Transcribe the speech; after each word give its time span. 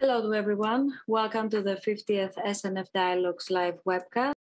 Hello 0.00 0.22
to 0.22 0.32
everyone. 0.32 0.98
Welcome 1.06 1.50
to 1.50 1.60
the 1.60 1.76
50th 1.76 2.34
SNF 2.42 2.86
Dialogues 2.94 3.50
live 3.50 3.78
webcast 3.86 4.32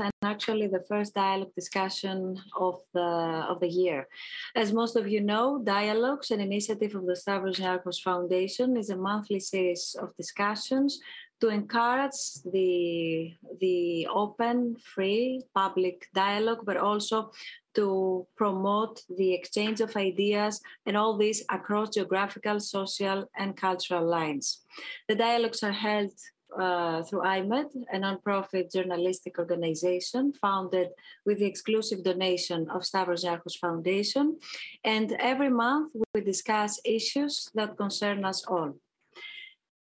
and 0.00 0.10
actually 0.24 0.66
the 0.66 0.84
first 0.88 1.14
dialogue 1.14 1.54
discussion 1.54 2.42
of 2.58 2.80
the 2.94 3.08
of 3.48 3.60
the 3.60 3.68
year. 3.68 4.08
As 4.56 4.72
most 4.72 4.96
of 4.96 5.06
you 5.06 5.20
know, 5.20 5.62
Dialogues, 5.62 6.32
an 6.32 6.40
initiative 6.40 6.96
of 6.96 7.06
the 7.06 7.14
Stavros 7.14 7.60
Niarchos 7.60 8.02
Foundation, 8.02 8.76
is 8.76 8.90
a 8.90 8.96
monthly 8.96 9.38
series 9.38 9.94
of 10.02 10.16
discussions 10.16 10.98
to 11.40 11.48
encourage 11.48 12.42
the 12.52 13.34
the 13.60 14.08
open, 14.12 14.76
free, 14.94 15.42
public 15.54 16.08
dialogue, 16.12 16.62
but 16.64 16.76
also 16.76 17.30
to 17.74 18.26
promote 18.36 19.02
the 19.16 19.32
exchange 19.32 19.80
of 19.80 19.96
ideas 19.96 20.60
and 20.86 20.96
all 20.96 21.16
this 21.16 21.44
across 21.50 21.90
geographical, 21.90 22.58
social, 22.58 23.28
and 23.36 23.56
cultural 23.56 24.04
lines. 24.04 24.63
The 25.08 25.14
dialogues 25.14 25.62
are 25.62 25.72
held 25.72 26.12
uh, 26.58 27.02
through 27.02 27.22
iMEdD, 27.22 27.84
a 27.92 27.98
nonprofit 27.98 28.72
journalistic 28.72 29.38
organization 29.38 30.32
founded 30.32 30.88
with 31.26 31.38
the 31.38 31.46
exclusive 31.46 32.04
donation 32.04 32.68
of 32.70 32.84
Stavros 32.84 33.24
Niarchos 33.24 33.58
Foundation. 33.58 34.38
And 34.84 35.12
every 35.18 35.50
month 35.50 35.92
we 36.14 36.20
discuss 36.20 36.80
issues 36.84 37.50
that 37.54 37.76
concern 37.76 38.24
us 38.24 38.44
all. 38.46 38.76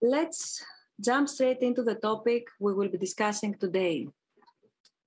Let's 0.02 0.64
jump 1.02 1.28
straight 1.30 1.62
into 1.62 1.84
the 1.84 1.96
topic 1.96 2.48
we 2.60 2.74
will 2.74 2.90
be 2.90 2.98
discussing 2.98 3.56
today. 3.56 4.08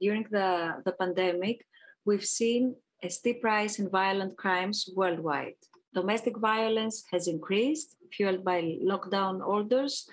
During 0.00 0.26
the, 0.30 0.82
the 0.84 0.92
pandemic, 0.92 1.64
we've 2.04 2.24
seen 2.24 2.74
a 3.02 3.08
steep 3.08 3.44
rise 3.44 3.78
in 3.78 3.88
violent 3.88 4.36
crimes 4.36 4.88
worldwide. 4.94 5.54
Domestic 5.94 6.38
violence 6.38 7.04
has 7.10 7.28
increased, 7.28 7.96
fueled 8.12 8.44
by 8.44 8.78
lockdown 8.82 9.46
orders. 9.46 10.08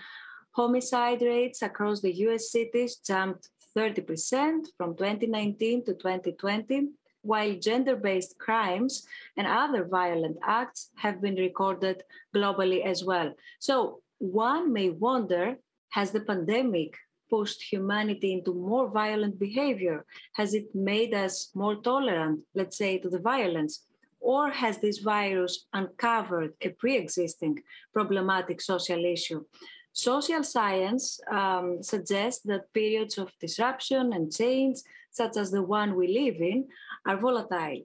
Homicide 0.52 1.22
rates 1.22 1.62
across 1.62 2.02
the 2.02 2.14
US 2.26 2.52
cities 2.52 2.98
jumped 2.98 3.50
30% 3.78 4.68
from 4.78 4.96
2019 4.96 5.86
to 5.86 5.94
2020, 5.94 6.90
while 7.22 7.54
gender 7.56 7.96
based 7.96 8.38
crimes 8.40 9.06
and 9.38 9.48
other 9.48 9.86
violent 9.86 10.38
acts 10.44 10.90
have 10.96 11.22
been 11.22 11.36
recorded 11.36 12.04
globally 12.36 12.84
as 12.84 13.04
well. 13.04 13.34
So, 13.60 14.02
one 14.18 14.74
may 14.74 14.90
wonder 14.90 15.58
has 15.92 16.12
the 16.12 16.22
pandemic 16.22 16.96
pushed 17.30 17.62
humanity 17.62 18.34
into 18.34 18.54
more 18.54 18.90
violent 18.90 19.40
behavior? 19.40 20.06
Has 20.34 20.54
it 20.54 20.74
made 20.74 21.14
us 21.14 21.52
more 21.54 21.76
tolerant, 21.76 22.42
let's 22.56 22.78
say, 22.78 22.98
to 22.98 23.10
the 23.10 23.20
violence? 23.20 23.86
Or 24.20 24.50
has 24.50 24.80
this 24.80 25.00
virus 25.00 25.66
uncovered 25.74 26.54
a 26.62 26.70
pre 26.70 26.98
existing 26.98 27.64
problematic 27.94 28.62
social 28.62 29.04
issue? 29.06 29.46
Social 29.94 30.44
science 30.44 31.20
um, 31.32 31.82
suggests 31.82 32.42
that 32.44 32.72
periods 32.74 33.18
of 33.18 33.32
disruption 33.40 34.14
and 34.14 34.34
change, 34.34 34.78
such 35.12 35.36
as 35.38 35.52
the 35.52 35.64
one 35.64 35.96
we 35.96 36.08
live 36.08 36.42
in, 36.42 36.68
are 37.06 37.18
volatile. 37.18 37.84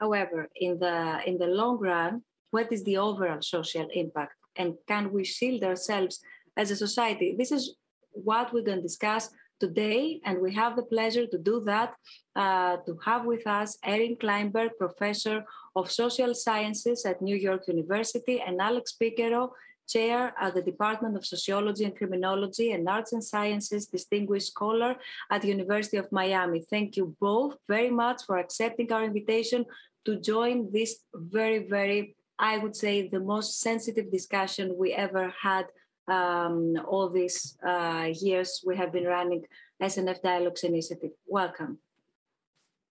However, 0.00 0.48
in 0.56 0.78
the, 0.78 1.20
in 1.26 1.38
the 1.38 1.46
long 1.46 1.78
run, 1.78 2.22
what 2.50 2.72
is 2.72 2.84
the 2.84 2.98
overall 2.98 3.40
social 3.40 3.88
impact? 3.92 4.34
And 4.56 4.74
can 4.86 5.12
we 5.12 5.24
shield 5.24 5.62
ourselves 5.62 6.20
as 6.56 6.70
a 6.70 6.76
society? 6.76 7.34
This 7.38 7.52
is 7.52 7.76
what 8.12 8.52
we're 8.52 8.62
going 8.62 8.78
to 8.78 8.82
discuss 8.82 9.30
today, 9.60 10.20
and 10.24 10.40
we 10.40 10.54
have 10.54 10.76
the 10.76 10.82
pleasure 10.82 11.26
to 11.26 11.38
do 11.38 11.60
that, 11.64 11.94
uh, 12.34 12.76
to 12.86 12.98
have 13.04 13.24
with 13.24 13.46
us 13.46 13.78
Eric 13.84 14.20
Klinenberg, 14.20 14.70
Professor 14.78 15.44
of 15.74 15.90
Social 15.90 16.34
Sciences 16.34 17.04
at 17.04 17.22
New 17.22 17.36
York 17.36 17.62
University, 17.68 18.40
and 18.40 18.60
Alex 18.60 18.92
Piquero, 18.92 19.52
Chair 19.88 20.34
at 20.40 20.54
the 20.54 20.62
Department 20.62 21.16
of 21.16 21.24
Sociology 21.24 21.84
and 21.84 21.96
Criminology 21.96 22.72
and 22.72 22.88
Arts 22.88 23.12
and 23.12 23.22
Sciences, 23.22 23.86
Distinguished 23.86 24.48
Scholar 24.48 24.96
at 25.30 25.42
the 25.42 25.48
University 25.48 25.96
of 25.96 26.10
Miami. 26.10 26.60
Thank 26.60 26.96
you 26.96 27.16
both 27.20 27.56
very 27.68 27.90
much 27.90 28.22
for 28.26 28.38
accepting 28.38 28.92
our 28.92 29.04
invitation 29.04 29.64
to 30.04 30.20
join 30.20 30.70
this 30.72 30.98
very, 31.14 31.68
very, 31.68 32.16
I 32.38 32.58
would 32.58 32.74
say, 32.74 33.08
the 33.08 33.20
most 33.20 33.60
sensitive 33.60 34.10
discussion 34.10 34.76
we 34.76 34.92
ever 34.92 35.32
had 35.40 35.66
um, 36.08 36.76
all 36.86 37.08
these 37.08 37.56
uh, 37.66 38.08
years 38.12 38.62
we 38.66 38.76
have 38.76 38.92
been 38.92 39.04
running 39.04 39.44
SNF 39.82 40.22
Dialogues 40.22 40.64
Initiative. 40.64 41.10
Welcome. 41.26 41.78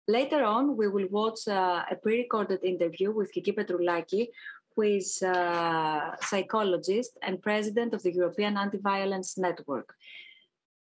Later 0.08 0.42
on, 0.44 0.76
we 0.76 0.88
will 0.88 1.06
watch 1.10 1.46
uh, 1.46 1.84
a 1.90 1.94
pre-recorded 1.94 2.64
interview 2.64 3.12
with 3.12 3.32
Kiki 3.32 3.52
Petroulaki, 3.52 4.28
who 4.74 4.82
is 4.82 5.22
a 5.22 6.16
psychologist 6.22 7.18
and 7.22 7.40
president 7.40 7.94
of 7.94 8.02
the 8.02 8.12
European 8.12 8.56
Anti-Violence 8.56 9.38
Network. 9.38 9.94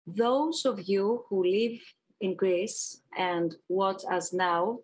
Those 0.07 0.65
of 0.65 0.89
you 0.89 1.25
who 1.29 1.45
live 1.45 1.79
in 2.21 2.35
Greece 2.35 3.03
and 3.17 3.55
watch 3.69 4.03
us 4.11 4.33
now, 4.33 4.81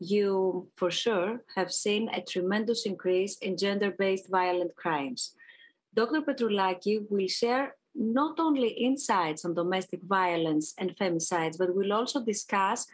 you 0.00 0.68
for 0.74 0.90
sure 0.90 1.42
have 1.54 1.72
seen 1.72 2.08
a 2.08 2.22
tremendous 2.22 2.86
increase 2.86 3.38
in 3.38 3.56
gender-based 3.56 4.28
violent 4.30 4.74
crimes. 4.76 5.34
Dr. 5.94 6.22
Petroulaki 6.22 7.06
will 7.08 7.28
share 7.28 7.76
not 7.94 8.40
only 8.40 8.68
insights 8.68 9.44
on 9.44 9.54
domestic 9.54 10.00
violence 10.02 10.74
and 10.78 10.96
femicides, 10.96 11.56
but 11.56 11.74
will 11.74 11.92
also 11.92 12.24
discuss 12.24 12.86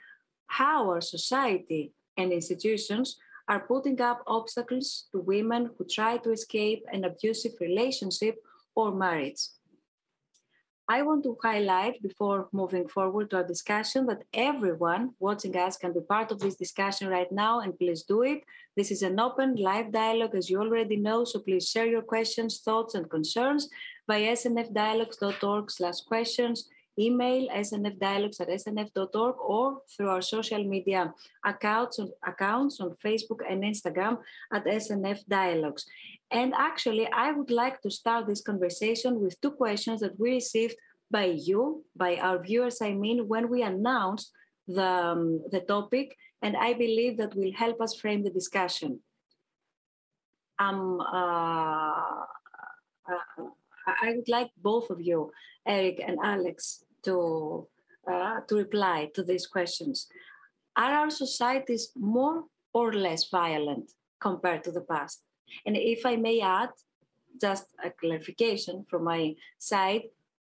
how 0.49 0.91
our 0.91 1.01
society 1.01 1.93
and 2.19 2.33
institutions 2.33 3.17
are 3.49 3.61
putting 3.61 4.01
up 4.01 4.23
obstacles 4.27 5.09
to 5.13 5.19
women 5.19 5.71
who 5.77 5.85
try 5.85 6.19
to 6.19 6.31
escape 6.31 6.85
an 6.93 7.05
abusive 7.05 7.53
relationship 7.61 8.37
or 8.75 8.93
marriage. 8.95 9.41
I 10.91 11.03
want 11.03 11.23
to 11.23 11.39
highlight 11.41 12.03
before 12.03 12.49
moving 12.51 12.89
forward 12.89 13.31
to 13.31 13.37
our 13.37 13.47
discussion 13.47 14.07
that 14.07 14.25
everyone 14.35 15.15
watching 15.21 15.57
us 15.57 15.77
can 15.77 15.93
be 15.93 16.01
part 16.01 16.33
of 16.33 16.41
this 16.41 16.57
discussion 16.57 17.07
right 17.07 17.31
now, 17.31 17.61
and 17.61 17.79
please 17.79 18.03
do 18.03 18.23
it. 18.23 18.43
This 18.77 18.91
is 18.91 19.03
an 19.03 19.21
open 19.21 19.55
live 19.55 19.93
dialogue, 19.93 20.35
as 20.35 20.51
you 20.51 20.59
already 20.59 20.97
know, 20.97 21.23
so 21.23 21.39
please 21.39 21.69
share 21.69 21.87
your 21.87 22.03
questions, 22.03 22.59
thoughts, 22.59 22.97
and 22.97 23.09
concerns 23.09 23.69
by 24.09 24.23
snfdialogues.org 24.23 25.71
slash 25.71 26.01
questions, 26.01 26.69
email 26.99 27.49
snfdialogues 27.49 28.41
at 28.41 28.49
snf.org, 28.49 29.37
or 29.39 29.83
through 29.91 30.09
our 30.09 30.23
social 30.23 30.63
media 30.65 31.13
accounts 31.45 31.99
on, 31.99 32.11
accounts 32.27 32.81
on 32.81 32.95
Facebook 33.05 33.41
and 33.49 33.63
Instagram 33.63 34.19
at 34.53 34.65
SNF 34.65 35.27
Dialogues. 35.29 35.87
And 36.31 36.55
actually, 36.55 37.09
I 37.13 37.33
would 37.33 37.51
like 37.51 37.81
to 37.83 37.91
start 37.91 38.27
this 38.27 38.43
conversation 38.43 39.21
with 39.21 39.41
two 39.41 39.53
questions 39.53 40.01
that 40.01 40.19
we 40.19 40.31
received 40.31 40.77
by 41.11 41.25
you, 41.25 41.85
by 41.97 42.17
our 42.17 42.41
viewers, 42.41 42.81
I 42.81 42.93
mean, 42.93 43.27
when 43.27 43.49
we 43.51 43.63
announced 43.63 44.31
the, 44.69 44.87
um, 44.87 45.43
the 45.51 45.61
topic, 45.61 46.17
and 46.43 46.57
I 46.57 46.73
believe 46.75 47.19
that 47.19 47.35
will 47.35 47.53
help 47.53 47.81
us 47.81 47.97
frame 47.97 48.23
the 48.23 48.31
discussion. 48.31 49.01
Um, 50.59 51.01
uh, 51.01 52.25
uh, 53.11 53.51
I 53.87 54.15
would 54.17 54.29
like 54.29 54.51
both 54.57 54.91
of 54.91 55.01
you, 55.01 55.33
Eric 55.67 56.01
and 56.07 56.19
Alex, 56.23 56.85
to, 57.05 57.67
uh, 58.11 58.41
to 58.49 58.55
reply 58.57 59.11
to 59.15 59.23
these 59.23 59.47
questions. 59.47 60.09
Are 60.77 60.93
our 60.93 61.11
societies 61.11 61.91
more 61.97 62.45
or 62.73 62.93
less 62.93 63.29
violent 63.31 63.93
compared 64.21 64.65
to 64.65 64.73
the 64.73 64.83
past? 64.83 65.23
And 65.67 65.77
if 65.77 66.07
I 66.07 66.17
may 66.17 66.41
add, 66.41 66.71
just 67.41 67.67
a 67.83 67.91
clarification 67.91 68.85
from 68.89 69.05
my 69.05 69.35
side, 69.59 70.03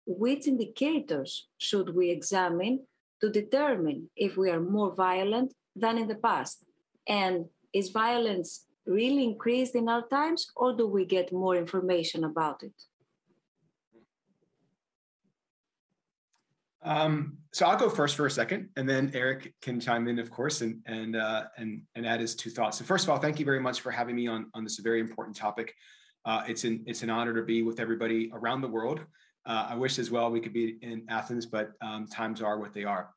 which 0.06 0.46
indicators 0.46 1.48
should 1.58 1.94
we 1.94 2.10
examine 2.10 2.86
to 3.20 3.30
determine 3.30 4.10
if 4.16 4.36
we 4.36 4.50
are 4.50 4.60
more 4.60 4.94
violent 4.94 5.54
than 5.76 5.98
in 5.98 6.08
the 6.08 6.16
past? 6.16 6.64
And 7.06 7.46
is 7.72 7.90
violence 7.90 8.66
really 8.86 9.24
increased 9.24 9.74
in 9.74 9.88
our 9.88 10.06
times, 10.08 10.50
or 10.56 10.76
do 10.76 10.86
we 10.86 11.04
get 11.04 11.32
more 11.32 11.54
information 11.54 12.24
about 12.24 12.62
it? 12.62 12.72
Um, 16.82 17.38
so 17.52 17.66
I'll 17.66 17.78
go 17.78 17.90
first 17.90 18.16
for 18.16 18.26
a 18.26 18.30
second, 18.30 18.70
and 18.76 18.88
then 18.88 19.10
Eric 19.12 19.52
can 19.60 19.80
chime 19.80 20.08
in, 20.08 20.18
of 20.18 20.30
course, 20.30 20.62
and 20.62 20.80
and 20.86 21.16
uh, 21.16 21.44
and 21.58 21.82
and 21.94 22.06
add 22.06 22.20
his 22.20 22.34
two 22.34 22.50
thoughts. 22.50 22.78
So 22.78 22.84
first 22.84 23.04
of 23.04 23.10
all, 23.10 23.18
thank 23.18 23.38
you 23.38 23.44
very 23.44 23.60
much 23.60 23.80
for 23.80 23.90
having 23.90 24.16
me 24.16 24.26
on 24.28 24.50
on 24.54 24.64
this 24.64 24.78
very 24.78 25.00
important 25.00 25.36
topic. 25.36 25.74
Uh, 26.24 26.42
it's 26.46 26.64
an 26.64 26.82
it's 26.86 27.02
an 27.02 27.10
honor 27.10 27.34
to 27.34 27.42
be 27.42 27.62
with 27.62 27.80
everybody 27.80 28.30
around 28.32 28.62
the 28.62 28.68
world. 28.68 29.00
Uh, 29.46 29.68
I 29.70 29.74
wish 29.74 29.98
as 29.98 30.10
well 30.10 30.30
we 30.30 30.40
could 30.40 30.52
be 30.52 30.78
in 30.82 31.04
Athens, 31.08 31.46
but 31.46 31.72
um, 31.82 32.06
times 32.06 32.40
are 32.40 32.58
what 32.58 32.72
they 32.72 32.84
are. 32.84 33.10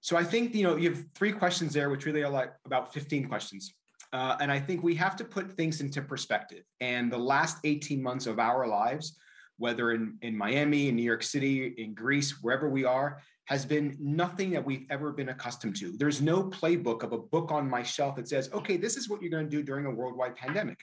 So 0.00 0.16
I 0.16 0.24
think 0.24 0.54
you 0.54 0.62
know 0.62 0.76
you 0.76 0.90
have 0.90 1.04
three 1.14 1.32
questions 1.32 1.74
there, 1.74 1.90
which 1.90 2.06
really 2.06 2.22
are 2.22 2.30
like 2.30 2.52
about 2.64 2.92
15 2.94 3.28
questions. 3.28 3.74
Uh, 4.12 4.36
and 4.40 4.50
I 4.50 4.58
think 4.58 4.82
we 4.82 4.94
have 4.96 5.14
to 5.16 5.24
put 5.24 5.52
things 5.52 5.80
into 5.80 6.02
perspective. 6.02 6.64
And 6.80 7.12
the 7.12 7.18
last 7.18 7.58
18 7.62 8.02
months 8.02 8.26
of 8.26 8.40
our 8.40 8.66
lives 8.66 9.16
whether 9.60 9.92
in, 9.92 10.16
in 10.22 10.36
Miami, 10.36 10.88
in 10.88 10.96
New 10.96 11.02
York 11.02 11.22
City, 11.22 11.74
in 11.76 11.94
Greece, 11.94 12.42
wherever 12.42 12.68
we 12.68 12.84
are, 12.84 13.22
has 13.44 13.66
been 13.66 13.96
nothing 14.00 14.50
that 14.50 14.64
we've 14.64 14.86
ever 14.90 15.12
been 15.12 15.28
accustomed 15.28 15.76
to. 15.76 15.92
There's 15.96 16.22
no 16.22 16.44
playbook 16.44 17.02
of 17.02 17.12
a 17.12 17.18
book 17.18 17.52
on 17.52 17.68
my 17.68 17.82
shelf 17.82 18.16
that 18.16 18.26
says, 18.26 18.50
okay, 18.52 18.76
this 18.76 18.96
is 18.96 19.08
what 19.08 19.20
you're 19.20 19.30
going 19.30 19.44
to 19.44 19.50
do 19.50 19.62
during 19.62 19.86
a 19.86 19.90
worldwide 19.90 20.34
pandemic. 20.34 20.78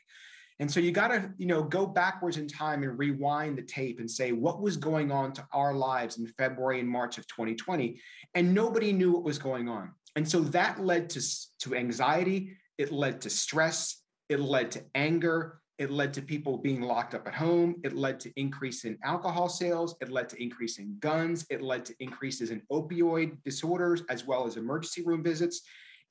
And 0.59 0.71
so 0.71 0.79
you 0.79 0.91
got 0.91 1.09
to, 1.09 1.31
you 1.37 1.47
know, 1.47 1.63
go 1.63 1.85
backwards 1.85 2.37
in 2.37 2.47
time 2.47 2.83
and 2.83 2.97
rewind 2.97 3.57
the 3.57 3.63
tape 3.63 3.99
and 3.99 4.09
say 4.09 4.31
what 4.31 4.61
was 4.61 4.77
going 4.77 5.11
on 5.11 5.33
to 5.33 5.47
our 5.53 5.73
lives 5.73 6.17
in 6.17 6.27
February 6.27 6.79
and 6.79 6.89
March 6.89 7.17
of 7.17 7.27
2020, 7.27 7.99
and 8.35 8.53
nobody 8.53 8.91
knew 8.91 9.11
what 9.11 9.23
was 9.23 9.39
going 9.39 9.69
on. 9.69 9.91
And 10.15 10.27
so 10.27 10.41
that 10.41 10.83
led 10.83 11.09
to, 11.11 11.21
to 11.59 11.75
anxiety, 11.75 12.57
it 12.77 12.91
led 12.91 13.21
to 13.21 13.29
stress, 13.29 14.03
it 14.29 14.39
led 14.39 14.71
to 14.71 14.83
anger, 14.93 15.61
it 15.77 15.91
led 15.91 16.13
to 16.15 16.21
people 16.21 16.57
being 16.57 16.81
locked 16.81 17.13
up 17.13 17.27
at 17.27 17.35
home. 17.35 17.75
It 17.83 17.95
led 17.95 18.19
to 18.21 18.31
increase 18.35 18.83
in 18.83 18.97
alcohol 19.03 19.47
sales. 19.47 19.95
It 20.01 20.11
led 20.11 20.27
to 20.29 20.41
increase 20.41 20.79
in 20.79 20.97
guns. 20.99 21.45
It 21.49 21.61
led 21.61 21.85
to 21.85 21.95
increases 21.99 22.49
in 22.49 22.63
opioid 22.71 23.37
disorders 23.43 24.01
as 24.09 24.25
well 24.25 24.47
as 24.47 24.57
emergency 24.57 25.03
room 25.03 25.23
visits. 25.23 25.61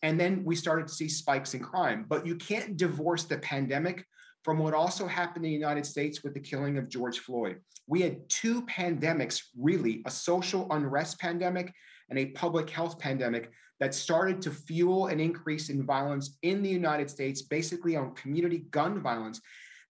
And 0.03 0.21
then 0.21 0.45
we 0.45 0.55
started 0.55 0.87
to 0.87 0.95
see 0.95 1.09
spikes 1.09 1.55
in 1.55 1.61
crime. 1.61 2.07
But 2.09 2.27
you 2.27 2.37
can't 2.37 2.77
divorce 2.77 3.25
the 3.25 3.39
pandemic 3.39 4.05
from 4.45 4.59
what 4.59 4.75
also 4.75 5.09
happened 5.09 5.45
in 5.45 5.51
the 5.51 5.59
United 5.59 5.85
States 5.85 6.23
with 6.23 6.35
the 6.35 6.41
killing 6.41 6.79
of 6.79 6.89
George 6.89 7.19
Floyd. 7.19 7.61
We 7.89 8.03
had 8.03 8.29
two 8.29 8.63
pandemics, 8.63 9.43
really 9.59 10.03
a 10.07 10.11
social 10.11 10.69
unrest 10.71 11.19
pandemic 11.19 11.73
and 12.09 12.19
a 12.21 12.27
public 12.27 12.71
health 12.71 13.01
pandemic 13.01 13.51
that 13.81 13.95
started 13.95 14.41
to 14.43 14.51
fuel 14.51 15.07
an 15.07 15.21
increase 15.21 15.69
in 15.69 15.85
violence 15.85 16.39
in 16.43 16.63
the 16.63 16.69
United 16.69 17.11
States, 17.11 17.43
basically 17.43 17.97
on 17.97 18.15
community 18.15 18.67
gun 18.71 19.03
violence 19.03 19.41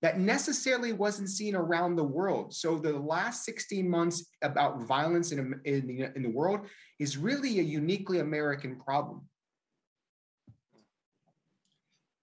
that 0.02 0.18
necessarily 0.18 0.92
wasn't 0.92 1.28
seen 1.28 1.54
around 1.54 1.96
the 1.96 2.04
world. 2.04 2.54
So 2.54 2.78
the 2.78 2.92
last 2.92 3.44
16 3.44 3.88
months 3.88 4.26
about 4.42 4.82
violence 4.82 5.32
in, 5.32 5.58
in, 5.64 5.86
the, 5.86 6.10
in 6.14 6.22
the 6.22 6.28
world 6.28 6.68
is 6.98 7.16
really 7.16 7.58
a 7.58 7.62
uniquely 7.62 8.18
American 8.18 8.76
problem. 8.76 9.22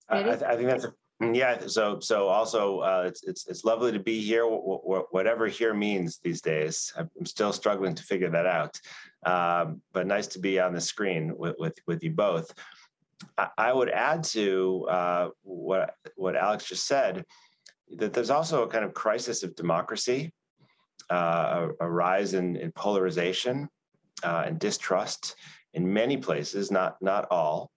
I, 0.09 0.19
I, 0.19 0.35
think 0.55 0.69
that's 0.69 0.83
a, 0.83 0.93
yeah. 1.21 1.67
So 1.67 1.99
so 1.99 2.27
also 2.27 2.79
uh, 2.79 3.03
it's 3.07 3.23
it's 3.23 3.47
it's 3.47 3.63
lovely 3.63 3.91
to 3.91 3.99
be 3.99 4.21
here. 4.21 4.45
whatever 4.45 5.47
here 5.47 5.73
means 5.73 6.17
these 6.17 6.41
days, 6.41 6.93
I'm 6.97 7.25
still 7.25 7.53
struggling 7.53 7.95
to 7.95 8.03
figure 8.03 8.29
that 8.29 8.45
out. 8.45 8.79
Um, 9.25 9.81
but 9.93 10.07
nice 10.07 10.27
to 10.27 10.39
be 10.39 10.59
on 10.59 10.73
the 10.73 10.81
screen 10.81 11.37
with 11.37 11.55
with, 11.59 11.77
with 11.87 12.03
you 12.03 12.11
both. 12.11 12.53
I, 13.37 13.49
I 13.57 13.73
would 13.73 13.89
add 13.89 14.23
to 14.25 14.87
uh, 14.89 15.29
what 15.43 15.95
what 16.15 16.35
Alex 16.35 16.65
just 16.65 16.87
said 16.87 17.25
that 17.97 18.13
there's 18.13 18.29
also 18.29 18.63
a 18.63 18.67
kind 18.67 18.83
of 18.83 18.93
crisis 18.93 19.43
of 19.43 19.55
democracy, 19.55 20.33
uh, 21.11 21.67
a, 21.79 21.85
a, 21.85 21.89
rise 21.89 22.33
in, 22.33 22.55
in 22.55 22.71
polarization 22.71 23.69
uh, 24.23 24.43
and 24.45 24.57
distrust 24.57 25.35
in 25.73 25.91
many 25.91 26.17
places, 26.17 26.71
not 26.71 27.01
not 27.01 27.27
all, 27.29 27.71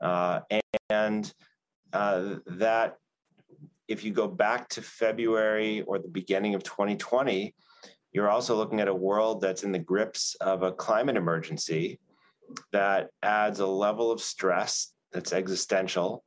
uh, 0.00 0.40
and 0.90 1.32
uh, 1.94 2.36
that 2.46 2.96
if 3.88 4.04
you 4.04 4.12
go 4.12 4.26
back 4.26 4.68
to 4.70 4.82
February 4.82 5.82
or 5.82 5.98
the 5.98 6.08
beginning 6.08 6.54
of 6.54 6.62
2020, 6.62 7.54
you're 8.12 8.30
also 8.30 8.56
looking 8.56 8.80
at 8.80 8.88
a 8.88 8.94
world 8.94 9.40
that's 9.40 9.62
in 9.62 9.72
the 9.72 9.78
grips 9.78 10.34
of 10.40 10.62
a 10.62 10.72
climate 10.72 11.16
emergency 11.16 12.00
that 12.72 13.10
adds 13.22 13.60
a 13.60 13.66
level 13.66 14.10
of 14.10 14.20
stress 14.20 14.92
that's 15.12 15.32
existential 15.32 16.24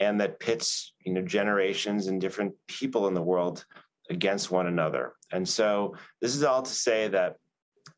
and 0.00 0.20
that 0.20 0.40
pits 0.40 0.94
you 1.04 1.12
know 1.12 1.22
generations 1.22 2.06
and 2.06 2.20
different 2.20 2.54
people 2.66 3.06
in 3.06 3.14
the 3.14 3.22
world 3.22 3.64
against 4.10 4.50
one 4.50 4.66
another. 4.66 5.12
And 5.30 5.48
so 5.48 5.94
this 6.20 6.34
is 6.34 6.42
all 6.42 6.62
to 6.62 6.70
say 6.70 7.08
that 7.08 7.36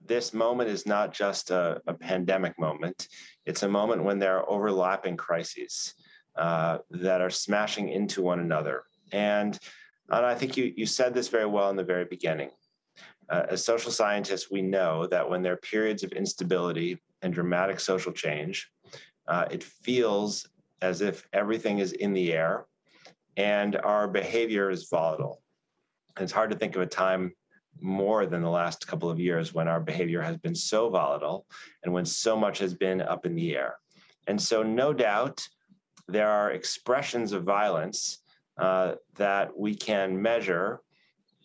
this 0.05 0.35
moment 0.35 0.69
is 0.69 0.85
not 0.85 1.13
just 1.13 1.51
a, 1.51 1.81
a 1.87 1.95
pandemic 1.95 2.59
moment. 2.59 3.09
It's 3.47 3.63
a 3.63 3.69
moment 3.69 4.05
when 4.05 4.19
there 4.19 4.39
are 4.39 4.51
overlapping 4.51 5.17
crises 5.17 5.95
uh, 6.37 6.79
that 6.91 7.21
are 7.21 7.31
smashing 7.31 7.89
into 7.89 8.23
one 8.23 8.41
another. 8.41 8.85
And, 9.13 9.59
and 10.11 10.27
I 10.27 10.35
think 10.35 10.57
you, 10.57 10.73
you 10.77 10.87
said 10.87 11.15
this 11.15 11.29
very 11.29 11.47
well 11.47 11.71
in 11.71 11.77
the 11.77 11.85
very 11.85 12.05
beginning. 12.05 12.51
Uh, 13.29 13.45
as 13.49 13.65
social 13.65 13.91
scientists, 13.91 14.51
we 14.51 14.61
know 14.61 15.07
that 15.07 15.29
when 15.29 15.43
there 15.43 15.55
are 15.55 15.59
periods 15.59 16.03
of 16.03 16.13
instability 16.13 17.01
and 17.23 17.33
dramatic 17.33 17.81
social 17.81 18.13
change, 18.13 18.71
uh, 19.29 19.47
it 19.51 19.63
feels 19.63 20.47
as 20.83 21.01
if 21.01 21.27
everything 21.33 21.79
is 21.79 21.93
in 21.93 22.13
the 22.13 22.33
air 22.33 22.67
and 23.37 23.77
our 23.77 24.07
behavior 24.07 24.71
is 24.71 24.89
volatile. 24.91 25.43
And 26.17 26.25
it's 26.25 26.33
hard 26.33 26.51
to 26.51 26.57
think 26.57 26.77
of 26.77 26.83
a 26.83 26.87
time 26.87 27.33
more 27.81 28.27
than 28.27 28.43
the 28.43 28.51
last 28.51 28.87
couple 28.87 29.11
of 29.11 29.19
years 29.19 29.53
when 29.53 29.69
our 29.69 29.81
behavior 29.81 30.23
has 30.23 30.37
been 30.37 30.55
so 30.55 30.89
volatile 30.89 31.47
and 31.83 31.93
when 31.93 32.05
so 32.05 32.37
much 32.37 32.59
has 32.59 32.75
been 32.75 33.01
up 33.01 33.27
in 33.27 33.35
the 33.35 33.57
air. 33.57 33.77
And 34.27 34.41
so, 34.41 34.63
no 34.63 34.93
doubt, 34.93 35.47
there 36.09 36.29
are 36.29 36.53
expressions 36.53 37.33
of 37.33 37.45
violence 37.45 38.19
uh, 38.59 38.95
that 39.17 39.57
we 39.57 39.75
can 39.75 40.21
measure 40.21 40.81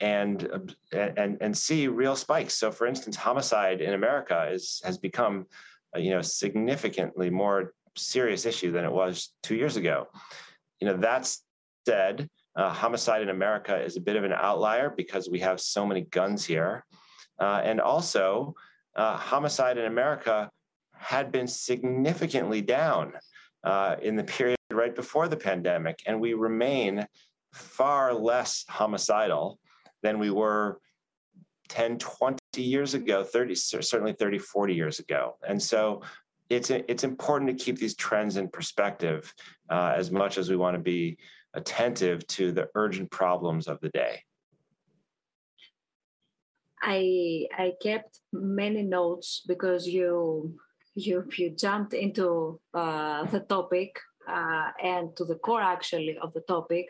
and, 0.01 0.69
and 0.93 1.37
and 1.41 1.57
see 1.57 1.87
real 1.87 2.15
spikes. 2.15 2.53
So, 2.53 2.71
for 2.71 2.87
instance, 2.87 3.15
homicide 3.15 3.81
in 3.81 3.93
America 3.93 4.49
is 4.51 4.81
has 4.85 4.97
become, 4.97 5.45
you 5.95 6.11
know, 6.11 6.21
significantly 6.21 7.29
more 7.29 7.73
serious 7.97 8.45
issue 8.45 8.71
than 8.71 8.85
it 8.85 8.91
was 8.91 9.33
two 9.43 9.55
years 9.55 9.75
ago. 9.75 10.07
You 10.79 10.87
know, 10.87 10.97
that 10.97 11.35
said, 11.85 12.29
uh, 12.55 12.69
homicide 12.69 13.21
in 13.21 13.29
America 13.29 13.75
is 13.77 13.97
a 13.97 14.01
bit 14.01 14.15
of 14.15 14.23
an 14.23 14.31
outlier 14.33 14.89
because 14.95 15.29
we 15.29 15.39
have 15.39 15.59
so 15.59 15.85
many 15.85 16.01
guns 16.01 16.45
here, 16.45 16.85
uh, 17.39 17.61
and 17.63 17.81
also 17.81 18.55
uh, 18.95 19.17
homicide 19.17 19.77
in 19.77 19.85
America 19.85 20.49
had 20.93 21.31
been 21.31 21.47
significantly 21.47 22.61
down 22.61 23.13
uh, 23.63 23.95
in 24.01 24.15
the 24.15 24.23
period 24.23 24.57
right 24.71 24.95
before 24.95 25.27
the 25.27 25.37
pandemic, 25.37 26.01
and 26.05 26.19
we 26.19 26.33
remain 26.33 27.05
far 27.53 28.13
less 28.13 28.65
homicidal 28.69 29.59
than 30.03 30.19
we 30.19 30.29
were 30.29 30.79
10, 31.69 31.97
20 31.97 32.39
years 32.57 32.93
ago, 32.93 33.23
30, 33.23 33.55
certainly 33.55 34.13
30, 34.13 34.39
40 34.39 34.73
years 34.73 34.99
ago. 34.99 35.37
And 35.47 35.61
so 35.61 36.01
it's, 36.49 36.69
it's 36.69 37.03
important 37.03 37.49
to 37.49 37.63
keep 37.63 37.77
these 37.77 37.95
trends 37.95 38.37
in 38.37 38.47
perspective 38.47 39.33
uh, 39.69 39.93
as 39.95 40.11
much 40.11 40.37
as 40.37 40.49
we 40.49 40.55
want 40.55 40.75
to 40.75 40.81
be 40.81 41.17
attentive 41.53 42.25
to 42.27 42.51
the 42.51 42.67
urgent 42.75 43.11
problems 43.11 43.67
of 43.67 43.79
the 43.81 43.89
day. 43.89 44.23
I 46.81 47.47
I 47.57 47.73
kept 47.81 48.19
many 48.31 48.83
notes 48.83 49.43
because 49.45 49.87
you 49.87 50.55
you 50.99 51.25
you 51.37 51.49
jumped 51.51 51.93
into 51.93 52.59
uh, 52.73 53.23
the 53.25 53.39
topic 53.39 53.99
uh, 54.27 54.69
and 54.83 55.15
to 55.17 55.25
the 55.25 55.35
core 55.35 55.61
actually 55.61 56.17
of 56.17 56.33
the 56.33 56.41
topic. 56.41 56.87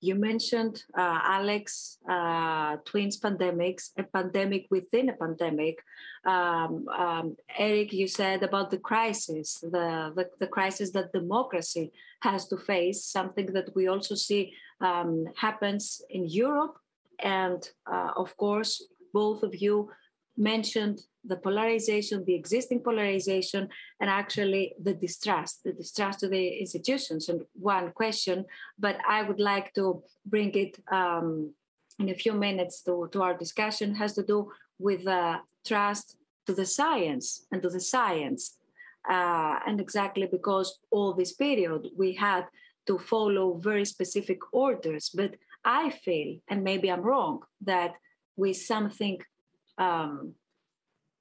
You 0.00 0.16
mentioned 0.16 0.82
uh, 0.98 1.20
Alex 1.22 1.98
uh, 2.10 2.76
twins 2.84 3.20
pandemics, 3.20 3.90
a 3.96 4.02
pandemic 4.02 4.66
within 4.68 5.08
a 5.10 5.12
pandemic. 5.12 5.78
Um, 6.24 6.88
um, 6.88 7.36
Eric, 7.56 7.92
you 7.92 8.08
said 8.08 8.42
about 8.42 8.72
the 8.72 8.78
crisis, 8.78 9.60
the, 9.60 10.12
the, 10.16 10.28
the 10.40 10.48
crisis 10.48 10.90
that 10.90 11.12
democracy 11.12 11.92
has 12.22 12.48
to 12.48 12.56
face, 12.56 13.04
something 13.04 13.52
that 13.52 13.68
we 13.76 13.86
also 13.86 14.16
see 14.16 14.52
um, 14.80 15.26
happens 15.36 16.02
in 16.10 16.26
Europe, 16.26 16.74
and 17.20 17.70
uh, 17.86 18.10
of 18.16 18.36
course, 18.36 18.84
both 19.12 19.44
of 19.44 19.54
you 19.54 19.88
mentioned 20.36 21.02
the 21.24 21.36
polarization, 21.36 22.24
the 22.24 22.34
existing 22.34 22.80
polarization, 22.80 23.68
and 24.00 24.10
actually 24.10 24.74
the 24.82 24.94
distrust, 24.94 25.62
the 25.64 25.72
distrust 25.72 26.20
to 26.20 26.28
the 26.28 26.48
institutions. 26.60 27.28
And 27.28 27.42
one 27.54 27.92
question, 27.92 28.44
but 28.78 28.96
I 29.08 29.22
would 29.22 29.40
like 29.40 29.72
to 29.74 30.02
bring 30.26 30.52
it 30.54 30.78
um, 30.90 31.52
in 31.98 32.08
a 32.08 32.14
few 32.14 32.32
minutes 32.32 32.82
to, 32.82 33.08
to 33.12 33.22
our 33.22 33.36
discussion, 33.36 33.94
has 33.94 34.14
to 34.14 34.22
do 34.22 34.50
with 34.78 35.06
uh, 35.06 35.38
trust 35.64 36.16
to 36.46 36.54
the 36.54 36.66
science 36.66 37.46
and 37.52 37.62
to 37.62 37.68
the 37.68 37.80
science. 37.80 38.58
Uh, 39.08 39.58
and 39.66 39.80
exactly 39.80 40.28
because 40.30 40.78
all 40.92 41.12
this 41.12 41.32
period 41.32 41.88
we 41.96 42.12
had 42.14 42.44
to 42.86 42.98
follow 42.98 43.54
very 43.54 43.84
specific 43.84 44.38
orders. 44.52 45.10
But 45.12 45.34
I 45.64 45.90
feel, 45.90 46.38
and 46.48 46.64
maybe 46.64 46.90
I'm 46.90 47.02
wrong, 47.02 47.40
that 47.62 47.94
with 48.36 48.56
something 48.56 49.20
um, 49.78 50.34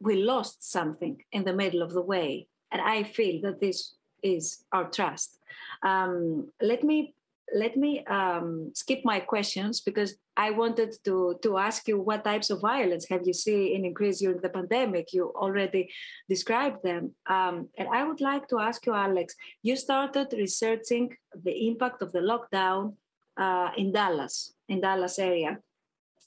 we 0.01 0.23
lost 0.23 0.69
something 0.71 1.23
in 1.31 1.43
the 1.45 1.53
middle 1.53 1.81
of 1.81 1.93
the 1.93 2.01
way. 2.01 2.47
And 2.71 2.81
I 2.81 3.03
feel 3.03 3.41
that 3.43 3.61
this 3.61 3.95
is 4.23 4.63
our 4.71 4.89
trust. 4.89 5.37
Um, 5.83 6.49
let 6.61 6.83
me 6.83 7.15
let 7.53 7.75
me 7.75 8.05
um, 8.05 8.71
skip 8.73 9.01
my 9.03 9.19
questions 9.19 9.81
because 9.81 10.15
I 10.37 10.51
wanted 10.51 10.95
to 11.03 11.37
to 11.43 11.57
ask 11.57 11.87
you 11.87 11.99
what 11.99 12.23
types 12.23 12.49
of 12.49 12.61
violence 12.61 13.09
have 13.09 13.23
you 13.25 13.33
seen 13.33 13.75
in 13.75 13.85
increase 13.85 14.19
during 14.19 14.39
the 14.41 14.49
pandemic? 14.49 15.11
You 15.11 15.33
already 15.35 15.89
described 16.29 16.83
them, 16.83 17.13
um, 17.27 17.67
and 17.77 17.87
I 17.89 18.03
would 18.07 18.21
like 18.21 18.47
to 18.49 18.59
ask 18.59 18.85
you, 18.85 18.93
Alex. 18.93 19.35
You 19.61 19.75
started 19.75 20.27
researching 20.31 21.17
the 21.43 21.67
impact 21.67 22.01
of 22.01 22.13
the 22.13 22.23
lockdown 22.23 22.95
uh, 23.35 23.71
in 23.75 23.91
Dallas, 23.91 24.53
in 24.69 24.79
Dallas 24.79 25.19
area, 25.19 25.59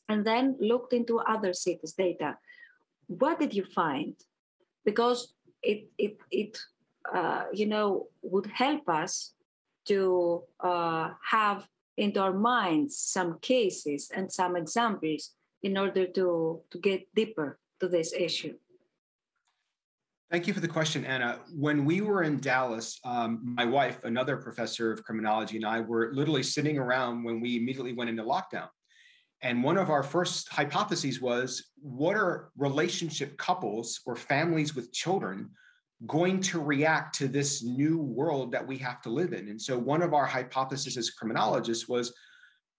and 0.09 0.26
then 0.26 0.57
looked 0.61 0.93
into 0.93 1.19
other 1.21 1.54
cities' 1.54 1.95
data 1.95 2.37
what 3.06 3.38
did 3.38 3.54
you 3.54 3.64
find? 3.64 4.14
Because 4.84 5.34
it 5.62 5.88
it 5.99 6.18
it 6.30 6.58
uh, 7.12 7.44
you 7.52 7.66
know 7.66 8.08
would 8.23 8.46
help 8.46 8.88
us 8.88 9.32
to 9.87 10.42
uh, 10.61 11.11
have 11.30 11.66
into 11.96 12.20
our 12.20 12.32
minds 12.32 12.99
some 12.99 13.38
cases 13.40 14.11
and 14.14 14.30
some 14.32 14.56
examples 14.56 15.30
in 15.62 15.78
order 15.78 16.06
to, 16.06 16.61
to 16.70 16.78
get 16.78 17.06
deeper 17.14 17.58
to 17.80 17.88
this 17.88 18.12
issue? 18.12 18.54
Thank 20.30 20.46
you 20.46 20.54
for 20.54 20.61
the 20.61 20.68
question, 20.68 21.04
Anna. 21.04 21.38
When 21.54 21.84
we 21.84 22.00
were 22.00 22.23
in 22.23 22.40
Dallas, 22.40 22.99
um, 23.04 23.54
my 23.56 23.64
wife, 23.64 24.02
another 24.04 24.37
professor 24.37 24.90
of 24.90 25.04
criminology, 25.04 25.56
and 25.56 25.66
I 25.66 25.80
were 25.80 26.11
literally 26.12 26.42
sitting 26.42 26.78
around 26.78 27.23
when 27.23 27.40
we 27.40 27.56
immediately 27.56 27.92
went 27.92 28.11
into 28.11 28.25
lockdown. 28.25 28.68
And 29.42 29.62
one 29.62 29.76
of 29.76 29.90
our 29.90 30.02
first 30.02 30.48
hypotheses 30.48 31.20
was 31.20 31.70
what 31.80 32.16
are 32.16 32.50
relationship 32.56 33.36
couples 33.36 34.00
or 34.06 34.16
families 34.16 34.74
with 34.74 34.92
children 34.92 35.50
going 36.06 36.40
to 36.40 36.60
react 36.60 37.14
to 37.16 37.28
this 37.28 37.62
new 37.62 37.98
world 37.98 38.52
that 38.52 38.66
we 38.66 38.78
have 38.78 39.02
to 39.02 39.10
live 39.10 39.32
in? 39.32 39.48
And 39.48 39.60
so, 39.60 39.78
one 39.78 40.02
of 40.02 40.14
our 40.14 40.26
hypotheses 40.26 40.96
as 40.96 41.10
criminologists 41.10 41.88
was 41.88 42.14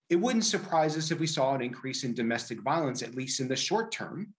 it 0.08 0.16
wouldn't 0.16 0.44
surprise 0.44 0.96
us 0.96 1.10
if 1.10 1.18
we 1.18 1.26
saw 1.26 1.54
an 1.54 1.62
increase 1.62 2.04
in 2.04 2.14
domestic 2.14 2.60
violence, 2.62 3.02
at 3.02 3.14
least 3.14 3.40
in 3.40 3.48
the 3.48 3.56
short 3.56 3.90
term, 3.90 4.32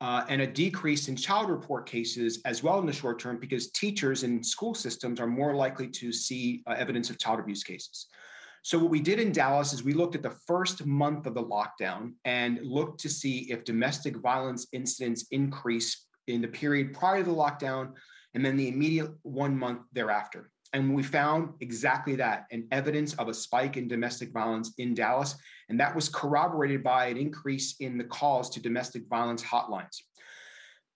uh, 0.00 0.24
and 0.28 0.40
a 0.40 0.46
decrease 0.46 1.08
in 1.08 1.16
child 1.16 1.50
report 1.50 1.86
cases 1.86 2.40
as 2.44 2.62
well 2.62 2.78
in 2.78 2.86
the 2.86 2.92
short 2.92 3.18
term, 3.18 3.38
because 3.38 3.70
teachers 3.72 4.22
and 4.22 4.44
school 4.44 4.74
systems 4.74 5.18
are 5.18 5.26
more 5.26 5.54
likely 5.54 5.88
to 5.88 6.12
see 6.12 6.62
uh, 6.66 6.74
evidence 6.78 7.10
of 7.10 7.18
child 7.18 7.40
abuse 7.40 7.64
cases. 7.64 8.06
So 8.68 8.78
what 8.78 8.90
we 8.90 9.00
did 9.00 9.18
in 9.18 9.32
Dallas 9.32 9.72
is 9.72 9.82
we 9.82 9.94
looked 9.94 10.14
at 10.14 10.22
the 10.22 10.36
first 10.46 10.84
month 10.84 11.24
of 11.24 11.32
the 11.32 11.42
lockdown 11.42 12.12
and 12.26 12.60
looked 12.62 13.00
to 13.00 13.08
see 13.08 13.50
if 13.50 13.64
domestic 13.64 14.18
violence 14.18 14.66
incidents 14.74 15.24
increase 15.30 16.04
in 16.26 16.42
the 16.42 16.48
period 16.48 16.92
prior 16.92 17.24
to 17.24 17.30
the 17.30 17.34
lockdown 17.34 17.94
and 18.34 18.44
then 18.44 18.58
the 18.58 18.68
immediate 18.68 19.10
one 19.22 19.58
month 19.58 19.80
thereafter. 19.94 20.50
And 20.74 20.94
we 20.94 21.02
found 21.02 21.54
exactly 21.60 22.14
that 22.16 22.44
an 22.50 22.68
evidence 22.70 23.14
of 23.14 23.28
a 23.28 23.32
spike 23.32 23.78
in 23.78 23.88
domestic 23.88 24.32
violence 24.32 24.74
in 24.76 24.92
Dallas. 24.92 25.36
And 25.70 25.80
that 25.80 25.94
was 25.94 26.10
corroborated 26.10 26.84
by 26.84 27.06
an 27.06 27.16
increase 27.16 27.76
in 27.80 27.96
the 27.96 28.04
calls 28.04 28.50
to 28.50 28.60
domestic 28.60 29.08
violence 29.08 29.42
hotlines. 29.42 29.96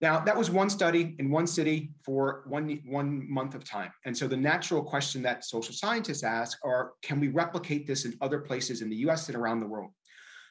Now, 0.02 0.18
that 0.18 0.37
was 0.37 0.50
one 0.50 0.68
study 0.68 1.14
in 1.21 1.30
one 1.30 1.47
city 1.47 1.92
for 2.04 2.42
one, 2.47 2.80
one 2.85 3.30
month 3.30 3.54
of 3.54 3.62
time. 3.62 3.92
And 4.04 4.16
so 4.16 4.26
the 4.26 4.37
natural 4.37 4.82
question 4.82 5.23
that 5.23 5.44
social 5.44 5.73
scientists 5.73 6.25
ask 6.25 6.59
are 6.64 6.94
can 7.02 7.21
we 7.21 7.28
replicate 7.28 7.87
this 7.87 8.04
in 8.04 8.14
other 8.21 8.40
places 8.40 8.82
in 8.82 8.90
the 8.90 8.97
US 8.97 9.28
and 9.28 9.37
around 9.37 9.61
the 9.61 9.68
world? 9.68 9.92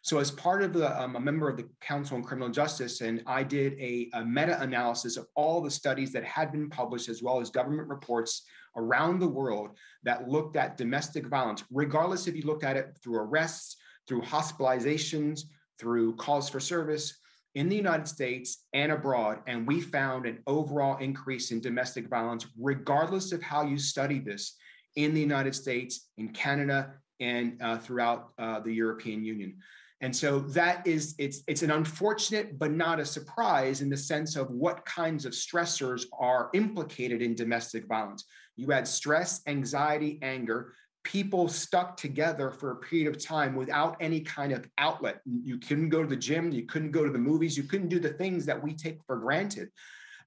So, 0.03 0.17
as 0.17 0.31
part 0.31 0.63
of 0.63 0.73
the, 0.73 0.99
um, 0.99 1.15
a 1.15 1.19
member 1.19 1.47
of 1.47 1.57
the 1.57 1.67
Council 1.79 2.17
on 2.17 2.23
Criminal 2.23 2.49
Justice, 2.49 3.01
and 3.01 3.21
I 3.27 3.43
did 3.43 3.73
a, 3.73 4.09
a 4.15 4.25
meta 4.25 4.59
analysis 4.59 5.15
of 5.15 5.27
all 5.35 5.61
the 5.61 5.69
studies 5.69 6.11
that 6.13 6.23
had 6.23 6.51
been 6.51 6.71
published, 6.71 7.07
as 7.07 7.21
well 7.21 7.39
as 7.39 7.51
government 7.51 7.87
reports 7.87 8.43
around 8.75 9.19
the 9.19 9.27
world 9.27 9.77
that 10.01 10.27
looked 10.27 10.55
at 10.55 10.75
domestic 10.75 11.27
violence, 11.27 11.63
regardless 11.71 12.25
if 12.25 12.35
you 12.35 12.41
looked 12.43 12.63
at 12.63 12.77
it 12.77 12.97
through 13.03 13.17
arrests, 13.17 13.77
through 14.07 14.21
hospitalizations, 14.21 15.43
through 15.77 16.15
calls 16.15 16.49
for 16.49 16.59
service, 16.59 17.19
in 17.55 17.69
the 17.69 17.75
United 17.75 18.07
States 18.07 18.65
and 18.73 18.91
abroad, 18.91 19.39
and 19.47 19.67
we 19.67 19.81
found 19.81 20.25
an 20.25 20.39
overall 20.47 20.97
increase 20.97 21.51
in 21.51 21.59
domestic 21.59 22.07
violence, 22.07 22.47
regardless 22.59 23.31
of 23.31 23.41
how 23.41 23.63
you 23.63 23.77
study 23.77 24.19
this, 24.19 24.55
in 24.95 25.13
the 25.13 25.21
United 25.21 25.55
States, 25.55 26.09
in 26.17 26.29
Canada, 26.29 26.93
and 27.19 27.61
uh, 27.61 27.77
throughout 27.77 28.29
uh, 28.39 28.59
the 28.59 28.73
European 28.73 29.23
Union. 29.23 29.55
And 30.01 30.15
so 30.15 30.39
that 30.39 30.85
is 30.87 31.13
it's 31.19 31.43
it's 31.47 31.61
an 31.61 31.69
unfortunate 31.69 32.57
but 32.57 32.71
not 32.71 32.99
a 32.99 33.05
surprise 33.05 33.81
in 33.81 33.89
the 33.89 33.97
sense 33.97 34.35
of 34.35 34.49
what 34.49 34.83
kinds 34.83 35.25
of 35.25 35.33
stressors 35.33 36.05
are 36.17 36.49
implicated 36.53 37.21
in 37.21 37.35
domestic 37.35 37.87
violence. 37.87 38.25
You 38.55 38.71
add 38.71 38.87
stress, 38.87 39.41
anxiety, 39.45 40.17
anger, 40.23 40.73
people 41.03 41.47
stuck 41.47 41.97
together 41.97 42.51
for 42.51 42.71
a 42.71 42.75
period 42.75 43.07
of 43.07 43.23
time 43.23 43.55
without 43.55 43.97
any 43.99 44.21
kind 44.21 44.51
of 44.51 44.65
outlet. 44.77 45.21
You 45.25 45.57
couldn't 45.57 45.89
go 45.89 46.03
to 46.03 46.07
the 46.07 46.15
gym, 46.15 46.51
you 46.51 46.65
couldn't 46.65 46.91
go 46.91 47.03
to 47.03 47.11
the 47.11 47.19
movies, 47.19 47.57
you 47.57 47.63
couldn't 47.63 47.89
do 47.89 47.99
the 47.99 48.13
things 48.13 48.45
that 48.45 48.61
we 48.61 48.73
take 48.73 48.99
for 49.05 49.17
granted. 49.17 49.69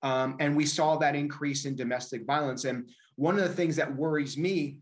Um, 0.02 0.36
and 0.40 0.56
we 0.56 0.66
saw 0.66 0.96
that 0.96 1.14
increase 1.14 1.64
in 1.64 1.76
domestic 1.76 2.26
violence. 2.26 2.64
And 2.64 2.90
one 3.16 3.38
of 3.38 3.42
the 3.42 3.54
things 3.54 3.76
that 3.76 3.94
worries 3.94 4.36
me 4.36 4.78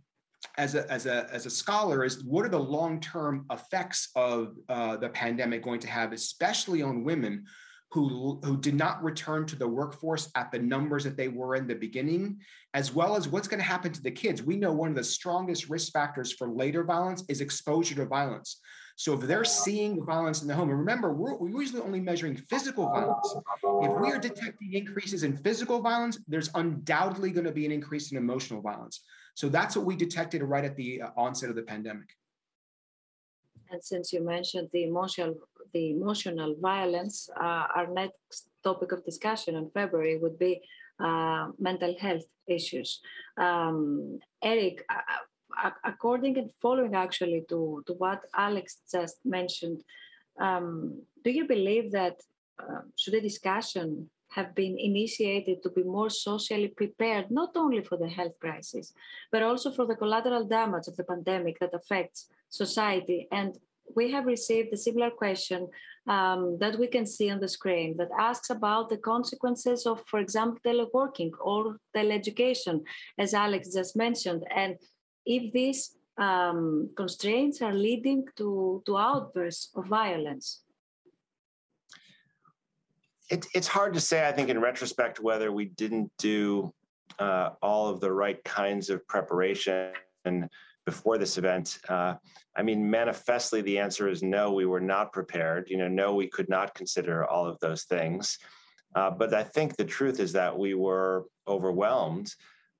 as 0.59 0.75
a, 0.75 0.91
as 0.91 1.07
a, 1.07 1.29
as 1.31 1.47
a 1.47 1.51
scholar 1.51 2.05
is 2.05 2.25
what 2.25 2.45
are 2.45 2.49
the 2.49 2.59
long-term 2.59 3.47
effects 3.51 4.09
of 4.17 4.57
uh, 4.69 4.97
the 4.97 5.11
pandemic 5.11 5.63
going 5.63 5.81
to 5.81 5.89
have, 5.89 6.13
especially 6.13 6.83
on 6.83 7.05
women 7.05 7.45
who, 7.93 8.41
who 8.43 8.57
did 8.57 8.75
not 8.75 9.03
return 9.05 9.45
to 9.45 9.57
the 9.57 9.69
workforce 9.69 10.31
at 10.35 10.51
the 10.51 10.59
numbers 10.59 11.05
that 11.05 11.17
they 11.17 11.29
were 11.29 11.57
in 11.57 11.67
the 11.67 11.75
beginning, 11.75 12.41
as 12.73 12.95
well 12.95 13.17
as 13.17 13.29
what's 13.29 13.49
going 13.49 13.61
to 13.61 13.65
happen 13.65 13.93
to 13.93 14.03
the 14.03 14.11
kids. 14.11 14.43
We 14.43 14.57
know 14.57 14.73
one 14.73 14.89
of 14.89 14.95
the 14.95 15.05
strongest 15.05 15.69
risk 15.69 15.93
factors 15.93 16.33
for 16.33 16.49
later 16.49 16.85
violence 16.85 17.23
is 17.29 17.43
exposure 17.43 17.95
to 17.97 18.07
violence. 18.07 18.61
So 18.97 19.13
if 19.13 19.21
they're 19.21 19.45
seeing 19.45 20.05
violence 20.07 20.41
in 20.41 20.49
the 20.49 20.55
home, 20.55 20.71
and 20.71 20.79
remember, 20.79 21.13
we're, 21.13 21.35
we're 21.35 21.51
usually 21.61 21.83
only 21.83 22.01
measuring 22.01 22.37
physical 22.37 22.89
violence. 22.89 23.35
If 23.63 24.01
we 24.01 24.11
are 24.11 24.19
detecting 24.19 24.73
increases 24.73 25.23
in 25.23 25.37
physical 25.37 25.81
violence, 25.81 26.19
there's 26.27 26.51
undoubtedly 26.55 27.31
going 27.31 27.47
to 27.47 27.53
be 27.53 27.67
an 27.67 27.73
increase 27.73 28.11
in 28.11 28.17
emotional 28.17 28.63
violence. 28.63 29.03
So 29.35 29.51
that's 29.51 29.77
what 29.77 29.85
we 29.85 29.97
detected 29.97 30.43
right 30.43 30.65
at 30.65 30.77
the 30.77 31.03
uh, 31.03 31.09
onset 31.17 31.51
of 31.51 31.57
the 31.57 31.63
pandemic. 31.63 32.11
And 33.71 33.83
since 33.83 34.13
you 34.13 34.23
mentioned 34.23 34.69
the 34.73 34.85
emotional, 34.85 35.35
the 35.73 35.91
emotional 35.91 36.55
violence, 36.61 37.29
uh, 37.41 37.67
our 37.77 37.89
next 37.93 38.49
topic 38.63 38.93
of 38.93 39.05
discussion 39.05 39.57
in 39.57 39.71
February 39.71 40.19
would 40.19 40.39
be 40.39 40.61
uh, 41.01 41.49
mental 41.59 41.95
health 41.99 42.25
issues. 42.47 43.01
Um, 43.37 44.19
Eric, 44.43 44.85
according 45.85 46.39
and 46.39 46.51
following 46.61 46.95
actually 46.95 47.45
to, 47.49 47.83
to 47.87 47.93
what 47.95 48.21
Alex 48.35 48.79
just 48.91 49.17
mentioned, 49.25 49.83
um, 50.41 51.03
do 51.25 51.31
you 51.31 51.47
believe 51.47 51.93
that 51.93 52.17
uh, 52.61 52.83
should 52.97 53.15
a 53.15 53.21
discussion 53.21 54.11
have 54.31 54.55
been 54.55 54.79
initiated 54.79 55.63
to 55.63 55.71
be 55.71 55.83
more 55.83 56.09
socially 56.09 56.69
prepared, 56.69 57.31
not 57.31 57.51
only 57.55 57.83
for 57.83 57.99
the 57.99 58.09
health 58.09 58.33
crisis, 58.41 58.93
but 59.31 59.43
also 59.43 59.71
for 59.71 59.87
the 59.87 59.95
collateral 59.95 60.45
damage 60.45 60.89
of 60.89 60.97
the 60.97 61.05
pandemic 61.05 61.59
that 61.61 61.75
affects 61.75 62.29
society. 62.49 63.29
And 63.31 63.59
we 63.95 64.11
have 64.13 64.27
received 64.27 64.73
a 64.73 64.77
similar 64.77 65.11
question 65.11 65.69
um, 66.07 66.59
that 66.59 66.79
we 66.79 66.87
can 66.87 67.07
see 67.07 67.31
on 67.31 67.41
the 67.41 67.49
screen 67.49 67.97
that 67.99 68.09
asks 68.19 68.51
about 68.51 68.89
the 68.89 68.97
consequences 68.97 69.87
of, 69.87 70.03
for 70.07 70.19
example, 70.21 70.59
teleworking 70.67 71.31
or 71.41 71.77
teleeducation, 71.97 72.83
as 73.19 73.35
Alex 73.35 73.73
just 73.73 73.97
mentioned. 73.97 74.45
And 74.55 74.77
if 75.25 75.53
these 75.53 75.97
um, 76.19 76.91
constraints 76.97 77.63
are 77.63 77.73
leading 77.73 78.25
to, 78.37 78.83
to 78.87 78.99
outbursts 78.99 79.71
of 79.75 79.87
violence. 79.87 80.63
It, 83.31 83.47
it's 83.55 83.69
hard 83.69 83.95
to 83.95 84.01
say, 84.01 84.29
I 84.29 84.33
think, 84.33 84.49
in 84.49 84.61
retrospect, 84.61 85.21
whether 85.21 85.53
we 85.53 85.67
didn't 85.67 86.11
do 86.19 86.73
uh, 87.19 87.51
all 87.63 87.89
of 87.89 88.01
the 88.01 88.13
right 88.13 88.43
kinds 88.45 88.91
of 88.91 89.07
preparation 89.07 89.93
before 90.85 91.19
this 91.19 91.39
event. 91.39 91.79
Uh, 91.89 92.15
I 92.57 92.63
mean, 92.63 92.91
manifestly, 92.91 93.63
the 93.63 93.79
answer 93.79 94.09
is 94.09 94.23
no, 94.23 94.53
we 94.53 94.67
were 94.67 94.81
not 94.81 95.13
prepared. 95.13 95.69
You 95.71 95.79
know, 95.79 95.89
no, 95.89 96.15
we 96.15 96.27
could 96.27 96.49
not 96.49 96.75
consider 96.75 97.25
all 97.25 97.47
of 97.47 97.59
those 97.61 97.85
things. 97.85 98.39
Uh, 98.95 99.11
but 99.11 99.33
I 99.33 99.43
think 99.43 99.77
the 99.77 99.85
truth 99.85 100.21
is 100.21 100.33
that 100.33 100.59
we 100.59 100.75
were 100.75 101.25
overwhelmed 101.49 102.35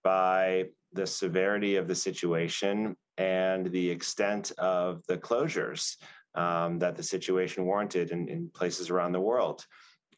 by 0.05 0.67
the 0.93 1.07
severity 1.07 1.77
of 1.77 1.89
the 1.89 1.95
situation 1.95 2.97
and 3.17 3.67
the 3.67 3.89
extent 3.89 4.53
of 4.59 5.03
the 5.09 5.17
closures 5.17 5.97
um, 6.35 6.79
that 6.79 6.97
the 6.97 7.03
situation 7.03 7.65
warranted 7.65 8.11
in, 8.11 8.29
in 8.29 8.51
places 8.51 8.91
around 8.91 9.13
the 9.13 9.21
world. 9.21 9.65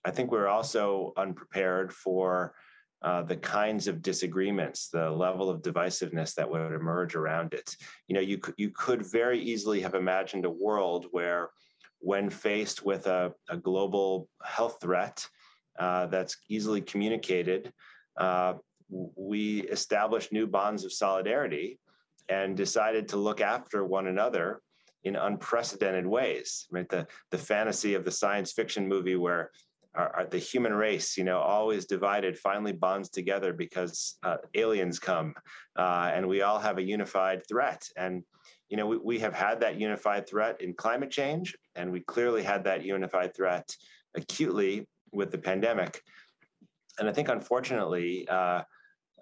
I 0.04 0.10
think 0.10 0.30
we're 0.30 0.48
also 0.48 1.12
unprepared 1.16 1.92
for 1.92 2.54
uh, 3.04 3.22
the 3.22 3.36
kinds 3.36 3.86
of 3.86 4.00
disagreements, 4.00 4.88
the 4.88 5.10
level 5.10 5.50
of 5.50 5.60
divisiveness 5.60 6.34
that 6.34 6.50
would 6.50 6.72
emerge 6.72 7.14
around 7.14 7.52
it. 7.52 7.76
You 8.08 8.14
know, 8.14 8.22
you 8.22 8.38
could, 8.38 8.54
you 8.56 8.70
could 8.70 9.04
very 9.04 9.38
easily 9.38 9.80
have 9.82 9.94
imagined 9.94 10.46
a 10.46 10.50
world 10.50 11.06
where, 11.10 11.50
when 12.00 12.28
faced 12.30 12.84
with 12.84 13.06
a, 13.06 13.32
a 13.48 13.56
global 13.56 14.28
health 14.42 14.78
threat 14.80 15.26
uh, 15.78 16.06
that's 16.06 16.36
easily 16.48 16.80
communicated, 16.80 17.72
uh, 18.16 18.54
we 18.88 19.62
established 19.62 20.32
new 20.32 20.46
bonds 20.46 20.84
of 20.84 20.92
solidarity 20.92 21.78
and 22.28 22.56
decided 22.56 23.08
to 23.08 23.16
look 23.16 23.40
after 23.40 23.84
one 23.84 24.06
another 24.06 24.60
in 25.04 25.16
unprecedented 25.16 26.06
ways. 26.06 26.66
Right, 26.70 26.88
the 26.88 27.06
the 27.30 27.38
fantasy 27.38 27.94
of 27.94 28.04
the 28.04 28.10
science 28.10 28.52
fiction 28.52 28.88
movie 28.88 29.16
where 29.16 29.50
our, 29.94 30.16
our, 30.16 30.26
the 30.26 30.38
human 30.38 30.72
race, 30.72 31.16
you 31.16 31.24
know, 31.24 31.38
always 31.38 31.86
divided, 31.86 32.38
finally 32.38 32.72
bonds 32.72 33.08
together 33.08 33.52
because 33.52 34.16
uh, 34.22 34.36
aliens 34.54 34.98
come, 34.98 35.34
uh, 35.76 36.10
and 36.14 36.26
we 36.26 36.42
all 36.42 36.58
have 36.58 36.78
a 36.78 36.82
unified 36.82 37.42
threat. 37.48 37.88
And 37.96 38.22
you 38.68 38.76
know, 38.76 38.86
we, 38.86 38.96
we 38.96 39.18
have 39.20 39.34
had 39.34 39.60
that 39.60 39.78
unified 39.78 40.28
threat 40.28 40.60
in 40.60 40.74
climate 40.74 41.10
change, 41.10 41.56
and 41.74 41.92
we 41.92 42.00
clearly 42.00 42.42
had 42.42 42.64
that 42.64 42.84
unified 42.84 43.34
threat 43.34 43.76
acutely 44.16 44.86
with 45.12 45.30
the 45.30 45.38
pandemic. 45.38 46.00
And 46.98 47.08
I 47.08 47.12
think, 47.12 47.28
unfortunately, 47.28 48.26
uh, 48.28 48.62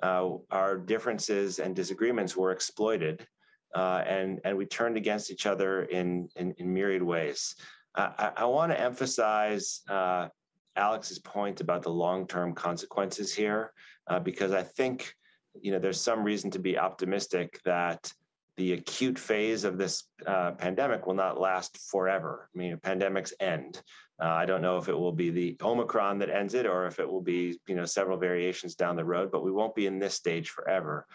uh 0.02 0.28
our 0.50 0.78
differences 0.78 1.58
and 1.58 1.76
disagreements 1.76 2.36
were 2.36 2.50
exploited 2.52 3.26
uh, 3.74 4.02
and 4.06 4.40
and 4.44 4.56
we 4.56 4.66
turned 4.66 4.96
against 4.96 5.30
each 5.30 5.46
other 5.46 5.84
in 5.84 6.28
in, 6.36 6.54
in 6.58 6.72
myriad 6.72 7.02
ways. 7.02 7.54
I, 7.94 8.32
I 8.38 8.44
want 8.46 8.72
to 8.72 8.80
emphasize 8.80 9.82
uh, 9.88 10.28
Alex's 10.76 11.18
point 11.18 11.60
about 11.60 11.82
the 11.82 11.90
long-term 11.90 12.54
consequences 12.54 13.34
here, 13.34 13.72
uh, 14.08 14.18
because 14.18 14.52
I 14.52 14.62
think 14.62 15.14
you 15.60 15.72
know 15.72 15.78
there's 15.78 16.00
some 16.00 16.24
reason 16.24 16.50
to 16.52 16.58
be 16.58 16.78
optimistic 16.78 17.60
that 17.64 18.12
the 18.56 18.74
acute 18.74 19.18
phase 19.18 19.64
of 19.64 19.78
this 19.78 20.04
uh, 20.26 20.52
pandemic 20.52 21.06
will 21.06 21.14
not 21.14 21.40
last 21.40 21.78
forever. 21.90 22.48
I 22.54 22.58
mean, 22.58 22.76
pandemics 22.76 23.32
end. 23.40 23.80
Uh, 24.22 24.26
I 24.26 24.44
don't 24.44 24.62
know 24.62 24.76
if 24.76 24.88
it 24.88 24.98
will 24.98 25.12
be 25.12 25.30
the 25.30 25.56
Omicron 25.62 26.18
that 26.18 26.30
ends 26.30 26.54
it, 26.54 26.66
or 26.66 26.86
if 26.86 26.98
it 26.98 27.08
will 27.08 27.22
be 27.22 27.58
you 27.66 27.74
know 27.74 27.84
several 27.84 28.18
variations 28.18 28.74
down 28.74 28.96
the 28.96 29.04
road. 29.04 29.30
But 29.30 29.44
we 29.44 29.52
won't 29.52 29.74
be 29.74 29.86
in 29.86 29.98
this 29.98 30.14
stage 30.14 30.50
forever. 30.50 31.06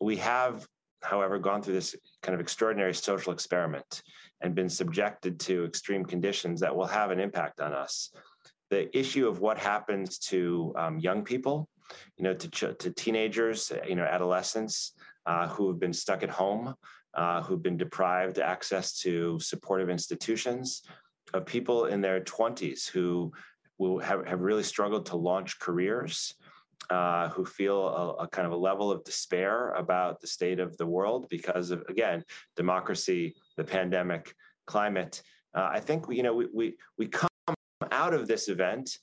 We 0.00 0.16
have, 0.16 0.66
however, 1.02 1.38
gone 1.38 1.62
through 1.62 1.74
this 1.74 1.96
kind 2.22 2.34
of 2.34 2.40
extraordinary 2.40 2.94
social 2.94 3.32
experiment 3.32 4.02
and 4.40 4.54
been 4.54 4.68
subjected 4.68 5.40
to 5.40 5.64
extreme 5.64 6.04
conditions 6.04 6.60
that 6.60 6.74
will 6.74 6.86
have 6.86 7.10
an 7.10 7.18
impact 7.18 7.60
on 7.60 7.72
us 7.72 8.10
the 8.70 8.96
issue 8.96 9.26
of 9.26 9.40
what 9.40 9.58
happens 9.58 10.18
to 10.18 10.72
um, 10.76 10.98
young 10.98 11.24
people, 11.24 11.68
you 12.16 12.24
know, 12.24 12.34
to, 12.34 12.48
ch- 12.48 12.78
to 12.78 12.90
teenagers, 12.90 13.72
you 13.86 13.94
know, 13.94 14.04
adolescents 14.04 14.92
uh, 15.26 15.48
who 15.48 15.68
have 15.68 15.80
been 15.80 15.92
stuck 15.92 16.22
at 16.22 16.30
home, 16.30 16.74
uh, 17.14 17.42
who've 17.42 17.62
been 17.62 17.76
deprived 17.76 18.38
access 18.38 18.98
to 18.98 19.38
supportive 19.40 19.90
institutions, 19.90 20.82
of 21.34 21.44
people 21.44 21.86
in 21.86 22.00
their 22.00 22.20
20s 22.20 22.88
who 22.88 23.32
will 23.78 23.98
have, 23.98 24.26
have 24.26 24.40
really 24.40 24.62
struggled 24.62 25.06
to 25.06 25.16
launch 25.16 25.58
careers. 25.58 26.34
Uh, 26.90 27.28
who 27.30 27.44
feel 27.44 27.88
a, 27.88 28.22
a, 28.22 28.28
kind 28.28 28.46
of 28.46 28.52
a 28.52 28.56
level 28.56 28.90
of 28.90 29.04
despair 29.04 29.72
about 29.72 30.22
the 30.22 30.26
state 30.26 30.58
of 30.58 30.74
the 30.78 30.86
world 30.86 31.28
because 31.28 31.70
of 31.70 31.82
again 31.90 32.24
democracy, 32.56 33.34
the 33.58 33.64
pandemic, 33.64 34.32
climate. 34.66 35.20
Uh, 35.54 35.68
I 35.70 35.80
think 35.80 36.06
you 36.08 36.22
know 36.22 36.32
we 36.32 36.46
we 36.54 36.76
we 36.96 37.06
come 37.06 37.28
out 37.92 38.14
of 38.14 38.26
this 38.26 38.48
event 38.48 38.98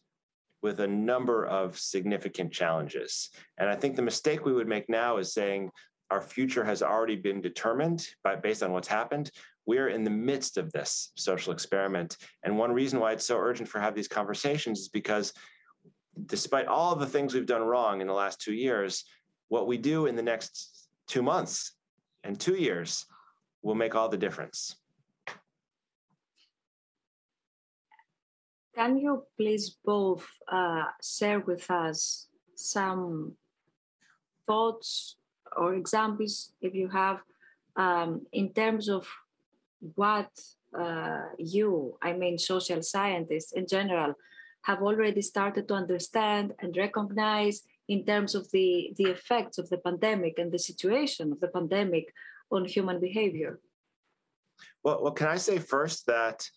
with 0.62 0.80
a 0.80 0.88
number 0.88 1.46
of 1.46 1.78
significant 1.78 2.52
challenges. 2.52 3.30
And 3.58 3.70
I 3.70 3.76
think 3.76 3.96
the 3.96 4.02
mistake 4.02 4.46
we 4.46 4.54
would 4.54 4.68
make 4.68 4.90
now 4.90 5.18
is 5.18 5.34
saying 5.34 5.70
our 6.12 6.22
future 6.22 6.64
has 6.64 6.82
already 6.82 7.16
been 7.16 7.42
determined 7.42 8.08
by 8.24 8.36
based 8.36 8.64
on 8.64 8.72
what's 8.72 8.88
happened. 8.88 9.32
We're 9.66 9.90
in 9.90 10.04
the 10.04 10.10
midst 10.10 10.58
of 10.58 10.72
this 10.72 11.12
social 11.16 11.54
experiment. 11.54 12.18
And 12.44 12.58
one 12.58 12.72
reason 12.72 13.00
why 13.00 13.14
it's 13.14 13.26
so 13.26 13.38
urgent 13.38 13.70
for 13.70 13.80
have 13.80 13.96
these 13.96 14.08
conversations 14.08 14.80
is 14.80 14.90
because 14.90 15.34
despite 16.28 16.68
all 16.68 16.94
of 16.94 17.00
the 17.00 17.08
things 17.08 17.34
we've 17.34 17.46
done 17.46 17.64
wrong 17.64 18.02
in 18.02 18.08
the 18.08 18.14
last 18.14 18.42
two 18.42 18.54
years, 18.54 19.04
what 19.50 19.68
we 19.68 19.78
do 19.78 20.06
in 20.06 20.16
the 20.16 20.22
next 20.22 20.88
two 21.08 21.22
months 21.22 21.74
and 22.24 22.40
two 22.40 22.56
years 22.56 23.06
will 23.64 23.76
make 23.76 23.96
all 23.96 24.10
the 24.10 24.18
difference. 24.18 24.76
Can 28.76 28.98
you 28.98 29.24
please 29.38 29.78
both 29.86 30.28
uh, 30.52 30.84
share 31.02 31.40
with 31.40 31.72
us 31.72 32.28
some 32.56 33.36
thoughts 34.46 35.16
or 35.56 35.76
examples, 35.76 36.52
if 36.62 36.76
you 36.76 36.90
have, 36.90 37.20
um, 37.78 38.26
in 38.34 38.54
terms 38.54 38.90
of 38.90 39.08
what 39.96 40.30
uh, 40.78 41.22
you, 41.38 41.98
I 42.02 42.12
mean, 42.14 42.38
social 42.38 42.84
scientists 42.84 43.54
in 43.54 43.66
general, 43.66 44.14
have 44.64 44.82
already 44.82 45.22
started 45.22 45.68
to 45.70 45.74
understand 45.74 46.54
and 46.60 46.76
recognize 46.76 47.62
in 47.88 48.04
terms 48.06 48.36
of 48.36 48.52
the, 48.52 48.94
the 48.98 49.06
effects 49.06 49.58
of 49.58 49.70
the 49.70 49.78
pandemic 49.78 50.38
and 50.38 50.52
the 50.52 50.60
situation 50.60 51.32
of 51.32 51.40
the 51.40 51.48
pandemic 51.48 52.14
on 52.52 52.66
human 52.66 53.00
behavior? 53.00 53.60
Well, 54.84 55.02
well 55.02 55.14
can 55.14 55.28
I 55.28 55.38
say 55.38 55.60
first 55.60 56.08
that 56.08 56.50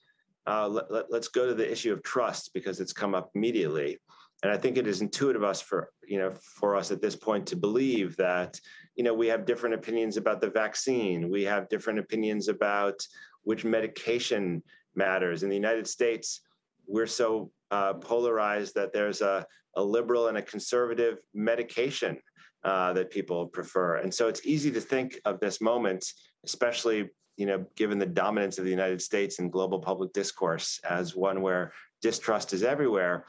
uh, 0.49 0.67
let, 0.67 0.91
let, 0.91 1.11
let's 1.11 1.29
go 1.29 1.47
to 1.47 1.55
the 1.55 1.71
issue 1.71 1.93
of 1.93 2.03
trust 2.03 2.53
because 2.55 2.81
it's 2.81 2.93
come 2.93 3.15
up 3.15 3.31
immediately. 3.35 3.99
And 4.43 4.51
I 4.53 4.57
think 4.57 4.77
it 4.77 4.87
is 4.87 5.03
intuitive 5.03 5.43
us 5.43 5.61
for 5.61 5.91
you 6.07 6.19
know 6.19 6.31
for 6.59 6.77
us 6.77 6.91
at 6.91 7.03
this 7.03 7.17
point 7.17 7.47
to 7.49 7.57
believe 7.57 8.17
that 8.17 8.59
you 8.97 9.05
know 9.05 9.13
we 9.13 9.27
have 9.27 9.45
different 9.45 9.75
opinions 9.75 10.17
about 10.17 10.41
the 10.41 10.51
vaccine, 10.51 11.29
we 11.29 11.43
have 11.45 11.69
different 11.69 11.99
opinions 11.99 12.49
about 12.49 12.99
which 13.43 13.65
medication 13.65 14.63
matters. 14.95 15.43
In 15.43 15.49
the 15.49 15.57
United 15.57 15.87
States, 15.87 16.41
we're 16.87 17.07
so 17.07 17.51
uh, 17.71 17.95
polarized 17.95 18.75
that 18.77 18.93
there's 18.93 19.21
a, 19.21 19.45
a 19.77 19.83
liberal 19.83 20.29
and 20.29 20.39
a 20.39 20.43
conservative 20.43 21.19
medication 21.35 22.19
uh, 22.65 22.93
that 22.93 23.11
people 23.11 23.47
prefer. 23.47 23.97
And 23.97 24.13
so 24.13 24.29
it's 24.29 24.47
easy 24.47 24.71
to 24.71 24.81
think 24.81 25.21
of 25.25 25.41
this 25.41 25.61
moment, 25.61 26.05
especially 26.45 27.11
you 27.39 27.47
know, 27.47 27.65
given 27.77 27.99
the 27.99 28.07
dominance 28.07 28.59
of 28.59 28.65
the 28.65 28.71
United 28.71 29.01
States 29.01 29.39
in 29.39 29.49
global 29.49 29.79
public 29.79 30.13
discourse 30.13 30.81
as 30.89 31.15
one 31.15 31.41
where 31.41 31.73
distrust 32.03 32.53
is 32.53 32.65
everywhere. 32.65 33.27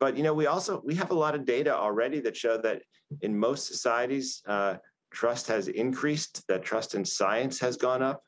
But 0.00 0.16
you 0.16 0.22
know, 0.22 0.32
we 0.34 0.46
also 0.46 0.82
we 0.84 0.94
have 0.96 1.10
a 1.10 1.14
lot 1.14 1.34
of 1.34 1.44
data 1.44 1.72
already 1.76 2.18
that 2.20 2.36
show 2.36 2.56
that 2.62 2.82
in 3.20 3.38
most 3.38 3.66
societies, 3.68 4.42
uh, 4.46 4.76
trust 5.12 5.46
has 5.48 5.68
increased. 5.68 6.42
That 6.48 6.64
trust 6.64 6.94
in 6.94 7.04
science 7.04 7.60
has 7.60 7.76
gone 7.76 8.02
up. 8.02 8.22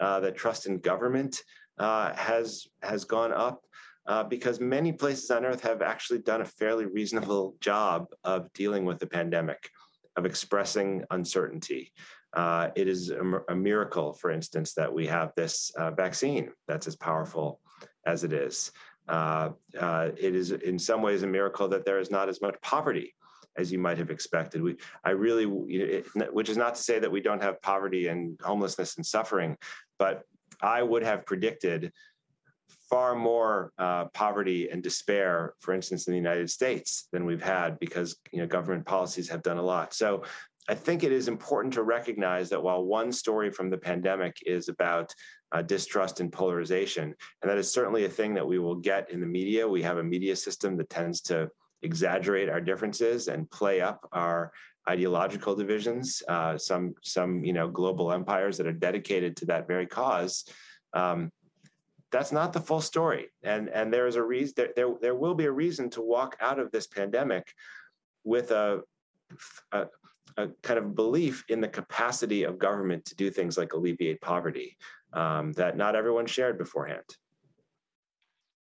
Uh, 0.00 0.18
that 0.20 0.34
trust 0.34 0.66
in 0.66 0.78
government 0.78 1.42
uh, 1.78 2.14
has 2.14 2.66
has 2.82 3.04
gone 3.04 3.32
up. 3.32 3.64
Uh, 4.06 4.24
because 4.24 4.60
many 4.60 4.92
places 4.92 5.30
on 5.30 5.44
earth 5.44 5.60
have 5.60 5.82
actually 5.82 6.20
done 6.20 6.40
a 6.40 6.44
fairly 6.44 6.86
reasonable 6.86 7.54
job 7.60 8.06
of 8.24 8.50
dealing 8.54 8.86
with 8.86 8.98
the 8.98 9.06
pandemic, 9.06 9.68
of 10.16 10.24
expressing 10.24 11.04
uncertainty, 11.10 11.92
uh, 12.32 12.68
it 12.76 12.86
is 12.88 13.10
a, 13.10 13.42
a, 13.48 13.56
miracle, 13.56 14.12
for 14.12 14.30
instance, 14.30 14.72
that 14.74 14.92
we 14.92 15.06
have 15.06 15.32
this 15.36 15.72
uh, 15.76 15.90
vaccine 15.90 16.50
that's 16.68 16.86
as 16.86 16.94
powerful 16.94 17.60
as 18.06 18.22
it 18.22 18.32
is. 18.32 18.70
Uh, 19.08 19.50
uh, 19.78 20.10
it 20.16 20.36
is 20.36 20.52
in 20.52 20.78
some 20.78 21.02
ways 21.02 21.24
a 21.24 21.26
miracle 21.26 21.66
that 21.68 21.84
there 21.84 21.98
is 21.98 22.10
not 22.10 22.28
as 22.28 22.40
much 22.40 22.54
poverty 22.62 23.14
as 23.56 23.72
you 23.72 23.78
might 23.78 23.98
have 23.98 24.10
expected. 24.10 24.62
We, 24.62 24.76
I 25.04 25.10
really, 25.10 25.44
it, 25.74 26.06
which 26.32 26.48
is 26.48 26.56
not 26.56 26.76
to 26.76 26.82
say 26.82 27.00
that 27.00 27.10
we 27.10 27.20
don't 27.20 27.42
have 27.42 27.60
poverty 27.62 28.06
and 28.06 28.38
homelessness 28.40 28.96
and 28.96 29.04
suffering, 29.04 29.56
but 29.98 30.22
I 30.62 30.82
would 30.82 31.02
have 31.02 31.26
predicted 31.26 31.92
far 32.88 33.14
more 33.14 33.72
uh, 33.78 34.06
poverty 34.06 34.68
and 34.68 34.82
despair, 34.82 35.54
for 35.60 35.72
instance, 35.72 36.06
in 36.06 36.12
the 36.12 36.18
United 36.18 36.50
States 36.50 37.08
than 37.12 37.24
we've 37.24 37.42
had 37.42 37.78
because 37.78 38.16
you 38.32 38.40
know 38.40 38.46
government 38.46 38.84
policies 38.84 39.28
have 39.28 39.42
done 39.42 39.58
a 39.58 39.62
lot. 39.62 39.94
So 39.94 40.24
I 40.70 40.74
think 40.74 41.02
it 41.02 41.10
is 41.10 41.26
important 41.26 41.74
to 41.74 41.82
recognize 41.82 42.48
that 42.50 42.62
while 42.62 42.84
one 42.84 43.10
story 43.10 43.50
from 43.50 43.70
the 43.70 43.76
pandemic 43.76 44.36
is 44.46 44.68
about 44.68 45.12
uh, 45.50 45.62
distrust 45.62 46.20
and 46.20 46.32
polarization, 46.32 47.12
and 47.42 47.50
that 47.50 47.58
is 47.58 47.72
certainly 47.72 48.04
a 48.04 48.08
thing 48.08 48.34
that 48.34 48.46
we 48.46 48.60
will 48.60 48.76
get 48.76 49.10
in 49.10 49.20
the 49.20 49.26
media. 49.26 49.66
We 49.66 49.82
have 49.82 49.98
a 49.98 50.04
media 50.04 50.36
system 50.36 50.76
that 50.76 50.88
tends 50.88 51.22
to 51.22 51.50
exaggerate 51.82 52.48
our 52.48 52.60
differences 52.60 53.26
and 53.26 53.50
play 53.50 53.80
up 53.80 54.08
our 54.12 54.52
ideological 54.88 55.56
divisions. 55.56 56.22
Uh, 56.28 56.56
some 56.56 56.94
some 57.02 57.42
you 57.44 57.52
know 57.52 57.68
global 57.68 58.12
empires 58.12 58.56
that 58.58 58.68
are 58.68 58.72
dedicated 58.72 59.36
to 59.38 59.46
that 59.46 59.66
very 59.66 59.88
cause. 59.88 60.44
Um, 60.92 61.32
that's 62.12 62.30
not 62.30 62.52
the 62.52 62.60
full 62.60 62.80
story, 62.80 63.26
and 63.42 63.68
and 63.70 63.92
there 63.92 64.06
is 64.06 64.14
a 64.14 64.22
reason. 64.22 64.54
There, 64.56 64.70
there 64.76 64.94
there 65.02 65.14
will 65.16 65.34
be 65.34 65.46
a 65.46 65.52
reason 65.52 65.90
to 65.90 66.00
walk 66.00 66.36
out 66.40 66.60
of 66.60 66.70
this 66.70 66.86
pandemic 66.86 67.52
with 68.22 68.52
a, 68.52 68.82
a 69.72 69.86
a 70.40 70.48
kind 70.62 70.78
of 70.78 70.94
belief 70.94 71.44
in 71.48 71.60
the 71.60 71.68
capacity 71.68 72.44
of 72.44 72.58
government 72.58 73.04
to 73.06 73.14
do 73.14 73.30
things 73.30 73.56
like 73.56 73.72
alleviate 73.72 74.20
poverty 74.20 74.76
um, 75.12 75.52
that 75.52 75.76
not 75.76 75.94
everyone 75.94 76.26
shared 76.26 76.58
beforehand. 76.58 77.04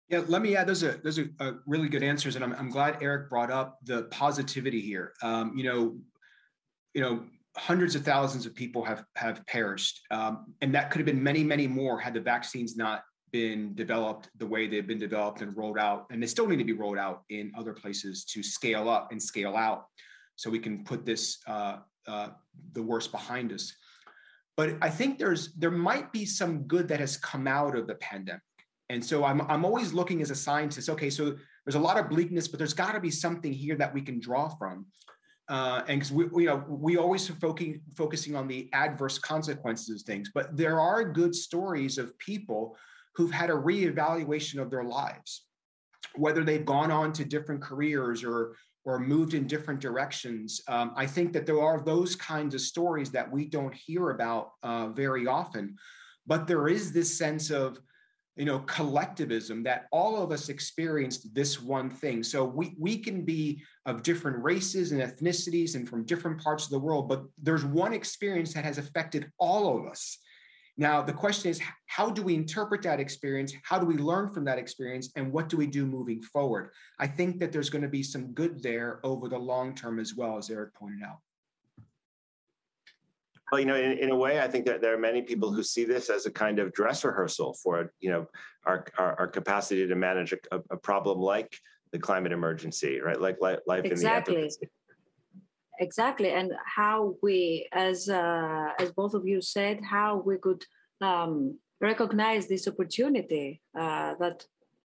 Yeah, 0.09 0.23
let 0.27 0.41
me 0.41 0.55
add. 0.55 0.67
Those 0.67 0.83
are 0.83 0.99
those 1.03 1.19
are 1.19 1.29
uh, 1.39 1.51
really 1.67 1.87
good 1.87 2.01
answers, 2.01 2.35
and 2.35 2.43
I'm, 2.43 2.53
I'm 2.53 2.69
glad 2.69 2.97
Eric 3.01 3.29
brought 3.29 3.51
up 3.51 3.77
the 3.83 4.03
positivity 4.03 4.81
here. 4.81 5.13
Um, 5.21 5.53
you 5.55 5.63
know, 5.63 5.97
you 6.95 7.01
know, 7.01 7.25
hundreds 7.55 7.93
of 7.93 8.03
thousands 8.03 8.47
of 8.47 8.55
people 8.55 8.83
have 8.83 9.03
have 9.15 9.45
perished, 9.45 10.01
um, 10.09 10.55
and 10.61 10.73
that 10.73 10.89
could 10.89 10.99
have 10.99 11.05
been 11.05 11.21
many, 11.21 11.43
many 11.43 11.67
more 11.67 11.99
had 11.99 12.15
the 12.15 12.21
vaccines 12.21 12.75
not 12.75 13.03
been 13.31 13.75
developed 13.75 14.29
the 14.37 14.47
way 14.47 14.65
they've 14.65 14.87
been 14.87 14.97
developed 14.97 15.43
and 15.43 15.55
rolled 15.55 15.77
out, 15.77 16.07
and 16.09 16.23
they 16.23 16.27
still 16.27 16.47
need 16.47 16.57
to 16.57 16.63
be 16.63 16.73
rolled 16.73 16.97
out 16.97 17.21
in 17.29 17.51
other 17.55 17.73
places 17.73 18.25
to 18.25 18.41
scale 18.41 18.89
up 18.89 19.11
and 19.11 19.21
scale 19.21 19.55
out 19.55 19.85
so 20.39 20.49
we 20.49 20.59
can 20.59 20.85
put 20.85 21.05
this 21.05 21.37
uh, 21.47 21.79
uh, 22.07 22.29
the 22.71 22.81
worst 22.81 23.11
behind 23.11 23.51
us. 23.51 23.73
But 24.55 24.77
I 24.81 24.89
think 24.89 25.19
there's 25.19 25.53
there 25.55 25.69
might 25.69 26.13
be 26.13 26.25
some 26.25 26.63
good 26.63 26.87
that 26.87 27.01
has 27.01 27.17
come 27.17 27.45
out 27.45 27.75
of 27.75 27.87
the 27.87 27.95
pandemic. 27.95 28.41
And 28.87 29.03
so 29.03 29.25
I'm 29.25 29.41
I'm 29.51 29.65
always 29.65 29.91
looking 29.91 30.21
as 30.21 30.31
a 30.31 30.35
scientist. 30.35 30.87
Okay, 30.89 31.09
so 31.09 31.35
there's 31.65 31.75
a 31.75 31.79
lot 31.89 31.99
of 31.99 32.09
bleakness, 32.09 32.47
but 32.47 32.57
there's 32.57 32.73
got 32.73 32.93
to 32.93 33.01
be 33.01 33.11
something 33.11 33.51
here 33.51 33.75
that 33.75 33.93
we 33.93 34.01
can 34.01 34.17
draw 34.21 34.47
from. 34.47 34.85
Uh, 35.49 35.81
and 35.89 35.99
because 35.99 36.13
we, 36.13 36.25
we, 36.25 36.43
you 36.43 36.49
know, 36.49 36.63
we 36.69 36.95
always 36.95 37.29
are 37.29 37.33
focusing 37.33 37.81
focusing 37.97 38.33
on 38.37 38.47
the 38.47 38.69
adverse 38.71 39.19
consequences 39.19 39.89
of 40.01 40.05
things, 40.05 40.31
but 40.33 40.55
there 40.55 40.79
are 40.79 41.03
good 41.03 41.35
stories 41.35 41.97
of 41.97 42.17
people 42.17 42.77
who've 43.15 43.31
had 43.41 43.49
a 43.49 43.61
reevaluation 43.69 44.61
of 44.61 44.71
their 44.71 44.85
lives, 44.85 45.43
whether 46.15 46.45
they've 46.45 46.65
gone 46.65 46.91
on 46.91 47.11
to 47.11 47.25
different 47.25 47.61
careers 47.61 48.23
or 48.23 48.55
or 48.85 48.99
moved 48.99 49.33
in 49.33 49.47
different 49.47 49.79
directions. 49.79 50.61
Um, 50.67 50.93
I 50.95 51.05
think 51.05 51.33
that 51.33 51.45
there 51.45 51.61
are 51.61 51.81
those 51.81 52.15
kinds 52.15 52.55
of 52.55 52.61
stories 52.61 53.11
that 53.11 53.31
we 53.31 53.45
don't 53.45 53.73
hear 53.73 54.11
about 54.11 54.51
uh, 54.63 54.87
very 54.89 55.27
often, 55.27 55.75
but 56.25 56.47
there 56.47 56.67
is 56.67 56.91
this 56.91 57.17
sense 57.17 57.49
of 57.49 57.79
you 58.35 58.45
know 58.45 58.59
collectivism 58.59 59.63
that 59.63 59.87
all 59.91 60.23
of 60.23 60.31
us 60.31 60.47
experienced 60.47 61.33
this 61.35 61.61
one 61.61 61.89
thing. 61.89 62.23
So 62.23 62.45
we 62.45 62.73
we 62.79 62.97
can 62.97 63.25
be 63.25 63.61
of 63.85 64.03
different 64.03 64.41
races 64.41 64.91
and 64.91 65.01
ethnicities 65.01 65.75
and 65.75 65.87
from 65.87 66.05
different 66.05 66.41
parts 66.41 66.65
of 66.65 66.69
the 66.69 66.79
world 66.79 67.09
but 67.09 67.23
there's 67.41 67.65
one 67.65 67.93
experience 67.93 68.53
that 68.53 68.63
has 68.63 68.77
affected 68.77 69.31
all 69.39 69.77
of 69.77 69.87
us 69.91 70.19
now 70.79 71.01
the 71.01 71.11
question 71.11 71.51
is 71.51 71.59
how 71.87 72.09
do 72.09 72.23
we 72.23 72.33
interpret 72.33 72.81
that 72.83 73.01
experience? 73.01 73.53
How 73.63 73.77
do 73.77 73.85
we 73.85 73.97
learn 73.97 74.31
from 74.31 74.45
that 74.45 74.57
experience? 74.57 75.11
And 75.17 75.31
what 75.31 75.49
do 75.49 75.57
we 75.57 75.67
do 75.67 75.85
moving 75.85 76.21
forward? 76.21 76.71
I 76.99 77.05
think 77.05 77.37
that 77.39 77.51
there's 77.51 77.69
going 77.69 77.81
to 77.81 77.89
be 77.89 78.01
some 78.01 78.27
good 78.27 78.63
there 78.63 79.01
over 79.03 79.27
the 79.27 79.37
long 79.37 79.75
term 79.75 79.99
as 79.99 80.15
well 80.15 80.37
as 80.37 80.49
eric 80.49 80.73
pointed 80.73 81.03
out. 81.03 81.17
Well, 83.51 83.59
you 83.59 83.65
know, 83.65 83.75
in, 83.75 83.97
in 83.97 84.09
a 84.11 84.15
way, 84.15 84.39
I 84.39 84.47
think 84.47 84.65
that 84.67 84.81
there 84.81 84.93
are 84.93 84.97
many 84.97 85.21
people 85.21 85.51
who 85.51 85.63
see 85.63 85.83
this 85.83 86.09
as 86.09 86.25
a 86.25 86.31
kind 86.31 86.59
of 86.59 86.71
dress 86.71 87.03
rehearsal 87.03 87.57
for, 87.61 87.91
you 87.99 88.11
know, 88.11 88.27
our 88.65 88.85
our, 88.97 89.19
our 89.19 89.27
capacity 89.27 89.85
to 89.85 89.95
manage 89.95 90.31
a, 90.33 90.61
a, 90.69 90.77
problem 90.77 91.19
like 91.19 91.57
the 91.91 91.99
climate 91.99 92.31
emergency, 92.31 93.01
right? 93.01 93.19
Like 93.19 93.37
life 93.41 93.83
exactly. 93.83 94.35
in 94.35 94.41
the 94.41 94.67
Exactly, 95.79 96.31
and 96.31 96.51
how 96.65 97.15
we, 97.23 97.69
as 97.71 98.09
uh, 98.09 98.71
as 98.77 98.91
both 98.91 99.13
of 99.13 99.25
you 99.25 99.41
said, 99.41 99.79
how 99.81 100.17
we 100.17 100.37
could 100.37 100.65
um, 100.99 101.57
recognize 101.79 102.47
this 102.47 102.67
opportunity 102.67 103.61
uh, 103.79 104.13
that, 104.19 104.45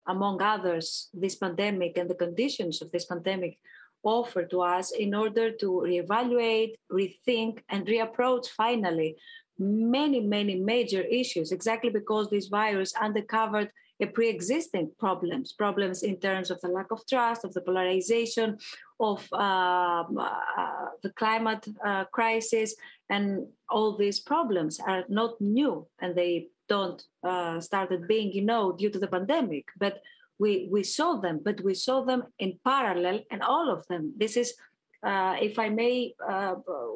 among 0.09 0.42
others, 0.42 1.09
this 1.14 1.37
pandemic 1.37 1.96
and 1.96 2.11
the 2.11 2.16
conditions 2.16 2.83
of 2.83 2.90
this 2.90 3.05
pandemic 3.05 3.59
offer 4.03 4.44
to 4.46 4.62
us 4.62 4.90
in 4.90 5.14
order 5.14 5.53
to 5.53 5.66
reevaluate, 5.87 6.74
rethink, 6.90 7.61
and 7.68 7.87
reapproach 7.87 8.48
finally 8.48 9.16
many, 9.59 10.20
many 10.20 10.57
major 10.57 11.03
issues, 11.03 11.53
exactly 11.53 11.90
because 11.90 12.31
this 12.31 12.48
virus 12.48 12.92
uncovered 13.00 13.70
a 14.00 14.07
pre-existing 14.07 14.90
problems, 14.98 15.53
problems 15.53 16.03
in 16.03 16.18
terms 16.18 16.50
of 16.50 16.61
the 16.62 16.68
lack 16.68 16.90
of 16.90 17.07
trust, 17.07 17.44
of 17.44 17.53
the 17.53 17.61
polarization, 17.61 18.57
of 19.01 19.33
um, 19.33 20.19
uh, 20.19 20.89
the 21.03 21.11
climate 21.17 21.67
uh, 21.85 22.05
crisis, 22.13 22.75
and 23.09 23.47
all 23.69 23.97
these 23.97 24.21
problems 24.21 24.79
are 24.79 25.05
not 25.09 25.41
new, 25.41 25.87
and 26.01 26.15
they 26.15 26.49
don't 26.69 27.03
uh, 27.25 27.61
started 27.61 28.07
being, 28.07 28.31
you 28.33 28.43
know, 28.43 28.73
due 28.73 28.91
to 28.91 28.99
the 28.99 29.09
pandemic, 29.09 29.65
but 29.79 30.01
we, 30.39 30.69
we 30.71 30.83
saw 30.83 31.17
them, 31.17 31.41
but 31.43 31.61
we 31.63 31.75
saw 31.75 32.05
them 32.05 32.23
in 32.39 32.59
parallel 32.65 33.21
and 33.31 33.43
all 33.43 33.71
of 33.71 33.87
them. 33.89 34.15
This 34.17 34.37
is, 34.37 34.55
uh, 35.03 35.37
if 35.41 35.59
I 35.59 35.69
may, 35.69 36.15
uh, 36.27 36.55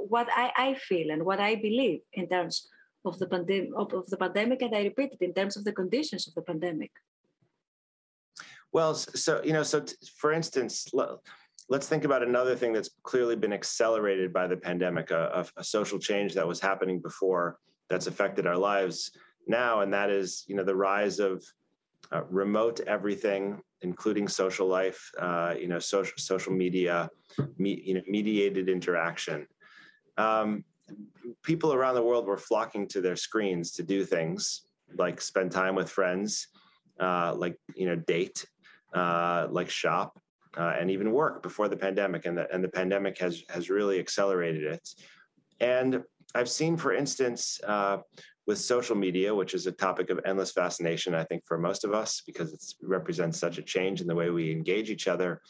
what 0.09 0.29
I, 0.35 0.53
I 0.57 0.75
feel 0.75 1.11
and 1.11 1.25
what 1.25 1.41
I 1.41 1.57
believe 1.57 2.01
in 2.13 2.29
terms 2.29 2.69
of 3.05 3.19
the, 3.19 3.27
pandemic, 3.27 3.71
of, 3.77 4.07
the 4.07 4.17
pandemic, 4.17 4.63
and 4.63 4.75
I 4.75 4.85
repeat 4.85 5.13
it, 5.13 5.25
in 5.25 5.35
terms 5.35 5.57
of 5.57 5.65
the 5.65 5.73
conditions 5.73 6.27
of 6.29 6.35
the 6.35 6.43
pandemic. 6.43 6.93
Well, 8.73 8.95
so, 8.95 9.43
you 9.45 9.53
know, 9.53 9.63
so 9.63 9.81
t- 9.81 9.95
for 10.17 10.33
instance, 10.33 10.89
let's 11.69 11.89
think 11.89 12.05
about 12.05 12.23
another 12.23 12.55
thing 12.55 12.73
that's 12.73 12.91
clearly 13.03 13.37
been 13.37 13.53
accelerated 13.53 14.33
by 14.33 14.47
the 14.47 14.57
pandemic, 14.57 15.11
a, 15.11 15.47
a, 15.57 15.65
social 15.65 15.99
change 15.99 16.35
that 16.35 16.47
was 16.47 16.61
happening 16.61 17.01
before 17.01 17.59
that's 17.89 18.07
affected 18.07 18.47
our 18.47 18.57
lives 18.57 19.13
now, 19.47 19.81
and 19.81 19.93
that 19.93 20.11
is, 20.11 20.45
you 20.47 20.57
know, 20.57 20.65
the 20.65 20.77
rise 20.77 21.19
of 21.19 21.45
uh, 22.13 22.25
remote 22.25 22.81
everything, 22.81 23.61
including 23.83 24.29
social 24.29 24.67
life, 24.67 25.11
uh, 25.19 25.55
you 25.59 25.69
know, 25.69 25.79
social 25.79 26.15
social 26.19 26.53
media, 26.53 27.09
me, 27.59 27.83
you 27.85 27.95
know, 27.95 28.03
mediated 28.07 28.69
interaction. 28.69 29.47
Um, 30.17 30.65
people 31.43 31.73
around 31.73 31.95
the 31.95 32.03
world 32.03 32.27
were 32.27 32.39
flocking 32.39 32.87
to 32.89 33.01
their 33.01 33.17
screens 33.17 33.73
to 33.73 33.83
do 33.83 34.05
things 34.05 34.63
like 34.97 35.21
spend 35.21 35.51
time 35.51 35.75
with 35.75 35.91
friends, 35.91 36.49
uh, 37.01 37.35
like 37.35 37.59
you 37.75 37.87
know, 37.87 37.97
date, 37.97 38.47
uh, 38.95 39.49
like 39.51 39.71
shop, 39.71 40.21
uh, 40.57 40.75
and 40.79 40.91
even 40.91 41.13
work 41.13 41.43
before 41.43 41.69
the 41.69 41.77
pandemic. 41.77 42.27
And 42.27 42.37
the 42.39 42.53
and 42.53 42.63
the 42.63 42.69
pandemic 42.69 43.19
has 43.19 43.43
has 43.49 43.71
really 43.71 43.99
accelerated 43.99 44.65
it. 44.65 44.89
And 45.61 46.03
I've 46.35 46.49
seen, 46.49 46.77
for 46.77 46.93
instance, 46.93 47.61
uh, 47.67 47.99
with 48.47 48.59
social 48.59 48.97
media, 48.97 49.35
which 49.35 49.55
is 49.55 49.67
a 49.67 49.73
topic 49.73 50.11
of 50.11 50.21
endless 50.25 50.53
fascination, 50.53 51.15
I 51.15 51.25
think, 51.25 51.45
for 51.47 51.59
most 51.59 51.85
of 51.85 51.95
us, 51.95 52.23
because 52.27 52.53
it 52.53 52.63
represents 52.83 53.39
such 53.39 53.59
a 53.59 53.63
change 53.63 54.01
in 54.01 54.07
the 54.07 54.15
way 54.15 54.31
we 54.31 54.51
engage 54.51 54.91
each 54.91 55.09
other. 55.09 55.41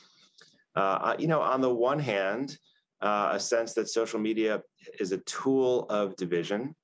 Uh, 0.76 1.14
you 1.18 1.26
know, 1.26 1.40
on 1.40 1.60
the 1.60 1.72
one 1.72 1.98
hand, 1.98 2.58
uh, 3.00 3.30
a 3.32 3.40
sense 3.40 3.74
that 3.74 3.88
social 3.88 4.18
media 4.18 4.62
is 4.98 5.12
a 5.12 5.18
tool 5.18 5.86
of 5.88 6.16
division, 6.16 6.74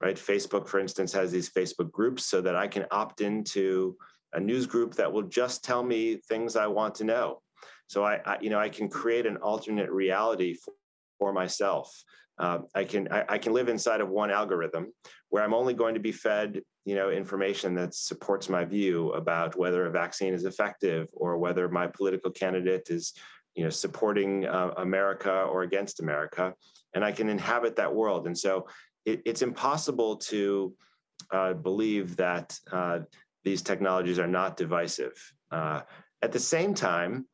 right? 0.00 0.16
Facebook, 0.16 0.68
for 0.68 0.80
instance, 0.80 1.12
has 1.12 1.30
these 1.30 1.50
Facebook 1.50 1.90
groups 1.90 2.26
so 2.26 2.40
that 2.40 2.56
I 2.56 2.68
can 2.68 2.86
opt 2.90 3.20
into 3.20 3.96
a 4.32 4.40
news 4.40 4.66
group 4.66 4.94
that 4.94 5.12
will 5.12 5.22
just 5.22 5.64
tell 5.64 5.82
me 5.82 6.16
things 6.28 6.56
I 6.56 6.66
want 6.66 6.94
to 6.96 7.04
know. 7.04 7.42
So 7.92 8.06
I, 8.06 8.20
I 8.24 8.38
you 8.40 8.48
know, 8.48 8.58
I 8.58 8.70
can 8.70 8.88
create 8.88 9.26
an 9.26 9.36
alternate 9.36 9.90
reality 9.90 10.54
for, 10.54 10.72
for 11.18 11.32
myself. 11.34 11.92
Uh, 12.38 12.60
I 12.74 12.84
can 12.84 13.06
I, 13.12 13.24
I, 13.28 13.38
can 13.38 13.52
live 13.52 13.68
inside 13.68 14.00
of 14.00 14.08
one 14.08 14.30
algorithm 14.30 14.94
where 15.28 15.42
I'm 15.44 15.52
only 15.52 15.74
going 15.74 15.92
to 15.92 16.00
be 16.00 16.12
fed 16.12 16.62
you 16.86 16.94
know 16.94 17.10
information 17.10 17.74
that 17.74 17.94
supports 17.94 18.48
my 18.48 18.64
view 18.64 19.12
about 19.12 19.58
whether 19.58 19.84
a 19.84 19.90
vaccine 19.90 20.32
is 20.32 20.46
effective 20.46 21.08
or 21.12 21.36
whether 21.36 21.68
my 21.68 21.86
political 21.86 22.30
candidate 22.30 22.88
is 22.88 23.12
you 23.54 23.62
know 23.62 23.70
supporting 23.70 24.46
uh, 24.46 24.70
America 24.78 25.42
or 25.52 25.62
against 25.62 26.00
America, 26.00 26.54
and 26.94 27.04
I 27.04 27.12
can 27.12 27.28
inhabit 27.28 27.76
that 27.76 27.94
world. 27.94 28.26
And 28.26 28.36
so 28.36 28.66
it, 29.04 29.20
it's 29.26 29.42
impossible 29.42 30.16
to 30.32 30.74
uh, 31.30 31.52
believe 31.52 32.16
that 32.16 32.58
uh, 32.72 33.00
these 33.44 33.60
technologies 33.60 34.18
are 34.18 34.32
not 34.40 34.56
divisive. 34.56 35.12
Uh, 35.50 35.82
at 36.22 36.32
the 36.32 36.40
same 36.40 36.72
time, 36.72 37.26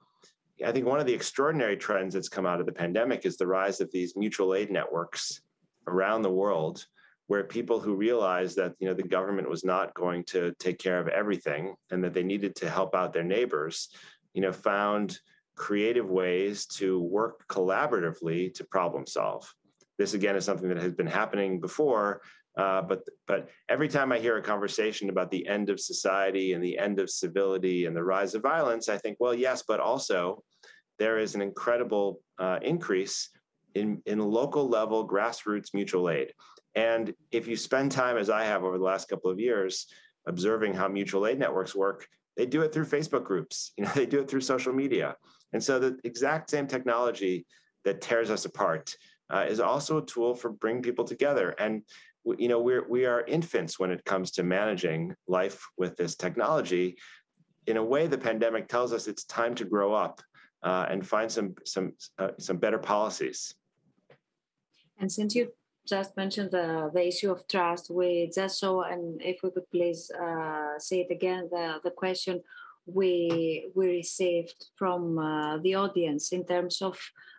I 0.65 0.73
think 0.73 0.87
one 0.87 1.01
of 1.01 1.07
the 1.07 1.15
extraordinary 1.15 1.77
trends 1.77 2.15
that's 2.15 2.29
come 2.29 2.47
out 2.47 2.61
of 2.61 2.67
the 2.67 2.73
pandemic 2.73 3.25
is 3.27 3.37
the 3.37 3.47
rise 3.47 3.81
of 3.81 3.91
these 3.93 4.17
mutual 4.17 4.55
aid 4.55 4.71
networks 4.71 5.41
around 5.87 6.23
the 6.23 6.31
world 6.31 6.85
where 7.27 7.45
people 7.45 7.79
who 7.79 7.95
realized 7.95 8.57
that 8.57 8.75
you 8.79 8.89
know 8.89 8.95
the 8.95 9.03
government 9.03 9.49
was 9.49 9.65
not 9.65 9.95
going 9.95 10.25
to 10.25 10.53
take 10.59 10.79
care 10.79 10.99
of 10.99 11.09
everything 11.09 11.75
and 11.91 12.03
that 12.03 12.15
they 12.15 12.23
needed 12.23 12.57
to 12.57 12.71
help 12.71 12.95
out 12.95 13.13
their 13.13 13.25
neighbors 13.25 13.89
you 14.35 14.43
know 14.43 14.53
found 14.53 15.19
creative 15.55 16.09
ways 16.09 16.67
to 16.67 17.01
work 17.01 17.47
collaboratively 17.49 18.53
to 18.55 18.65
problem 18.65 19.07
solve. 19.07 19.53
This 19.99 20.15
again 20.15 20.37
is 20.37 20.45
something 20.45 20.69
that 20.69 20.83
has 20.83 20.95
been 20.95 21.07
happening 21.07 21.61
before 21.61 22.21
uh, 22.59 22.83
but 22.83 23.05
but 23.29 23.49
every 23.69 23.89
time 23.89 24.11
I 24.11 24.19
hear 24.19 24.37
a 24.37 24.43
conversation 24.43 25.11
about 25.11 25.31
the 25.31 25.47
end 25.47 25.71
of 25.71 25.79
society 25.79 26.55
and 26.55 26.63
the 26.63 26.77
end 26.77 26.99
of 26.99 27.09
civility 27.09 27.87
and 27.87 27.95
the 27.95 28.03
rise 28.03 28.35
of 28.35 28.43
violence, 28.43 28.89
I 28.89 28.99
think, 28.99 29.17
well, 29.21 29.35
yes, 29.35 29.63
but 29.67 29.79
also 29.79 30.43
there 30.99 31.19
is 31.19 31.35
an 31.35 31.43
incredible 31.43 32.21
uh, 32.39 32.59
increase 32.63 33.31
in 33.75 34.03
in 34.07 34.19
local 34.19 34.69
level 34.69 35.09
grassroots 35.09 35.75
mutual 35.75 36.11
aid. 36.11 36.33
And 36.75 37.15
if 37.33 37.47
you 37.47 37.57
spend 37.57 37.93
time, 37.93 38.17
as 38.17 38.31
I 38.31 38.45
have 38.45 38.65
over 38.65 38.79
the 38.79 38.85
last 38.85 39.09
couple 39.09 39.31
of 39.31 39.41
years, 39.41 39.87
observing 40.27 40.75
how 40.75 40.89
mutual 40.89 41.27
aid 41.27 41.39
networks 41.39 41.75
work, 41.75 42.07
they 42.37 42.47
do 42.47 42.63
it 42.63 42.73
through 42.73 42.87
Facebook 42.87 43.25
groups. 43.25 43.73
You 43.77 43.85
know, 43.85 43.91
they 43.95 44.07
do 44.07 44.21
it 44.21 44.29
through 44.29 44.43
social 44.43 44.73
media. 44.73 45.17
And 45.53 45.63
so 45.63 45.79
the 45.79 45.99
exact 46.05 46.51
same 46.51 46.67
technology 46.67 47.47
that 47.85 48.01
tears 48.01 48.31
us 48.31 48.45
apart 48.45 48.95
uh, 49.31 49.47
is 49.49 49.61
also 49.61 49.99
a 49.99 50.07
tool 50.07 50.35
for 50.35 50.51
bringing 50.51 50.83
people 50.83 51.05
together. 51.05 51.51
And 51.59 51.83
you 52.37 52.49
know 52.49 52.61
we're 52.61 52.87
we 52.89 53.07
are 53.07 53.23
infants 53.23 53.79
when 53.79 53.91
it 53.91 54.05
comes 54.05 54.31
to 54.33 54.43
managing 54.43 55.15
life 55.27 55.67
with 55.79 55.97
this 55.97 56.15
technology 56.17 56.97
in 57.67 57.77
a 57.77 57.85
way 57.85 58.07
the 58.07 58.19
pandemic 58.19 58.69
tells 58.69 58.93
us 58.93 59.07
it's 59.07 59.25
time 59.25 59.55
to 59.55 59.65
grow 59.65 59.95
up 59.95 60.21
uh, 60.63 60.87
and 60.91 61.07
find 61.07 61.31
some 61.31 61.55
some 61.65 61.93
uh, 62.19 62.31
some 62.39 62.57
better 62.59 62.79
policies. 62.79 63.55
And 65.01 65.11
since 65.11 65.35
you 65.35 65.53
just 65.89 66.17
mentioned 66.17 66.51
the, 66.51 66.91
the 66.93 67.07
issue 67.07 67.31
of 67.31 67.49
trust 67.49 67.91
we 67.91 68.31
just 68.35 68.59
saw 68.59 68.83
and 68.83 69.23
if 69.23 69.39
we 69.43 69.51
could 69.51 69.71
please 69.71 70.11
uh, 70.11 70.79
say 70.79 71.01
it 71.01 71.11
again 71.11 71.49
the, 71.51 71.81
the 71.83 71.91
question 71.91 72.43
we 72.85 73.71
we 73.75 73.87
received 73.87 74.67
from 74.77 75.19
uh, 75.19 75.57
the 75.59 75.75
audience 75.75 76.33
in 76.33 76.45
terms 76.45 76.83
of 76.83 76.99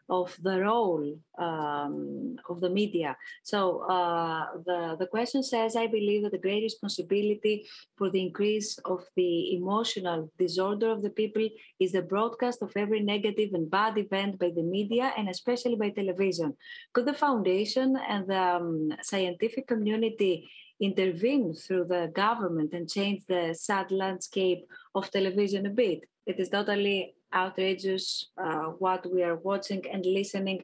of 0.09 0.35
the 0.41 0.59
role 0.61 1.17
um, 1.37 2.35
of 2.49 2.59
the 2.61 2.69
media. 2.69 3.15
So 3.43 3.81
uh, 3.81 4.45
the, 4.65 4.95
the 4.99 5.07
question 5.07 5.43
says, 5.43 5.75
I 5.75 5.87
believe 5.87 6.23
that 6.23 6.31
the 6.31 6.39
great 6.39 6.63
responsibility 6.63 7.67
for 7.97 8.09
the 8.09 8.21
increase 8.21 8.77
of 8.85 9.05
the 9.15 9.55
emotional 9.55 10.31
disorder 10.37 10.89
of 10.91 11.01
the 11.01 11.11
people 11.11 11.47
is 11.79 11.91
the 11.91 12.01
broadcast 12.01 12.61
of 12.61 12.71
every 12.75 13.01
negative 13.01 13.51
and 13.53 13.69
bad 13.69 13.97
event 13.97 14.39
by 14.39 14.51
the 14.55 14.63
media 14.63 15.13
and 15.17 15.29
especially 15.29 15.75
by 15.75 15.89
television. 15.89 16.55
Could 16.93 17.05
the 17.05 17.13
foundation 17.13 17.97
and 18.07 18.27
the 18.27 18.39
um, 18.39 18.93
scientific 19.01 19.67
community 19.67 20.49
intervene 20.79 21.53
through 21.53 21.85
the 21.85 22.11
government 22.13 22.73
and 22.73 22.89
change 22.89 23.25
the 23.27 23.53
sad 23.53 23.91
landscape 23.91 24.65
of 24.95 25.11
television 25.11 25.65
a 25.65 25.69
bit? 25.69 26.07
It 26.25 26.39
is 26.39 26.49
totally 26.49 27.15
outrageous 27.33 28.29
uh, 28.37 28.67
what 28.79 29.05
we 29.11 29.23
are 29.23 29.35
watching 29.35 29.83
and 29.91 30.05
listening 30.05 30.63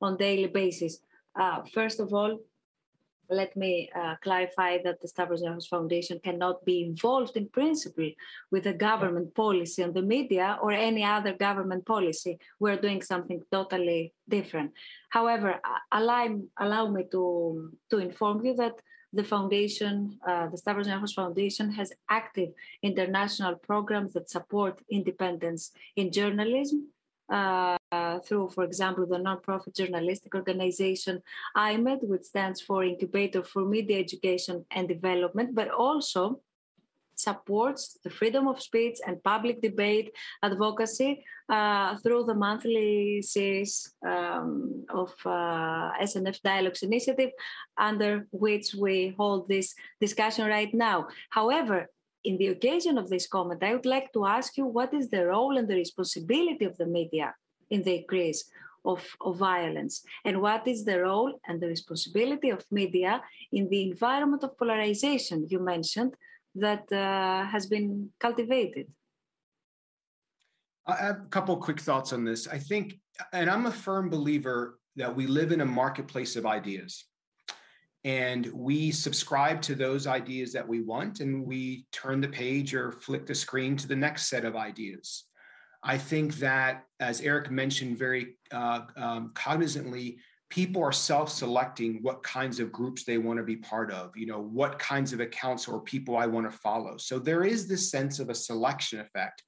on 0.00 0.16
daily 0.16 0.48
basis. 0.48 0.98
Uh, 1.34 1.62
first 1.72 2.00
of 2.00 2.12
all, 2.12 2.40
let 3.30 3.56
me 3.56 3.90
uh, 3.96 4.16
clarify 4.22 4.78
that 4.84 5.00
the 5.00 5.08
Stavros 5.08 5.42
Niarchos 5.42 5.68
Foundation 5.68 6.20
cannot 6.22 6.64
be 6.64 6.82
involved 6.82 7.36
in 7.36 7.48
principle 7.48 8.10
with 8.50 8.66
a 8.66 8.74
government 8.74 9.34
policy 9.34 9.82
on 9.82 9.92
the 9.92 10.02
media 10.02 10.58
or 10.62 10.72
any 10.72 11.02
other 11.02 11.32
government 11.32 11.86
policy. 11.86 12.38
We're 12.60 12.76
doing 12.76 13.02
something 13.02 13.42
totally 13.50 14.12
different. 14.28 14.72
However, 15.08 15.60
allow, 15.90 16.38
allow 16.58 16.88
me 16.88 17.04
to, 17.12 17.72
to 17.90 17.98
inform 17.98 18.44
you 18.44 18.54
that 18.56 18.74
the 19.14 19.24
foundation, 19.24 20.18
uh, 20.26 20.48
the 20.48 20.56
Stavros 20.56 20.86
Niarchos 20.86 21.14
Foundation, 21.14 21.70
has 21.72 21.92
active 22.08 22.50
international 22.82 23.54
programs 23.56 24.12
that 24.14 24.30
support 24.30 24.80
independence 24.88 25.72
in 25.96 26.10
journalism 26.10 26.88
uh, 27.30 27.76
through, 28.20 28.50
for 28.50 28.64
example, 28.64 29.06
the 29.06 29.16
nonprofit 29.16 29.74
journalistic 29.74 30.34
organization 30.34 31.22
iMEdD, 31.56 32.06
which 32.08 32.24
stands 32.24 32.60
for 32.60 32.84
Incubator 32.84 33.42
for 33.42 33.64
Media 33.64 33.98
Education 33.98 34.64
and 34.70 34.88
Development, 34.88 35.54
but 35.54 35.68
also 35.70 36.40
supports 37.28 37.98
the 38.04 38.10
freedom 38.18 38.44
of 38.48 38.62
speech 38.68 38.98
and 39.06 39.22
public 39.22 39.56
debate 39.68 40.08
advocacy 40.42 41.24
uh, 41.48 41.96
through 42.02 42.24
the 42.24 42.38
monthly 42.46 43.22
series 43.22 43.72
um, 44.06 44.84
of 44.90 45.10
uh, 45.24 45.90
SNF 46.08 46.40
Dialogues 46.42 46.82
Initiative, 46.82 47.30
under 47.88 48.26
which 48.30 48.74
we 48.74 49.14
hold 49.18 49.48
this 49.48 49.74
discussion 50.00 50.46
right 50.46 50.72
now. 50.72 51.08
However, 51.30 51.88
in 52.24 52.38
the 52.38 52.48
occasion 52.48 52.96
of 52.98 53.08
this 53.08 53.26
comment, 53.26 53.62
I 53.62 53.74
would 53.74 53.86
like 53.86 54.12
to 54.14 54.26
ask 54.26 54.56
you 54.56 54.66
what 54.66 54.94
is 54.94 55.08
the 55.10 55.26
role 55.26 55.58
and 55.58 55.68
the 55.68 55.76
responsibility 55.76 56.64
of 56.64 56.76
the 56.78 56.86
media 56.86 57.34
in 57.70 57.82
the 57.82 57.96
increase 58.00 58.44
of, 58.84 59.04
of 59.20 59.36
violence? 59.36 60.02
And 60.24 60.40
what 60.40 60.66
is 60.66 60.84
the 60.84 61.00
role 61.02 61.32
and 61.46 61.60
the 61.60 61.68
responsibility 61.68 62.50
of 62.50 62.64
media 62.70 63.22
in 63.52 63.68
the 63.68 63.82
environment 63.90 64.42
of 64.44 64.58
polarization 64.58 65.46
you 65.50 65.60
mentioned 65.60 66.14
that 66.54 66.90
uh, 66.92 67.44
has 67.46 67.66
been 67.66 68.10
cultivated? 68.20 68.86
I 70.86 70.96
have 70.96 71.16
a 71.16 71.28
couple 71.30 71.56
quick 71.56 71.80
thoughts 71.80 72.12
on 72.12 72.24
this. 72.24 72.46
I 72.46 72.58
think, 72.58 72.98
and 73.32 73.48
I'm 73.48 73.66
a 73.66 73.72
firm 73.72 74.10
believer 74.10 74.78
that 74.96 75.14
we 75.14 75.26
live 75.26 75.50
in 75.50 75.60
a 75.62 75.66
marketplace 75.66 76.36
of 76.36 76.46
ideas 76.46 77.04
and 78.04 78.46
we 78.52 78.90
subscribe 78.90 79.62
to 79.62 79.74
those 79.74 80.06
ideas 80.06 80.52
that 80.52 80.68
we 80.68 80.82
want 80.82 81.20
and 81.20 81.44
we 81.44 81.86
turn 81.90 82.20
the 82.20 82.28
page 82.28 82.74
or 82.74 82.92
flick 82.92 83.26
the 83.26 83.34
screen 83.34 83.76
to 83.76 83.88
the 83.88 83.96
next 83.96 84.28
set 84.28 84.44
of 84.44 84.56
ideas 84.56 85.24
i 85.82 85.96
think 85.96 86.34
that 86.36 86.84
as 87.00 87.20
eric 87.22 87.50
mentioned 87.50 87.96
very 87.98 88.36
uh, 88.52 88.82
um, 88.96 89.32
cognizantly 89.34 90.16
people 90.54 90.82
are 90.82 90.92
self-selecting 90.92 91.98
what 92.02 92.22
kinds 92.22 92.60
of 92.60 92.70
groups 92.70 93.04
they 93.04 93.18
want 93.18 93.38
to 93.38 93.42
be 93.42 93.56
part 93.56 93.90
of 93.90 94.16
you 94.16 94.26
know 94.26 94.40
what 94.40 94.78
kinds 94.78 95.12
of 95.12 95.20
accounts 95.20 95.66
or 95.66 95.80
people 95.80 96.16
i 96.16 96.26
want 96.26 96.50
to 96.50 96.58
follow 96.58 96.96
so 96.96 97.18
there 97.18 97.44
is 97.44 97.66
this 97.66 97.90
sense 97.90 98.18
of 98.18 98.28
a 98.30 98.34
selection 98.34 99.00
effect 99.00 99.42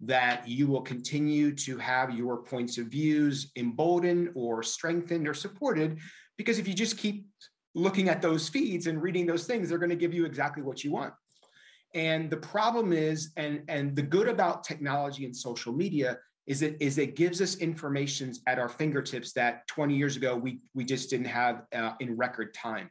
that 0.00 0.46
you 0.46 0.66
will 0.66 0.82
continue 0.82 1.54
to 1.54 1.78
have 1.78 2.14
your 2.14 2.38
points 2.38 2.78
of 2.78 2.86
views 2.86 3.50
emboldened 3.56 4.30
or 4.34 4.62
strengthened 4.62 5.26
or 5.26 5.34
supported 5.34 5.98
because 6.36 6.58
if 6.58 6.68
you 6.68 6.74
just 6.74 6.98
keep 6.98 7.26
looking 7.76 8.08
at 8.08 8.22
those 8.22 8.48
feeds 8.48 8.86
and 8.86 9.00
reading 9.00 9.26
those 9.26 9.46
things, 9.46 9.68
they're 9.68 9.78
going 9.78 9.90
to 9.90 9.96
give 9.96 10.14
you 10.14 10.24
exactly 10.24 10.62
what 10.62 10.82
you 10.82 10.90
want. 10.90 11.12
And 11.94 12.30
the 12.30 12.38
problem 12.38 12.92
is, 12.92 13.32
and, 13.36 13.62
and 13.68 13.94
the 13.94 14.02
good 14.02 14.28
about 14.28 14.64
technology 14.64 15.24
and 15.24 15.36
social 15.36 15.72
media 15.72 16.18
is 16.46 16.62
it 16.62 16.76
is 16.80 16.98
it 16.98 17.16
gives 17.16 17.40
us 17.40 17.56
information 17.56 18.32
at 18.46 18.58
our 18.58 18.68
fingertips 18.68 19.32
that 19.32 19.66
20 19.68 19.96
years 19.96 20.16
ago 20.16 20.36
we 20.36 20.60
we 20.74 20.84
just 20.84 21.10
didn't 21.10 21.26
have 21.26 21.62
uh, 21.74 21.92
in 22.00 22.16
record 22.16 22.54
time. 22.54 22.90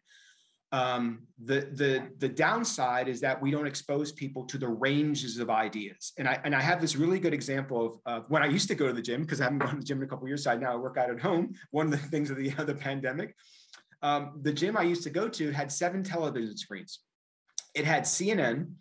Um, 0.72 1.28
the 1.42 1.70
the 1.72 2.10
the 2.18 2.28
downside 2.28 3.08
is 3.08 3.22
that 3.22 3.42
we 3.42 3.50
don't 3.52 3.68
expose 3.68 4.12
people 4.12 4.46
to 4.46 4.58
the 4.58 4.68
ranges 4.68 5.38
of 5.40 5.50
ideas. 5.50 6.12
And 6.18 6.28
I 6.28 6.40
and 6.44 6.54
I 6.54 6.62
have 6.62 6.82
this 6.82 6.96
really 6.96 7.20
good 7.20 7.34
example 7.34 7.86
of, 7.86 8.00
of 8.06 8.30
when 8.30 8.44
I 8.44 8.48
used 8.48 8.68
to 8.70 8.76
go 8.76 8.88
to 8.88 8.94
the 8.94 9.02
gym 9.02 9.22
because 9.22 9.40
I 9.40 9.46
haven't 9.46 9.60
gone 9.60 9.70
to 9.72 9.78
the 9.78 9.86
gym 9.86 10.00
in 10.00 10.04
a 10.04 10.08
couple 10.08 10.28
years. 10.28 10.44
So 10.44 10.52
I 10.52 10.58
now 10.58 10.74
I 10.74 10.76
work 10.76 10.98
out 10.98 11.10
at 11.10 11.22
home. 11.22 11.54
One 11.72 11.86
of 11.86 11.92
the 11.92 11.98
things 11.98 12.30
of 12.30 12.38
the, 12.38 12.52
of 12.58 12.68
the 12.68 12.76
pandemic 12.76 13.36
um, 14.06 14.40
the 14.42 14.54
gym 14.54 14.78
I 14.78 14.84
used 14.84 15.04
to 15.04 15.10
go 15.10 15.28
to 15.28 15.52
had 15.52 15.72
seven 15.72 16.04
television 16.04 16.56
screens. 16.58 17.00
It 17.74 17.86
had 17.86 18.04
CNN, 18.04 18.74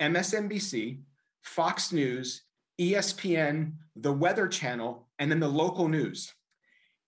MSNBC, 0.00 1.00
Fox 1.42 1.92
News, 1.92 2.42
ESPN, 2.80 3.72
the 3.96 4.12
Weather 4.12 4.48
Channel, 4.48 5.08
and 5.18 5.30
then 5.30 5.40
the 5.40 5.48
local 5.48 5.88
news. 5.88 6.32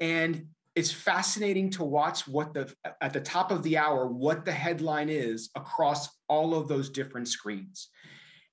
And 0.00 0.46
it's 0.74 0.92
fascinating 0.92 1.70
to 1.70 1.84
watch 1.84 2.28
what 2.28 2.52
the 2.52 2.72
at 3.00 3.12
the 3.12 3.20
top 3.20 3.50
of 3.50 3.62
the 3.62 3.78
hour 3.78 4.06
what 4.06 4.44
the 4.44 4.52
headline 4.52 5.08
is 5.08 5.48
across 5.56 6.08
all 6.28 6.54
of 6.54 6.68
those 6.68 6.90
different 6.90 7.28
screens. 7.28 7.88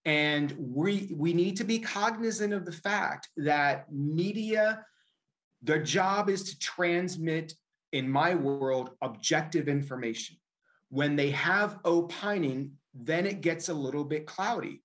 And 0.06 0.56
we 0.58 1.14
we 1.16 1.34
need 1.34 1.58
to 1.58 1.66
be 1.66 1.80
cognizant 1.80 2.54
of 2.54 2.66
the 2.66 2.72
fact 2.72 3.30
that 3.38 3.92
media 3.92 4.86
their 5.62 5.82
job 5.82 6.30
is 6.30 6.44
to 6.44 6.60
transmit 6.60 7.54
in 7.94 8.10
my 8.10 8.36
world, 8.36 8.92
objective 9.02 9.68
information. 9.68 10.36
When 10.90 11.16
they 11.16 11.32
have 11.32 11.80
opining, 11.86 12.74
then 12.94 13.26
it 13.26 13.42
gets 13.42 13.70
a 13.70 13.74
little 13.74 14.04
bit 14.04 14.26
cloudy. 14.26 14.82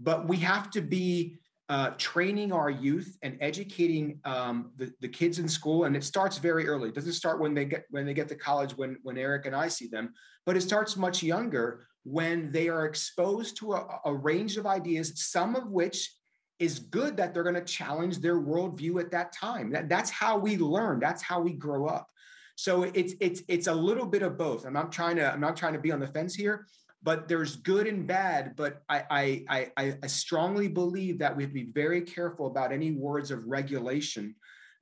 But 0.00 0.26
we 0.26 0.38
have 0.38 0.70
to 0.70 0.80
be 0.80 1.38
uh, 1.72 1.94
training 1.96 2.52
our 2.52 2.68
youth 2.68 3.16
and 3.22 3.38
educating 3.40 4.20
um, 4.26 4.72
the, 4.76 4.92
the 5.00 5.08
kids 5.08 5.38
in 5.38 5.48
school, 5.48 5.84
and 5.84 5.96
it 5.96 6.04
starts 6.04 6.36
very 6.36 6.68
early. 6.68 6.90
It 6.90 6.94
doesn't 6.94 7.14
start 7.14 7.40
when 7.40 7.54
they 7.54 7.64
get 7.64 7.86
when 7.88 8.04
they 8.04 8.12
get 8.12 8.28
to 8.28 8.34
college 8.34 8.76
when 8.76 8.98
when 9.02 9.16
Eric 9.16 9.46
and 9.46 9.56
I 9.56 9.68
see 9.68 9.86
them, 9.86 10.12
but 10.44 10.54
it 10.54 10.60
starts 10.60 10.98
much 10.98 11.22
younger 11.22 11.86
when 12.04 12.52
they 12.52 12.68
are 12.68 12.84
exposed 12.84 13.56
to 13.60 13.72
a, 13.72 14.00
a 14.04 14.14
range 14.14 14.58
of 14.58 14.66
ideas, 14.66 15.14
some 15.32 15.56
of 15.56 15.70
which 15.70 16.14
is 16.58 16.78
good 16.78 17.16
that 17.16 17.32
they're 17.32 17.42
going 17.42 17.54
to 17.54 17.64
challenge 17.64 18.18
their 18.18 18.38
worldview 18.38 19.00
at 19.00 19.10
that 19.12 19.32
time. 19.32 19.72
That, 19.72 19.88
that's 19.88 20.10
how 20.10 20.36
we 20.36 20.58
learn. 20.58 21.00
That's 21.00 21.22
how 21.22 21.40
we 21.40 21.54
grow 21.54 21.86
up. 21.86 22.06
So 22.54 22.82
it's 22.82 23.14
it's 23.18 23.40
it's 23.48 23.66
a 23.66 23.74
little 23.74 24.04
bit 24.04 24.20
of 24.20 24.36
both. 24.36 24.66
I'm 24.66 24.74
not 24.74 24.92
trying 24.92 25.16
to 25.16 25.32
I'm 25.32 25.40
not 25.40 25.56
trying 25.56 25.72
to 25.72 25.80
be 25.80 25.90
on 25.90 26.00
the 26.00 26.08
fence 26.08 26.34
here, 26.34 26.66
but 27.02 27.28
there's 27.28 27.56
good 27.56 27.86
and 27.86 28.06
bad. 28.06 28.54
But 28.56 28.82
I 28.88 29.44
I 29.48 29.70
I, 29.76 29.98
I 30.02 30.06
strongly 30.06 30.68
believe 30.68 31.18
that 31.18 31.36
we 31.36 31.42
have 31.42 31.50
to 31.50 31.54
be 31.54 31.70
very 31.72 32.02
careful 32.02 32.46
about 32.46 32.72
any 32.72 32.92
words 32.92 33.30
of 33.30 33.44
regulation 33.46 34.34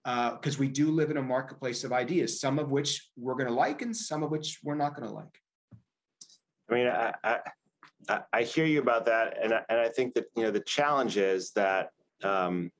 because 0.04 0.56
uh, 0.56 0.60
we 0.60 0.68
do 0.68 0.90
live 0.90 1.10
in 1.10 1.18
a 1.18 1.22
marketplace 1.22 1.84
of 1.84 1.92
ideas, 1.92 2.40
some 2.40 2.58
of 2.58 2.70
which 2.70 3.08
we're 3.16 3.34
going 3.34 3.48
to 3.48 3.54
like 3.54 3.82
and 3.82 3.94
some 3.94 4.22
of 4.22 4.30
which 4.30 4.58
we're 4.62 4.74
not 4.74 4.96
going 4.96 5.08
to 5.08 5.14
like. 5.14 5.38
I 6.70 6.74
mean, 6.74 6.86
I, 6.86 7.12
I, 8.08 8.20
I 8.32 8.42
hear 8.42 8.64
you 8.64 8.80
about 8.80 9.06
that, 9.06 9.36
and 9.42 9.52
I, 9.52 9.62
and 9.68 9.78
I 9.78 9.88
think 9.88 10.14
that 10.14 10.26
you 10.36 10.42
know 10.42 10.50
the 10.50 10.60
challenge 10.60 11.16
is 11.16 11.52
that 11.52 11.90
um, 12.22 12.70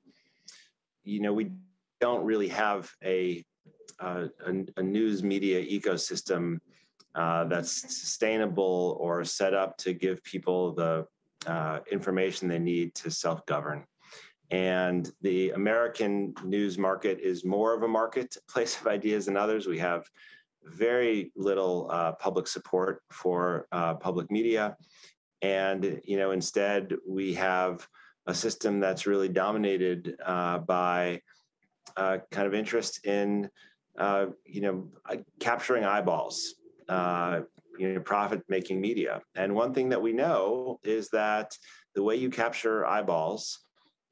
you 1.03 1.19
know 1.19 1.33
we 1.33 1.51
don't 1.99 2.23
really 2.23 2.47
have 2.47 2.91
a 3.03 3.43
a, 3.99 4.29
a, 4.77 4.81
news 4.81 5.21
media 5.21 5.63
ecosystem 5.63 6.57
uh, 7.15 7.43
that's 7.45 7.71
sustainable 7.71 8.97
or 8.99 9.25
set 9.25 9.53
up 9.53 9.77
to 9.77 9.93
give 9.93 10.23
people 10.23 10.73
the 10.73 11.05
uh, 11.45 11.79
information 11.91 12.47
they 12.47 12.59
need 12.59 12.95
to 12.95 13.11
self-govern. 13.11 13.83
And 14.49 15.11
the 15.21 15.51
American 15.51 16.33
news 16.43 16.77
market 16.77 17.19
is 17.19 17.45
more 17.45 17.73
of 17.73 17.83
a 17.83 17.87
marketplace 17.87 18.77
of 18.81 18.87
ideas 18.87 19.25
than 19.25 19.37
others. 19.37 19.67
We 19.67 19.79
have 19.79 20.05
very 20.63 21.31
little 21.35 21.89
uh, 21.91 22.13
public 22.13 22.47
support 22.47 23.01
for 23.11 23.67
uh, 23.71 23.95
public 23.95 24.29
media, 24.29 24.77
and 25.41 25.99
you 26.03 26.17
know 26.17 26.31
instead 26.31 26.93
we 27.07 27.33
have 27.33 27.87
a 28.27 28.33
system 28.33 28.79
that's 28.79 29.07
really 29.07 29.27
dominated 29.27 30.15
uh, 30.23 30.59
by 30.59 31.19
kind 31.95 32.47
of 32.47 32.53
interest 32.53 33.03
in 33.07 33.49
you 34.45 34.61
know, 34.61 34.87
capturing 35.39 35.83
eyeballs, 35.83 36.53
uh, 36.91 37.41
you 37.79 37.93
know, 37.93 37.99
profit-making 38.01 38.79
media. 38.79 39.21
And 39.35 39.55
one 39.55 39.73
thing 39.73 39.89
that 39.89 40.01
we 40.01 40.11
know 40.11 40.79
is 40.83 41.09
that 41.09 41.57
the 41.95 42.03
way 42.03 42.17
you 42.17 42.29
capture 42.29 42.85
eyeballs 42.85 43.61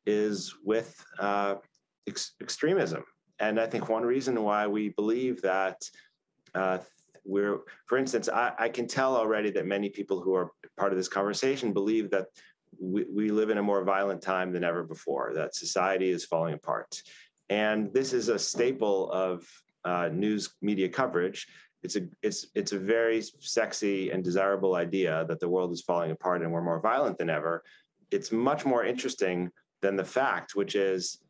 is 0.05 0.55
with 0.63 0.95
uh, 1.19 1.55
ex- 2.07 2.35
extremism. 2.41 3.03
And 3.39 3.59
I 3.59 3.67
think 3.67 3.89
one 3.89 4.03
reason 4.03 4.41
why 4.43 4.65
we 4.65 4.89
believe 4.89 5.41
that 5.41 5.77
uh, 6.55 6.79
we're, 7.25 7.59
for 7.85 7.97
instance, 7.97 8.29
I, 8.29 8.53
I, 8.57 8.69
can 8.69 8.87
tell 8.87 9.15
already 9.15 9.51
that 9.51 9.67
many 9.67 9.89
people 9.89 10.21
who 10.21 10.33
are 10.33 10.51
part 10.77 10.91
of 10.91 10.97
this 10.97 11.07
conversation 11.07 11.73
believe 11.73 12.09
that 12.11 12.27
we, 12.81 13.05
we 13.13 13.29
live 13.29 13.49
in 13.49 13.59
a 13.59 13.63
more 13.63 13.83
violent 13.83 14.21
time 14.21 14.51
than 14.51 14.63
ever 14.63 14.83
before, 14.83 15.33
that 15.35 15.53
society 15.53 16.09
is 16.09 16.25
falling 16.25 16.53
apart. 16.53 17.01
And 17.49 17.93
this 17.93 18.13
is 18.13 18.29
a 18.29 18.39
staple 18.39 19.11
of 19.11 19.45
uh, 19.85 20.09
news 20.11 20.55
media 20.61 20.89
coverage, 20.89 21.47
it's 21.83 21.95
a 21.95 22.01
it's 22.21 22.47
it's 22.55 22.71
a 22.73 22.79
very 22.79 23.21
sexy 23.39 24.11
and 24.11 24.23
desirable 24.23 24.75
idea 24.75 25.25
that 25.27 25.39
the 25.39 25.49
world 25.49 25.71
is 25.71 25.81
falling 25.81 26.11
apart 26.11 26.41
and 26.41 26.51
we're 26.51 26.61
more 26.61 26.81
violent 26.81 27.17
than 27.17 27.29
ever. 27.29 27.63
It's 28.11 28.31
much 28.31 28.65
more 28.65 28.83
interesting 28.83 29.51
than 29.81 29.95
the 29.95 30.03
fact, 30.03 30.55
which 30.55 30.75
is 30.75 31.21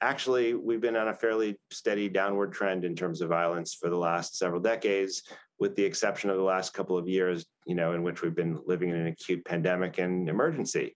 actually 0.00 0.54
we've 0.54 0.80
been 0.80 0.96
on 0.96 1.08
a 1.08 1.14
fairly 1.14 1.58
steady 1.70 2.08
downward 2.08 2.52
trend 2.52 2.84
in 2.84 2.94
terms 2.94 3.20
of 3.20 3.30
violence 3.30 3.74
for 3.74 3.88
the 3.88 3.96
last 3.96 4.36
several 4.36 4.60
decades, 4.60 5.22
with 5.58 5.74
the 5.76 5.84
exception 5.84 6.28
of 6.28 6.36
the 6.36 6.42
last 6.42 6.74
couple 6.74 6.98
of 6.98 7.08
years, 7.08 7.46
you 7.66 7.74
know, 7.74 7.92
in 7.92 8.02
which 8.02 8.22
we've 8.22 8.34
been 8.34 8.60
living 8.66 8.90
in 8.90 8.96
an 8.96 9.06
acute 9.06 9.44
pandemic 9.44 9.98
and 9.98 10.28
emergency. 10.28 10.94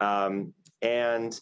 Um, 0.00 0.52
and 0.82 1.38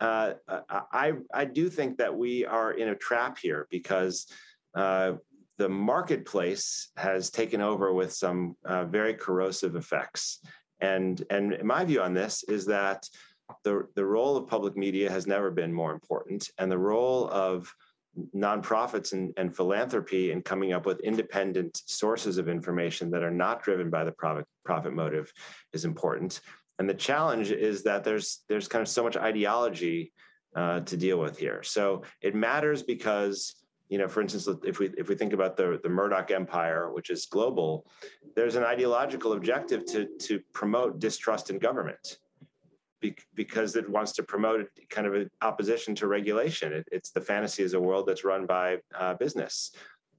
uh, 0.00 0.34
I, 0.68 1.12
I 1.32 1.44
do 1.44 1.70
think 1.70 1.98
that 1.98 2.14
we 2.14 2.44
are 2.44 2.72
in 2.72 2.88
a 2.88 2.96
trap 2.96 3.38
here 3.38 3.68
because 3.70 4.26
uh, 4.74 5.12
the 5.58 5.68
marketplace 5.68 6.90
has 6.96 7.30
taken 7.30 7.60
over 7.60 7.92
with 7.92 8.12
some 8.12 8.56
uh, 8.64 8.84
very 8.84 9.14
corrosive 9.14 9.76
effects. 9.76 10.40
And, 10.80 11.22
and 11.30 11.62
my 11.62 11.84
view 11.84 12.02
on 12.02 12.14
this 12.14 12.42
is 12.44 12.66
that 12.66 13.08
the, 13.64 13.86
the 13.94 14.04
role 14.04 14.36
of 14.36 14.48
public 14.48 14.76
media 14.76 15.10
has 15.10 15.26
never 15.26 15.50
been 15.50 15.72
more 15.72 15.92
important, 15.92 16.50
and 16.58 16.70
the 16.70 16.78
role 16.78 17.28
of 17.30 17.72
nonprofits 18.34 19.12
and, 19.12 19.32
and 19.36 19.54
philanthropy 19.54 20.32
in 20.32 20.42
coming 20.42 20.72
up 20.72 20.86
with 20.86 21.00
independent 21.00 21.80
sources 21.86 22.38
of 22.38 22.48
information 22.48 23.10
that 23.10 23.22
are 23.22 23.30
not 23.30 23.62
driven 23.62 23.90
by 23.90 24.04
the 24.04 24.12
profit, 24.12 24.46
profit 24.64 24.92
motive 24.92 25.32
is 25.72 25.84
important. 25.84 26.40
And 26.78 26.88
the 26.88 26.94
challenge 26.94 27.50
is 27.50 27.82
that 27.84 28.04
there's 28.04 28.44
there's 28.48 28.68
kind 28.68 28.82
of 28.82 28.88
so 28.88 29.02
much 29.02 29.16
ideology 29.16 30.12
uh, 30.54 30.80
to 30.80 30.96
deal 30.96 31.18
with 31.18 31.38
here. 31.38 31.62
So 31.62 32.02
it 32.20 32.34
matters 32.34 32.82
because 32.82 33.54
you 33.92 33.98
know, 33.98 34.08
for 34.08 34.22
instance, 34.22 34.48
if 34.64 34.78
we 34.78 34.88
if 34.96 35.10
we 35.10 35.14
think 35.14 35.34
about 35.34 35.54
the 35.54 35.78
the 35.82 35.88
Murdoch 35.90 36.30
empire, 36.30 36.90
which 36.90 37.10
is 37.10 37.26
global, 37.26 37.84
there's 38.34 38.56
an 38.56 38.64
ideological 38.64 39.34
objective 39.34 39.84
to 39.92 40.06
to 40.20 40.40
promote 40.54 40.98
distrust 40.98 41.50
in 41.50 41.58
government 41.58 42.16
because 43.34 43.76
it 43.76 43.86
wants 43.86 44.12
to 44.12 44.22
promote 44.22 44.66
kind 44.88 45.06
of 45.06 45.12
an 45.12 45.28
opposition 45.42 45.94
to 45.96 46.06
regulation. 46.06 46.72
It, 46.72 46.88
it's 46.90 47.10
the 47.10 47.20
fantasy 47.20 47.62
is 47.64 47.74
a 47.74 47.80
world 47.80 48.06
that's 48.06 48.24
run 48.24 48.46
by 48.46 48.78
uh, 48.98 49.12
business. 49.14 49.72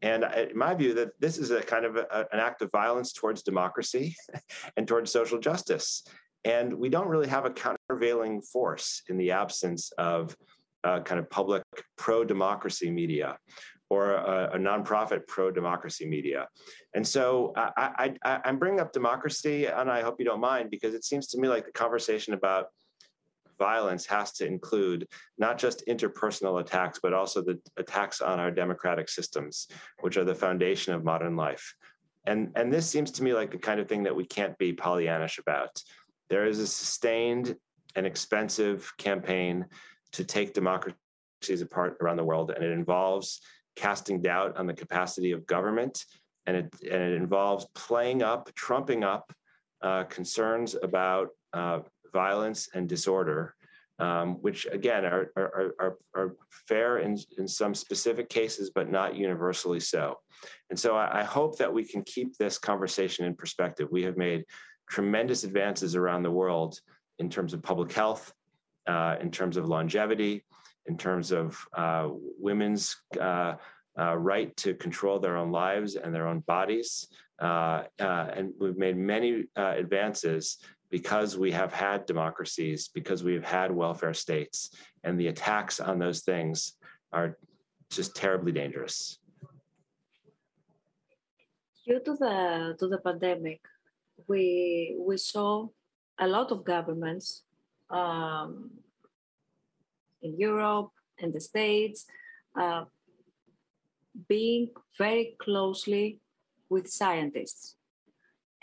And 0.03 0.23
in 0.23 0.55
my 0.55 0.75
view, 0.75 0.93
that 0.93 1.19
this 1.19 1.39
is 1.39 1.49
a 1.49 1.63
kind 1.63 1.85
of 1.85 1.95
a, 1.95 2.27
an 2.31 2.39
act 2.39 2.61
of 2.61 2.69
violence 2.71 3.11
towards 3.11 3.41
democracy 3.41 4.15
and 4.77 4.87
towards 4.87 5.11
social 5.11 5.39
justice. 5.39 6.03
And 6.45 6.73
we 6.73 6.89
don't 6.89 7.07
really 7.07 7.29
have 7.29 7.45
a 7.45 7.49
countervailing 7.49 8.43
force 8.43 9.01
in 9.09 9.17
the 9.17 9.31
absence 9.31 9.91
of 9.97 10.35
uh, 10.83 10.99
kind 11.01 11.19
of 11.19 11.29
public 11.29 11.63
pro 11.97 12.23
democracy 12.23 12.91
media 12.91 13.37
or 13.89 14.13
a, 14.13 14.51
a 14.53 14.57
nonprofit 14.57 15.27
pro 15.27 15.51
democracy 15.51 16.05
media. 16.05 16.47
And 16.95 17.07
so 17.07 17.53
I, 17.55 18.15
I, 18.23 18.41
I'm 18.45 18.57
bringing 18.57 18.79
up 18.79 18.91
democracy, 18.91 19.67
and 19.67 19.89
I 19.91 20.01
hope 20.01 20.15
you 20.19 20.25
don't 20.25 20.39
mind, 20.39 20.71
because 20.71 20.93
it 20.95 21.03
seems 21.03 21.27
to 21.27 21.39
me 21.39 21.47
like 21.47 21.65
the 21.65 21.71
conversation 21.71 22.33
about 22.33 22.67
violence 23.59 24.05
has 24.07 24.31
to 24.33 24.47
include 24.47 25.07
not 25.37 25.59
just 25.59 25.85
interpersonal 25.87 26.59
attacks, 26.59 26.99
but 27.03 27.13
also 27.13 27.41
the 27.41 27.59
attacks 27.77 28.19
on 28.19 28.39
our 28.39 28.49
democratic 28.49 29.09
systems, 29.09 29.67
which 30.01 30.17
are 30.17 30.23
the 30.23 30.33
foundation 30.33 30.93
of 30.93 31.03
modern 31.03 31.35
life. 31.35 31.75
And, 32.25 32.49
and 32.55 32.73
this 32.73 32.89
seems 32.89 33.11
to 33.11 33.23
me 33.23 33.33
like 33.33 33.51
the 33.51 33.57
kind 33.57 33.79
of 33.79 33.87
thing 33.87 34.03
that 34.03 34.15
we 34.15 34.25
can't 34.25 34.57
be 34.57 34.73
Pollyannish 34.73 35.37
about. 35.39 35.79
There 36.29 36.47
is 36.47 36.59
a 36.59 36.65
sustained 36.65 37.55
and 37.95 38.07
expensive 38.07 38.91
campaign 38.97 39.65
to 40.13 40.23
take 40.23 40.53
democracies 40.53 41.61
apart 41.61 41.97
around 42.01 42.17
the 42.17 42.23
world, 42.23 42.51
and 42.51 42.63
it 42.63 42.71
involves 42.71 43.41
casting 43.75 44.21
doubt 44.21 44.55
on 44.57 44.67
the 44.67 44.73
capacity 44.73 45.31
of 45.31 45.45
government, 45.45 46.05
and 46.45 46.57
it, 46.57 46.73
and 46.83 47.01
it 47.01 47.13
involves 47.13 47.67
playing 47.75 48.21
up, 48.21 48.53
trumping 48.55 49.03
up 49.03 49.33
uh, 49.81 50.03
concerns 50.05 50.75
about 50.81 51.29
uh, 51.53 51.79
violence 52.11 52.69
and 52.73 52.87
disorder, 52.87 53.55
um, 53.99 54.35
which 54.41 54.65
again 54.71 55.05
are, 55.05 55.31
are, 55.35 55.73
are, 55.79 55.97
are, 56.15 56.35
fair 56.67 56.99
in, 56.99 57.17
in 57.37 57.47
some 57.47 57.75
specific 57.75 58.29
cases, 58.29 58.71
but 58.73 58.89
not 58.89 59.15
universally 59.15 59.79
so. 59.79 60.17
And 60.69 60.79
so 60.79 60.95
I, 60.95 61.21
I 61.21 61.23
hope 61.23 61.57
that 61.57 61.73
we 61.73 61.83
can 61.83 62.01
keep 62.03 62.37
this 62.37 62.57
conversation 62.57 63.25
in 63.25 63.35
perspective. 63.35 63.89
We 63.91 64.03
have 64.03 64.17
made 64.17 64.45
tremendous 64.89 65.43
advances 65.43 65.95
around 65.95 66.23
the 66.23 66.31
world 66.31 66.79
in 67.19 67.29
terms 67.29 67.53
of 67.53 67.61
public 67.61 67.91
health, 67.91 68.33
uh, 68.87 69.15
in 69.21 69.31
terms 69.31 69.57
of 69.57 69.67
longevity, 69.67 70.43
in 70.85 70.97
terms 70.97 71.31
of 71.31 71.57
uh, 71.75 72.09
women's 72.39 72.95
uh, 73.19 73.55
uh, 73.97 74.17
right 74.17 74.55
to 74.57 74.73
control 74.73 75.19
their 75.19 75.37
own 75.37 75.51
lives 75.51 75.95
and 75.95 76.13
their 76.13 76.27
own 76.27 76.39
bodies. 76.41 77.07
And 77.39 78.53
we've 78.59 78.77
made 78.77 78.97
many 78.97 79.45
advances 79.55 80.57
because 80.89 81.37
we 81.37 81.51
have 81.51 81.73
had 81.73 82.05
democracies, 82.05 82.89
because 82.93 83.23
we 83.23 83.33
have 83.33 83.45
had 83.45 83.71
welfare 83.71 84.13
states, 84.13 84.69
and 85.03 85.19
the 85.19 85.27
attacks 85.27 85.79
on 85.79 85.97
those 85.97 86.21
things 86.21 86.73
are 87.11 87.37
just 87.89 88.15
terribly 88.15 88.51
dangerous. 88.51 89.17
Due 91.85 91.99
to 91.99 92.13
the 92.15 92.75
to 92.79 92.87
the 92.87 92.99
pandemic, 92.99 93.61
we 94.27 94.95
we 94.99 95.17
saw 95.17 95.67
a 96.19 96.27
lot 96.27 96.51
of 96.51 96.63
governments 96.63 97.43
um, 97.89 98.71
in 100.21 100.37
Europe 100.37 100.91
and 101.19 101.33
the 101.33 101.41
States, 101.41 102.05
uh, 102.59 102.85
being 104.27 104.69
very 104.97 105.35
closely 105.39 106.19
with 106.69 106.87
scientists. 106.87 107.75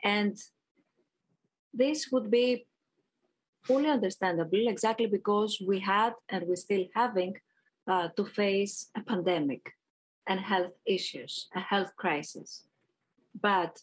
And 0.02 0.37
this 1.72 2.09
would 2.11 2.30
be 2.30 2.66
fully 3.62 3.88
understandable 3.88 4.68
exactly 4.68 5.06
because 5.06 5.61
we 5.61 5.80
had 5.80 6.14
and 6.28 6.46
we're 6.46 6.56
still 6.56 6.87
having 6.94 7.35
uh, 7.87 8.09
to 8.16 8.24
face 8.24 8.90
a 8.96 9.02
pandemic 9.02 9.72
and 10.26 10.40
health 10.40 10.72
issues, 10.87 11.48
a 11.54 11.61
health 11.61 11.92
crisis. 11.96 12.64
But 13.40 13.78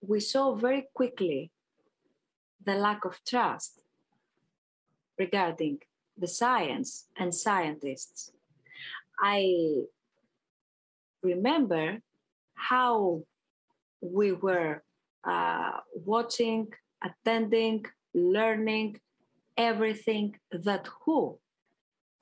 we 0.00 0.20
saw 0.20 0.54
very 0.54 0.88
quickly 0.94 1.50
the 2.68 2.74
lack 2.74 3.04
of 3.06 3.14
trust 3.24 3.72
regarding 5.18 5.76
the 6.22 6.30
science 6.40 6.90
and 7.16 7.34
scientists. 7.34 8.32
I 9.18 9.40
remember 11.22 11.86
how 12.54 13.22
we 14.00 14.32
were 14.32 14.82
uh, 15.24 15.78
watching, 16.12 16.68
attending, 17.08 17.86
learning 18.14 19.00
everything 19.56 20.36
that 20.66 20.86
WHO 21.00 21.38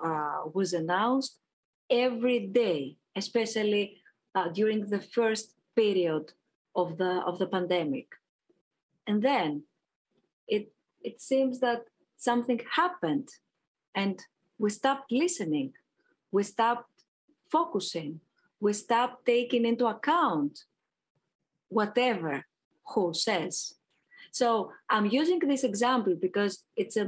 uh, 0.09 0.41
was 0.55 0.73
announced 0.73 1.41
every 1.91 2.41
day, 2.47 2.97
especially 3.17 3.85
uh, 4.37 4.49
during 4.49 4.81
the 4.95 5.03
first 5.17 5.47
period 5.75 6.25
of 6.75 6.97
the 7.01 7.13
of 7.29 7.39
the 7.41 7.49
pandemic. 7.57 8.09
And 9.09 9.23
then 9.23 9.51
it 10.49 10.73
it 11.03 11.21
seems 11.21 11.61
that 11.61 11.85
something 12.17 12.61
happened 12.75 13.29
and 13.95 14.21
we 14.59 14.71
stopped 14.71 15.13
listening. 15.13 15.73
We 16.33 16.43
stopped 16.43 16.91
focusing. 17.51 18.21
We 18.61 18.73
stopped 18.73 19.27
taking 19.27 19.65
into 19.67 19.87
account 19.87 20.65
whatever 21.69 22.47
who 22.95 23.13
says. 23.13 23.75
So 24.31 24.73
i'm 24.91 25.07
using 25.07 25.39
this 25.39 25.65
example 25.65 26.15
because 26.27 26.63
it's 26.77 26.97
a 26.97 27.07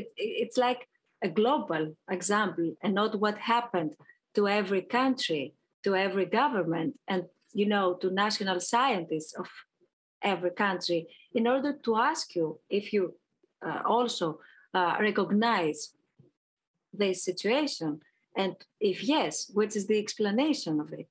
it, 0.00 0.06
it's 0.16 0.56
like 0.56 0.88
a 1.22 1.28
global 1.28 1.94
example 2.10 2.74
and 2.82 2.94
not 2.94 3.20
what 3.20 3.36
happened 3.38 3.92
to 4.34 4.48
every 4.48 4.82
country 4.82 5.54
to 5.84 5.94
every 5.94 6.26
government 6.26 6.98
and 7.08 7.24
you 7.52 7.66
know 7.66 7.94
to 8.00 8.10
national 8.10 8.60
scientists 8.60 9.32
of 9.34 9.48
every 10.22 10.50
country 10.50 11.08
in 11.34 11.46
order 11.46 11.72
to 11.72 11.96
ask 11.96 12.34
you 12.34 12.58
if 12.68 12.92
you 12.92 13.14
uh, 13.64 13.82
also 13.84 14.40
uh, 14.74 14.96
recognize 15.00 15.92
this 16.92 17.24
situation? 17.24 18.00
And 18.36 18.56
if 18.80 19.02
yes, 19.02 19.50
what 19.52 19.74
is 19.76 19.86
the 19.86 19.98
explanation 19.98 20.80
of 20.80 20.92
it? 20.92 21.08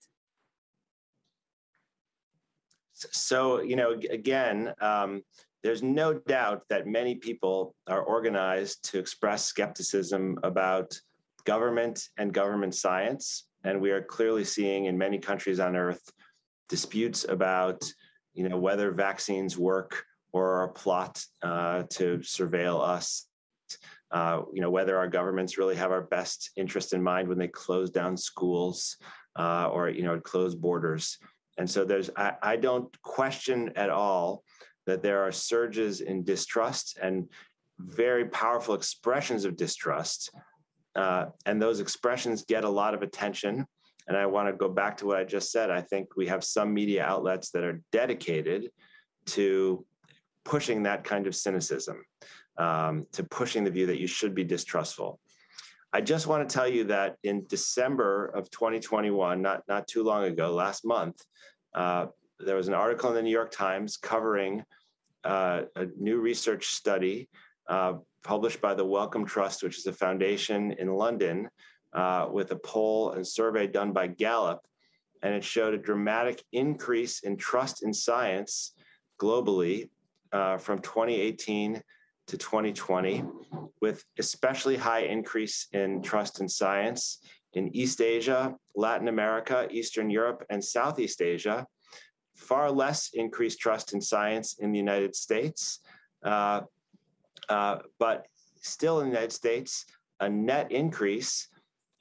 So, 2.93 3.61
you 3.61 3.75
know, 3.75 3.99
again, 4.09 4.73
um, 4.79 5.21
there's 5.63 5.83
no 5.83 6.13
doubt 6.13 6.61
that 6.69 6.87
many 6.87 7.15
people 7.15 7.75
are 7.87 8.03
organized 8.03 8.89
to 8.91 8.99
express 8.99 9.45
skepticism 9.45 10.37
about 10.43 10.99
government 11.45 12.09
and 12.17 12.33
government 12.33 12.75
science. 12.75 13.47
And 13.63 13.81
we 13.81 13.91
are 13.91 14.01
clearly 14.01 14.43
seeing 14.43 14.85
in 14.85 14.97
many 14.97 15.17
countries 15.17 15.59
on 15.59 15.75
earth 15.75 16.11
disputes 16.69 17.25
about, 17.27 17.83
you 18.35 18.47
know, 18.47 18.57
whether 18.57 18.91
vaccines 18.91 19.57
work 19.57 20.03
or 20.31 20.57
are 20.57 20.63
a 20.65 20.73
plot 20.73 21.23
uh, 21.41 21.83
to 21.89 22.17
surveil 22.19 22.85
us. 22.85 23.27
Uh, 24.11 24.43
you 24.53 24.61
know, 24.61 24.69
whether 24.69 24.97
our 24.97 25.07
governments 25.07 25.57
really 25.57 25.75
have 25.75 25.91
our 25.91 26.03
best 26.03 26.51
interest 26.55 26.93
in 26.93 27.01
mind 27.01 27.27
when 27.27 27.37
they 27.37 27.47
close 27.47 27.89
down 27.89 28.15
schools 28.15 28.97
uh, 29.37 29.67
or, 29.71 29.89
you 29.89 30.03
know, 30.03 30.19
close 30.19 30.55
borders. 30.55 31.17
And 31.57 31.69
so 31.69 31.83
there's, 31.83 32.09
I, 32.15 32.33
I 32.41 32.55
don't 32.57 32.89
question 33.01 33.71
at 33.75 33.89
all 33.89 34.43
that 34.85 35.01
there 35.01 35.23
are 35.23 35.31
surges 35.31 36.01
in 36.01 36.23
distrust 36.23 36.97
and 37.01 37.27
very 37.79 38.25
powerful 38.25 38.75
expressions 38.75 39.45
of 39.45 39.57
distrust. 39.57 40.31
Uh, 40.95 41.25
and 41.45 41.61
those 41.61 41.79
expressions 41.79 42.45
get 42.45 42.63
a 42.63 42.69
lot 42.69 42.93
of 42.93 43.01
attention. 43.01 43.65
And 44.07 44.15
I 44.15 44.25
want 44.25 44.49
to 44.49 44.53
go 44.53 44.69
back 44.69 44.97
to 44.97 45.07
what 45.07 45.17
I 45.17 45.23
just 45.23 45.51
said. 45.51 45.69
I 45.69 45.81
think 45.81 46.15
we 46.15 46.27
have 46.27 46.43
some 46.43 46.73
media 46.73 47.03
outlets 47.03 47.51
that 47.51 47.63
are 47.63 47.81
dedicated 47.91 48.69
to 49.27 49.85
pushing 50.43 50.83
that 50.83 51.03
kind 51.03 51.25
of 51.25 51.35
cynicism, 51.35 52.03
um, 52.57 53.07
to 53.13 53.23
pushing 53.23 53.63
the 53.63 53.71
view 53.71 53.87
that 53.87 53.99
you 53.99 54.07
should 54.07 54.35
be 54.35 54.43
distrustful. 54.43 55.19
I 55.91 56.01
just 56.01 56.27
want 56.27 56.47
to 56.47 56.53
tell 56.53 56.67
you 56.67 56.83
that 56.85 57.15
in 57.23 57.45
December 57.47 58.27
of 58.27 58.51
2021, 58.51 59.41
not, 59.41 59.63
not 59.67 59.87
too 59.87 60.03
long 60.03 60.25
ago, 60.25 60.53
last 60.53 60.85
month, 60.85 61.15
uh, 61.73 62.07
there 62.39 62.57
was 62.57 62.67
an 62.67 62.73
article 62.73 63.09
in 63.09 63.15
the 63.15 63.21
New 63.21 63.31
York 63.31 63.51
Times 63.51 63.97
covering 63.97 64.63
uh, 65.23 65.61
a 65.75 65.87
new 65.97 66.19
research 66.19 66.67
study 66.67 67.29
uh, 67.69 67.93
published 68.23 68.61
by 68.61 68.73
the 68.73 68.85
Wellcome 68.85 69.25
Trust, 69.25 69.63
which 69.63 69.77
is 69.77 69.85
a 69.85 69.93
foundation 69.93 70.73
in 70.73 70.93
London, 70.93 71.49
uh, 71.95 72.27
with 72.31 72.51
a 72.51 72.57
poll 72.57 73.11
and 73.11 73.25
survey 73.25 73.65
done 73.65 73.93
by 73.93 74.05
Gallup. 74.07 74.61
And 75.23 75.33
it 75.33 75.43
showed 75.43 75.73
a 75.73 75.77
dramatic 75.77 76.43
increase 76.51 77.21
in 77.21 77.37
trust 77.37 77.83
in 77.83 77.93
science 77.93 78.73
globally 79.19 79.89
uh, 80.31 80.57
from 80.57 80.79
2018 80.79 81.81
to 82.27 82.37
2020, 82.37 83.23
with 83.81 84.03
especially 84.19 84.75
high 84.75 85.01
increase 85.01 85.67
in 85.71 86.01
trust 86.01 86.41
in 86.41 86.49
science 86.49 87.19
in 87.53 87.73
East 87.75 88.01
Asia, 88.01 88.55
Latin 88.75 89.07
America, 89.07 89.67
Eastern 89.71 90.09
Europe, 90.09 90.45
and 90.49 90.63
Southeast 90.63 91.21
Asia. 91.21 91.65
Far 92.35 92.69
less 92.69 93.11
increased 93.13 93.59
trust 93.59 93.93
in 93.93 94.01
science 94.01 94.57
in 94.59 94.71
the 94.73 94.77
United 94.77 95.15
States, 95.15 95.79
uh, 96.23 96.61
uh, 97.47 97.77
but 97.97 98.25
still 98.61 98.99
in 98.99 99.05
the 99.05 99.11
United 99.11 99.31
States, 99.31 99.85
a 100.19 100.29
net 100.29 100.69
increase. 100.71 101.47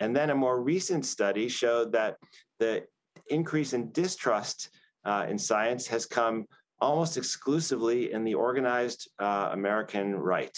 And 0.00 0.14
then 0.14 0.30
a 0.30 0.34
more 0.34 0.60
recent 0.60 1.06
study 1.06 1.48
showed 1.48 1.92
that 1.92 2.16
the 2.58 2.84
increase 3.28 3.72
in 3.72 3.92
distrust 3.92 4.70
uh, 5.04 5.26
in 5.28 5.38
science 5.38 5.86
has 5.86 6.06
come 6.06 6.46
almost 6.80 7.16
exclusively 7.16 8.12
in 8.12 8.24
the 8.24 8.34
organized 8.34 9.08
uh, 9.18 9.50
American 9.52 10.14
right. 10.14 10.56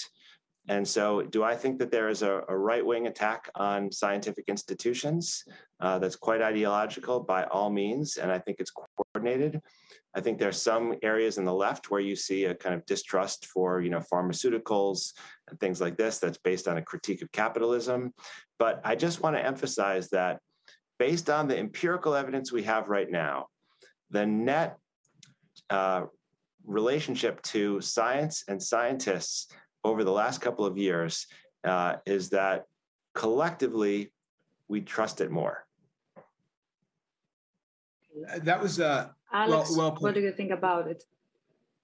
And 0.69 0.87
so, 0.87 1.23
do 1.23 1.45
I 1.45 1.55
think 1.55 1.79
that 1.79 1.93
there 1.93 2.09
is 2.09 2.23
a, 2.23 2.43
a 2.49 2.57
right 2.57 2.85
wing 2.85 3.07
attack 3.07 3.49
on 3.55 3.93
scientific 3.93 4.47
institutions 4.49 5.45
uh, 5.81 5.99
that's 5.99 6.17
quite 6.17 6.43
ideological 6.43 7.21
by 7.21 7.45
all 7.45 7.71
means? 7.71 8.17
And 8.17 8.33
I 8.33 8.39
think 8.41 8.59
it's 8.59 8.73
coordinated. 8.73 9.61
I 10.15 10.21
think 10.21 10.39
there 10.39 10.49
are 10.49 10.53
some 10.53 10.95
areas 11.03 11.39
in 11.39 11.45
the 11.45 11.55
left 11.55 11.91
where 11.91 12.01
you 12.01 12.17
see 12.17 12.47
a 12.47 12.55
kind 12.55 12.75
of 12.75 12.85
distrust 12.87 13.47
for, 13.47 13.81
you 13.81 13.91
know, 13.91 14.01
pharmaceuticals 14.13 15.13
and 15.49 15.61
things 15.61 15.81
like 15.81 15.97
this 15.97 16.19
that's 16.19 16.39
based 16.39 16.69
on 16.69 16.79
a 16.79 16.83
critique 16.83 17.23
of 17.23 17.31
capitalism. 17.33 18.13
But 18.59 18.81
I 18.83 18.97
just 18.97 19.21
want 19.21 19.37
to 19.37 19.45
emphasize 19.45 20.09
that 20.11 20.41
based 20.99 21.29
on 21.31 21.47
the 21.47 21.59
empirical 21.59 22.15
evidence 22.15 22.51
we 22.51 22.63
have 22.63 22.89
right 22.89 23.11
now, 23.11 23.47
the 24.11 24.25
net 24.25 24.79
uh, 25.69 26.05
relationship 26.65 27.43
to 27.43 27.81
science 27.81 28.45
and 28.49 28.61
scientists 28.63 29.49
over 29.87 30.05
the 30.05 30.13
last 30.13 30.41
couple 30.41 30.67
of 30.67 30.77
years 30.77 31.27
uh, 31.65 31.97
is 32.05 32.31
that 32.31 32.67
collectively 33.15 34.13
we 34.69 34.81
trust 34.81 35.21
it 35.21 35.31
more. 35.31 35.65
That 38.39 38.61
was 38.63 38.81
uh, 38.81 39.09
Alex. 39.33 39.71
Well, 39.71 39.91
well 39.91 39.97
what 40.01 40.15
do 40.15 40.21
you 40.21 40.33
think 40.33 40.51
about 40.51 40.89
it? 40.89 41.05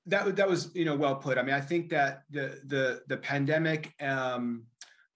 That 0.07 0.36
that 0.36 0.48
was 0.48 0.70
you 0.74 0.84
know 0.84 0.96
well 0.96 1.16
put. 1.16 1.38
I 1.38 1.42
mean, 1.42 1.55
I 1.55 1.61
think 1.61 1.90
that 1.90 2.22
the 2.30 2.61
the 2.66 3.03
the 3.07 3.18
pandemic, 3.18 3.92
um, 4.00 4.64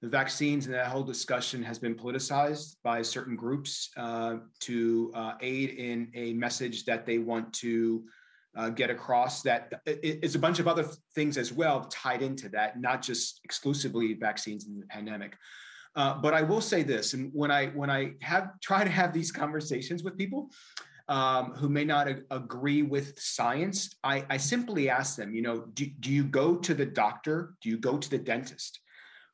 the 0.02 0.08
vaccines, 0.08 0.66
and 0.66 0.74
that 0.74 0.86
whole 0.88 1.02
discussion 1.02 1.62
has 1.62 1.78
been 1.78 1.94
politicized 1.94 2.76
by 2.84 3.02
certain 3.02 3.34
groups 3.34 3.90
uh, 3.96 4.36
to 4.60 5.10
uh, 5.14 5.32
aid 5.40 5.70
in 5.70 6.10
a 6.14 6.34
message 6.34 6.84
that 6.84 7.06
they 7.06 7.18
want 7.18 7.52
to 7.54 8.04
uh, 8.56 8.70
get 8.70 8.90
across 8.90 9.42
that 9.42 9.72
it's 9.86 10.34
a 10.34 10.38
bunch 10.38 10.58
of 10.58 10.66
other 10.66 10.86
things 11.14 11.36
as 11.36 11.52
well 11.52 11.84
tied 11.84 12.22
into 12.22 12.48
that, 12.48 12.80
not 12.80 13.02
just 13.02 13.40
exclusively 13.44 14.14
vaccines 14.14 14.66
and 14.66 14.82
the 14.82 14.86
pandemic. 14.86 15.36
Uh, 15.94 16.14
but 16.14 16.34
I 16.34 16.42
will 16.42 16.60
say 16.60 16.82
this, 16.82 17.14
and 17.14 17.30
when 17.32 17.50
I 17.50 17.66
when 17.68 17.90
I 17.90 18.12
have 18.22 18.50
try 18.62 18.84
to 18.84 18.90
have 18.90 19.12
these 19.12 19.32
conversations 19.32 20.02
with 20.02 20.16
people 20.16 20.50
um, 21.08 21.52
who 21.52 21.68
may 21.68 21.84
not 21.84 22.08
a- 22.08 22.22
agree 22.30 22.82
with 22.82 23.18
science, 23.18 23.90
I, 24.02 24.24
I 24.28 24.36
simply 24.36 24.90
ask 24.90 25.16
them, 25.16 25.34
you 25.34 25.42
know, 25.42 25.60
do, 25.72 25.86
do 26.00 26.10
you 26.10 26.24
go 26.24 26.56
to 26.56 26.74
the 26.74 26.86
doctor? 26.86 27.54
Do 27.62 27.68
you 27.68 27.78
go 27.78 27.96
to 27.96 28.10
the 28.10 28.18
dentist? 28.18 28.80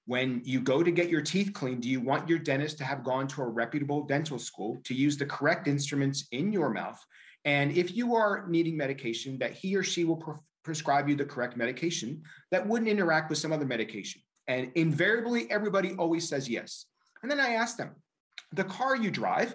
When 0.05 0.43
you 0.45 0.61
go 0.61 0.83
to 0.83 0.91
get 0.91 1.09
your 1.09 1.23
teeth 1.23 1.53
cleaned, 1.53 1.83
do 1.83 1.89
you 1.89 2.01
want 2.01 2.29
your 2.29 2.41
dentist 2.41 2.79
to 2.79 2.85
have 2.85 3.05
gone 3.05 3.29
to 3.29 3.43
a 3.43 3.49
reputable 3.49 4.03
dental 4.03 4.39
school 4.39 4.79
to 4.85 4.95
use 4.95 5.17
the 5.17 5.27
correct 5.27 5.69
instruments 5.69 6.27
in 6.33 6.53
your 6.53 6.71
mouth 6.71 7.03
and 7.45 7.73
if 7.73 7.95
you 7.95 8.15
are 8.15 8.47
needing 8.49 8.77
medication, 8.77 9.39
that 9.39 9.53
he 9.53 9.77
or 9.77 9.83
she 9.83 10.05
will 10.05 10.17
pre- 10.17 10.35
prescribe 10.65 11.09
you 11.09 11.17
the 11.17 11.25
correct 11.25 11.57
medication 11.57 12.23
that 12.51 12.67
wouldn't 12.67 12.91
interact 12.91 13.29
with 13.31 13.39
some 13.39 13.53
other 13.53 13.67
medication. 13.67 14.21
And 14.47 14.71
invariably, 14.75 15.51
everybody 15.51 15.95
always 15.95 16.29
says 16.29 16.49
yes. 16.49 16.87
And 17.23 17.31
then 17.31 17.41
I 17.41 17.55
ask 17.55 17.77
them, 17.77 17.91
the 18.53 18.65
car 18.65 18.97
you 18.97 19.11
drive, 19.11 19.55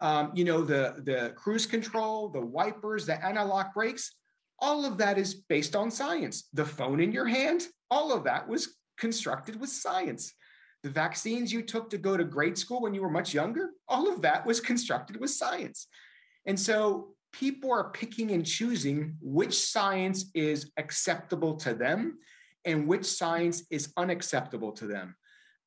um, 0.00 0.32
you 0.34 0.44
know, 0.44 0.62
the, 0.62 1.02
the 1.04 1.32
cruise 1.36 1.66
control, 1.66 2.28
the 2.28 2.40
wipers, 2.40 3.06
the 3.06 3.24
anti-lock 3.24 3.74
brakes, 3.74 4.14
all 4.58 4.84
of 4.84 4.98
that 4.98 5.18
is 5.18 5.34
based 5.34 5.76
on 5.76 5.90
science. 5.90 6.48
The 6.52 6.64
phone 6.64 7.00
in 7.00 7.12
your 7.12 7.26
hand, 7.26 7.66
all 7.90 8.12
of 8.12 8.24
that 8.24 8.48
was 8.48 8.76
constructed 8.98 9.60
with 9.60 9.70
science. 9.70 10.32
The 10.82 10.90
vaccines 10.90 11.52
you 11.52 11.62
took 11.62 11.90
to 11.90 11.98
go 11.98 12.16
to 12.16 12.24
grade 12.24 12.56
school 12.56 12.80
when 12.82 12.94
you 12.94 13.02
were 13.02 13.10
much 13.10 13.34
younger, 13.34 13.70
all 13.88 14.12
of 14.12 14.22
that 14.22 14.46
was 14.46 14.60
constructed 14.60 15.20
with 15.20 15.30
science. 15.30 15.88
And 16.46 16.58
so 16.58 17.15
people 17.38 17.70
are 17.70 17.90
picking 17.90 18.30
and 18.30 18.46
choosing 18.46 19.16
which 19.20 19.58
science 19.58 20.30
is 20.34 20.70
acceptable 20.78 21.54
to 21.54 21.74
them 21.74 22.18
and 22.64 22.86
which 22.86 23.04
science 23.04 23.64
is 23.70 23.92
unacceptable 23.96 24.72
to 24.72 24.86
them. 24.86 25.14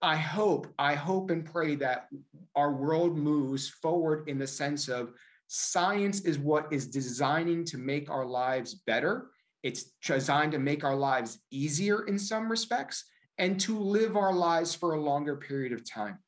I 0.02 0.16
hope, 0.16 0.68
I 0.80 0.96
hope 0.96 1.30
and 1.30 1.46
pray 1.46 1.76
that 1.76 2.08
our 2.56 2.74
world 2.74 3.18
moves 3.18 3.70
forward 3.70 4.28
in 4.28 4.40
the 4.40 4.48
sense 4.48 4.88
of 4.88 5.14
science 5.48 6.22
is 6.22 6.40
what 6.40 6.72
is 6.72 6.88
designing 6.88 7.66
to 7.66 7.78
make 7.78 8.10
our 8.10 8.26
lives 8.26 8.76
better. 8.88 9.30
It's 9.62 9.92
designed 10.04 10.54
to 10.54 10.60
make 10.60 10.84
our 10.84 10.96
lives 10.96 11.40
easier 11.52 12.08
in 12.08 12.18
some 12.18 12.50
respects 12.50 13.06
and 13.38 13.60
to 13.62 13.78
live 13.78 14.16
our 14.16 14.34
lives 14.34 14.74
for 14.74 14.94
a 14.94 15.02
longer 15.02 15.36
period 15.36 15.74
of 15.74 15.90
time. 15.90 16.20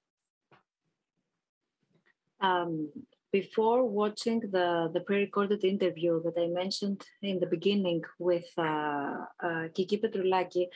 Um, 2.42 2.90
before 3.32 3.86
watching 3.86 4.40
the, 4.40 4.90
the 4.94 5.00
pre-recorded 5.02 5.64
interview 5.64 6.22
that 6.24 6.38
I 6.38 6.48
mentioned 6.48 7.02
in 7.22 7.40
the 7.40 7.46
beginning 7.46 8.02
with 8.20 8.48
uh, 8.58 9.16
uh, 9.42 9.68
Kiki 9.74 9.98
Petroulaki, 9.98 10.68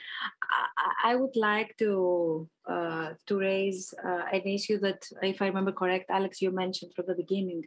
I, 0.42 1.12
I, 1.12 1.16
would 1.16 1.36
like 1.36 1.76
to 1.78 2.48
uh, 2.66 3.10
to 3.26 3.38
raise 3.38 3.92
uh, 4.02 4.22
an 4.32 4.42
issue 4.42 4.78
that, 4.80 5.06
if 5.22 5.42
I 5.42 5.46
remember 5.46 5.72
correct, 5.72 6.10
Alex, 6.10 6.40
you 6.40 6.50
mentioned 6.50 6.92
from 6.94 7.06
the 7.06 7.14
beginning, 7.14 7.62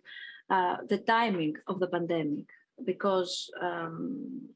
uh, 0.49 0.77
the 0.87 0.97
timing 0.97 1.55
of 1.67 1.79
the 1.79 1.87
pandemic, 1.87 2.45
because 2.83 3.49
um, 3.61 4.49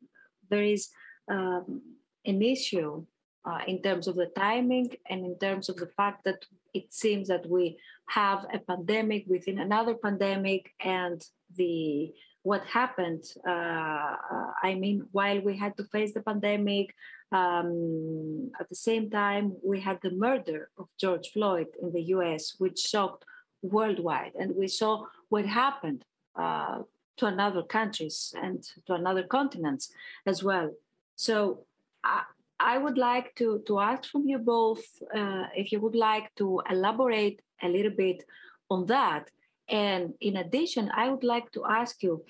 there 0.50 0.64
is 0.64 0.90
um, 1.30 1.82
an 2.26 2.42
issue 2.42 3.06
uh, 3.46 3.60
in 3.68 3.82
terms 3.82 4.08
of 4.08 4.16
the 4.16 4.32
timing 4.36 4.90
and 5.10 5.26
in 5.26 5.38
terms 5.38 5.70
of 5.70 5.76
the 5.76 5.92
fact 5.98 6.24
that 6.24 6.44
it 6.74 6.94
seems 6.94 7.28
that 7.28 7.50
we 7.50 7.78
have 8.08 8.46
a 8.54 8.60
pandemic 8.60 9.26
within 9.28 9.60
another 9.60 9.96
pandemic 9.96 10.74
and 10.80 11.26
the 11.56 12.12
what 12.44 12.64
happened 12.66 13.24
uh, 13.48 14.16
i 14.64 14.76
mean 14.78 15.08
while 15.12 15.40
we 15.42 15.58
had 15.58 15.76
to 15.78 15.84
face 15.86 16.14
the 16.14 16.22
pandemic 16.22 16.94
um, 17.32 18.52
at 18.60 18.68
the 18.70 18.76
same 18.76 19.10
time 19.10 19.56
we 19.64 19.80
had 19.80 20.00
the 20.02 20.12
murder 20.12 20.70
of 20.78 20.88
george 21.00 21.30
floyd 21.32 21.68
in 21.82 21.92
the 21.94 22.02
us 22.02 22.56
which 22.58 22.80
shocked 22.80 23.26
worldwide. 23.64 24.34
And 24.40 24.56
we 24.56 24.68
saw 24.68 25.06
what 25.30 25.46
happened 25.46 26.04
uh, 26.36 26.80
to 27.18 27.26
another 27.26 27.64
countries 27.64 28.34
and 28.40 28.64
to 28.86 28.94
another 28.94 29.24
continents 29.24 29.92
as 30.26 30.44
well. 30.44 30.72
So 31.16 31.66
uh, 32.04 32.22
I 32.60 32.78
would 32.78 32.98
like 32.98 33.36
to, 33.36 33.64
to 33.68 33.80
ask 33.80 34.10
from 34.10 34.28
you 34.28 34.38
both 34.38 34.84
uh, 35.16 35.46
if 35.56 35.72
you 35.72 35.80
would 35.82 35.96
like 35.96 36.34
to 36.36 36.62
elaborate 36.70 37.42
a 37.62 37.68
little 37.68 37.92
bit 37.92 38.24
on 38.70 38.86
that. 38.88 39.30
And 39.70 40.14
in 40.22 40.38
addition, 40.38 40.92
I 40.96 41.10
would 41.10 41.24
like 41.24 41.52
to 41.54 41.66
ask 41.66 42.04
you 42.04 42.24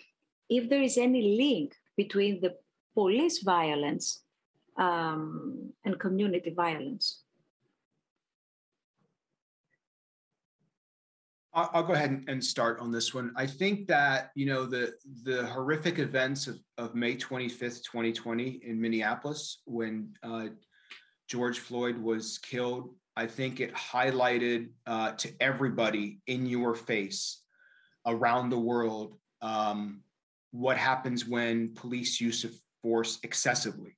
if 0.49 0.69
there 0.69 0.81
is 0.81 0.97
any 0.97 1.37
link 1.37 1.75
between 1.97 2.41
the 2.41 2.55
police 2.93 3.41
violence 3.43 4.21
um, 4.77 5.71
and 5.83 5.99
community 5.99 6.51
violence. 6.51 7.22
I'll 11.55 11.83
go 11.83 11.93
ahead 11.93 12.25
and 12.27 12.43
start 12.43 12.79
on 12.79 12.91
this 12.91 13.13
one. 13.13 13.31
I 13.35 13.45
think 13.45 13.87
that 13.87 14.31
you 14.33 14.47
know 14.47 14.65
the 14.65 14.93
the 15.23 15.45
horrific 15.45 15.99
events 15.99 16.47
of, 16.47 16.59
of 16.79 16.95
May 16.95 17.15
25th, 17.15 17.83
2020 17.83 18.61
in 18.63 18.81
Minneapolis, 18.81 19.61
when 19.65 20.15
uh, 20.23 20.47
George 21.27 21.59
Floyd 21.59 21.97
was 21.97 22.39
killed, 22.39 22.95
I 23.15 23.27
think 23.27 23.59
it 23.59 23.73
highlighted 23.75 24.69
uh, 24.87 25.11
to 25.11 25.29
everybody 25.39 26.21
in 26.25 26.47
your 26.47 26.73
face 26.73 27.41
around 28.07 28.49
the 28.49 28.59
world 28.59 29.17
um, 29.41 30.01
what 30.51 30.77
happens 30.77 31.27
when 31.27 31.73
police 31.75 32.19
use 32.19 32.43
of 32.43 32.51
force 32.81 33.19
excessively. 33.23 33.95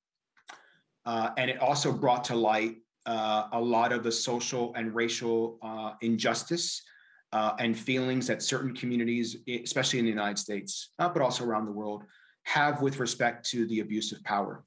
Uh, 1.06 1.30
and 1.38 1.50
it 1.50 1.60
also 1.60 1.92
brought 1.92 2.26
to 2.26 2.36
light 2.36 2.78
uh, 3.06 3.48
a 3.54 3.60
lot 3.60 3.94
of 3.94 4.04
the 4.04 4.12
social 4.12 4.74
and 4.76 4.94
racial 4.94 5.58
uh, 5.62 5.94
injustice 6.02 6.82
uh, 7.36 7.54
and 7.60 7.78
feelings 7.78 8.28
that 8.28 8.42
certain 8.42 8.74
communities, 8.74 9.36
especially 9.62 10.00
in 10.00 10.06
the 10.06 10.12
United 10.12 10.40
States, 10.40 10.92
uh, 11.00 11.10
but 11.10 11.22
also 11.22 11.44
around 11.44 11.66
the 11.66 11.72
world, 11.72 12.06
have 12.44 12.82
with 12.82 12.98
respect 12.98 13.50
to 13.50 13.68
the 13.68 13.82
abuse 13.82 14.14
of 14.14 14.24
power. 14.24 14.64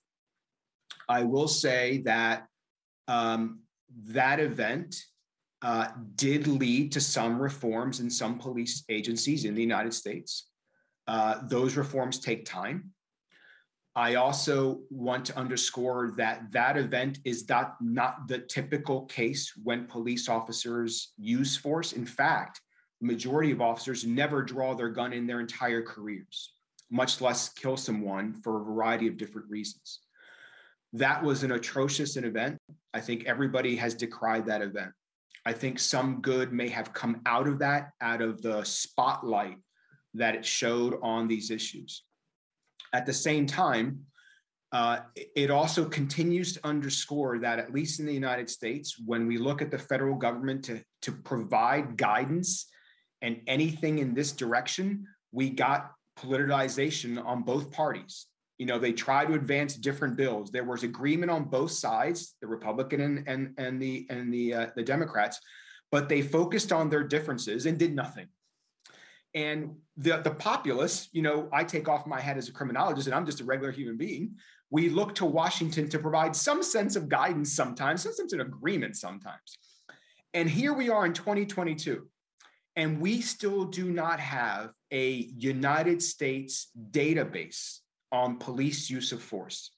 I 1.09 1.23
will 1.23 1.49
say 1.49 2.03
that 2.05 2.47
um, 3.17 3.61
that 4.09 4.39
event 4.39 5.03
uh, 5.63 5.89
did 6.17 6.47
lead 6.47 6.93
to 6.93 7.01
some 7.01 7.41
reforms 7.41 8.01
in 8.01 8.11
some 8.11 8.39
police 8.39 8.85
agencies 8.91 9.47
in 9.47 9.55
the 9.55 9.63
United 9.63 9.95
States. 9.95 10.51
Uh, 11.07 11.39
those 11.45 11.75
reforms 11.75 12.19
take 12.19 12.45
time. 12.45 12.91
I 13.99 14.15
also 14.15 14.83
want 14.91 15.25
to 15.25 15.37
underscore 15.37 16.13
that 16.19 16.53
that 16.53 16.77
event 16.77 17.19
is 17.25 17.49
not, 17.49 17.75
not 17.81 18.29
the 18.29 18.39
typical 18.39 19.07
case 19.07 19.53
when 19.65 19.89
police 19.89 20.29
officers 20.29 21.15
use 21.19 21.57
force. 21.57 21.95
In 21.95 22.07
fact, 22.07 22.61
the 23.01 23.09
majority 23.09 23.51
of 23.51 23.61
officers 23.61 24.07
never 24.07 24.41
draw 24.45 24.77
their 24.77 24.91
gun 24.91 25.13
in 25.13 25.27
their 25.27 25.41
entire 25.41 25.83
careers, 25.83 26.53
much 26.93 27.21
less 27.21 27.49
kill 27.49 27.77
someone 27.77 28.35
for 28.35 28.61
a 28.61 28.65
variety 28.65 29.09
of 29.09 29.17
different 29.17 29.51
reasons. 29.51 29.99
That 30.93 31.25
was 31.25 31.43
an 31.43 31.51
atrocious 31.51 32.17
event. 32.17 32.57
I 32.95 33.01
think 33.01 33.27
everybody 33.27 33.75
has 33.75 33.95
decried 33.95 34.47
that 34.47 34.63
event. 34.63 34.93
I 35.45 35.53
think 35.55 35.81
some 35.81 36.21
good 36.21 36.53
may 36.53 36.69
have 36.69 36.93
come 36.93 37.21
out 37.27 37.49
of 37.49 37.59
that, 37.59 37.91
out 38.01 38.23
of 38.23 38.43
the 38.43 38.63
spotlight 38.63 39.57
that 40.15 40.37
it 40.37 40.47
showed 40.47 41.01
on 41.03 41.27
these 41.27 41.51
issues. 41.51 42.05
At 42.93 43.07
the 43.07 43.13
same 43.13 43.47
time, 43.47 44.01
uh, 44.71 45.01
it 45.15 45.51
also 45.51 45.85
continues 45.87 46.53
to 46.55 46.67
underscore 46.67 47.39
that, 47.39 47.59
at 47.59 47.73
least 47.73 48.01
in 48.01 48.07
the 48.07 48.13
United 48.13 48.51
States, 48.51 48.97
when 49.05 49.27
we 49.27 49.39
look 49.39 49.63
at 49.63 49.71
the 49.71 49.79
federal 49.79 50.15
government 50.15 50.65
to, 50.65 50.83
to 51.03 51.13
provide 51.13 51.97
guidance 51.97 52.69
and 53.23 53.41
anything 53.47 53.99
in 53.99 54.15
this 54.15 54.33
direction, 54.33 55.07
we 55.33 55.51
got 55.51 55.93
politicization 56.19 57.25
on 57.25 57.43
both 57.43 57.71
parties. 57.73 58.27
You 58.59 58.67
know 58.67 58.79
they 58.79 58.93
tried 58.93 59.29
to 59.29 59.35
advance 59.35 59.77
different 59.77 60.17
bills. 60.17 60.51
There 60.51 60.65
was 60.65 60.83
agreement 60.83 61.31
on 61.31 61.45
both 61.45 61.71
sides 61.71 62.35
the 62.41 62.49
republican 62.49 63.01
and 63.01 63.29
and, 63.29 63.55
and 63.57 63.81
the 63.81 64.05
and 64.11 64.35
the 64.35 64.53
uh, 64.53 64.67
the 64.75 64.83
democrats 64.83 65.39
but 65.91 66.09
they 66.09 66.23
focused 66.23 66.73
on 66.73 66.91
their 66.91 67.03
differences 67.03 67.67
and 67.67 67.79
did 67.79 67.95
nothing 67.95 68.29
and 69.39 69.75
the 69.97 70.19
the 70.19 70.31
populace 70.31 71.09
you 71.13 71.23
know 71.23 71.49
i 71.53 71.63
take 71.63 71.89
off 71.89 72.07
my 72.07 72.21
hat 72.21 72.37
as 72.37 72.49
a 72.49 72.53
criminologist 72.53 73.07
and 73.07 73.15
i'm 73.15 73.27
just 73.27 73.41
a 73.41 73.45
regular 73.45 73.71
human 73.71 73.97
being 73.97 74.35
we 74.71 74.89
look 74.89 75.15
to 75.15 75.25
washington 75.25 75.89
to 75.89 75.99
provide 75.99 76.35
some 76.35 76.63
sense 76.63 76.97
of 76.97 77.09
guidance 77.09 77.53
sometimes 77.53 78.03
some 78.03 78.13
sense 78.13 78.33
of 78.33 78.41
agreement 78.41 78.97
sometimes 78.97 79.59
and 80.35 80.49
here 80.49 80.73
we 80.73 80.91
are 80.91 81.07
in 81.07 81.13
2022 81.13 82.07
and 82.77 83.01
we 83.01 83.21
still 83.21 83.65
do 83.65 83.91
not 83.91 84.21
have 84.21 84.71
a 84.91 85.11
united 85.37 86.03
states 86.03 86.71
database 86.91 87.81
on 88.13 88.39
police 88.39 88.89
use 88.89 89.13
of 89.13 89.23
force. 89.23 89.71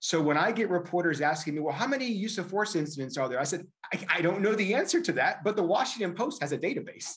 So 0.00 0.20
when 0.20 0.36
I 0.36 0.52
get 0.52 0.68
reporters 0.68 1.20
asking 1.20 1.54
me, 1.54 1.60
well, 1.60 1.74
how 1.74 1.86
many 1.86 2.06
use 2.06 2.36
of 2.36 2.48
force 2.48 2.76
incidents 2.76 3.16
are 3.16 3.28
there? 3.28 3.40
I 3.40 3.44
said, 3.44 3.66
I, 3.92 4.06
I 4.16 4.20
don't 4.20 4.42
know 4.42 4.54
the 4.54 4.74
answer 4.74 5.00
to 5.00 5.12
that, 5.12 5.42
but 5.44 5.56
the 5.56 5.62
Washington 5.62 6.14
Post 6.14 6.42
has 6.42 6.52
a 6.52 6.58
database. 6.58 7.14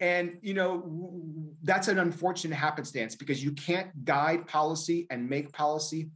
And 0.00 0.38
you 0.42 0.54
know 0.54 1.54
that's 1.62 1.88
an 1.88 1.98
unfortunate 1.98 2.56
happenstance 2.56 3.14
because 3.14 3.42
you 3.42 3.52
can't 3.52 4.04
guide 4.04 4.46
policy 4.46 5.06
and 5.10 5.28
make 5.28 5.52
policy 5.52 6.10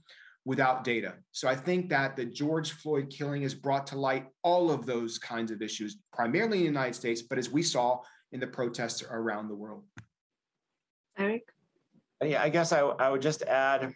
without 0.45 0.85
data. 0.85 1.15
So 1.33 1.49
I 1.49 1.55
think 1.55 1.89
that 1.91 2.17
the 2.17 2.25
George 2.25 2.73
Floyd 2.73 3.11
killing 3.11 3.43
has 3.43 3.55
brought 3.55 3.87
to 3.89 3.99
light 3.99 4.27
all 4.43 4.71
of 4.71 4.87
those 4.87 5.19
kinds 5.19 5.51
of 5.51 5.63
issues, 5.63 5.99
primarily 6.13 6.59
in 6.59 6.63
the 6.63 6.69
United 6.69 6.95
States, 6.95 7.23
but 7.23 7.39
as 7.39 7.51
we 7.51 7.63
saw 7.63 8.01
in 8.33 8.41
the 8.41 8.47
protests 8.47 9.03
around 9.03 9.49
the 9.49 9.55
world. 9.55 9.85
Eric? 11.19 11.43
Yeah, 12.23 12.43
I 12.43 12.49
guess 12.49 12.73
I, 12.73 12.81
I 12.81 13.11
would 13.11 13.23
just 13.23 13.43
add 13.43 13.93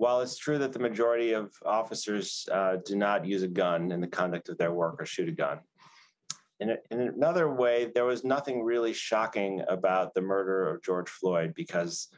while 0.00 0.22
it's 0.22 0.38
true 0.38 0.56
that 0.56 0.72
the 0.72 0.78
majority 0.78 1.34
of 1.34 1.52
officers 1.64 2.48
uh, 2.50 2.76
do 2.86 2.96
not 2.96 3.26
use 3.26 3.42
a 3.42 3.48
gun 3.48 3.92
in 3.92 4.00
the 4.00 4.06
conduct 4.06 4.48
of 4.48 4.56
their 4.56 4.72
work 4.72 4.96
or 4.98 5.04
shoot 5.04 5.28
a 5.28 5.32
gun, 5.32 5.58
in, 6.60 6.76
in 6.90 7.00
another 7.00 7.52
way, 7.52 7.90
there 7.94 8.04
was 8.04 8.22
nothing 8.22 8.62
really 8.62 8.92
shocking 8.92 9.62
about 9.68 10.14
the 10.14 10.20
murder 10.20 10.68
of 10.68 10.82
George 10.82 11.08
Floyd 11.08 11.54
because 11.54 12.08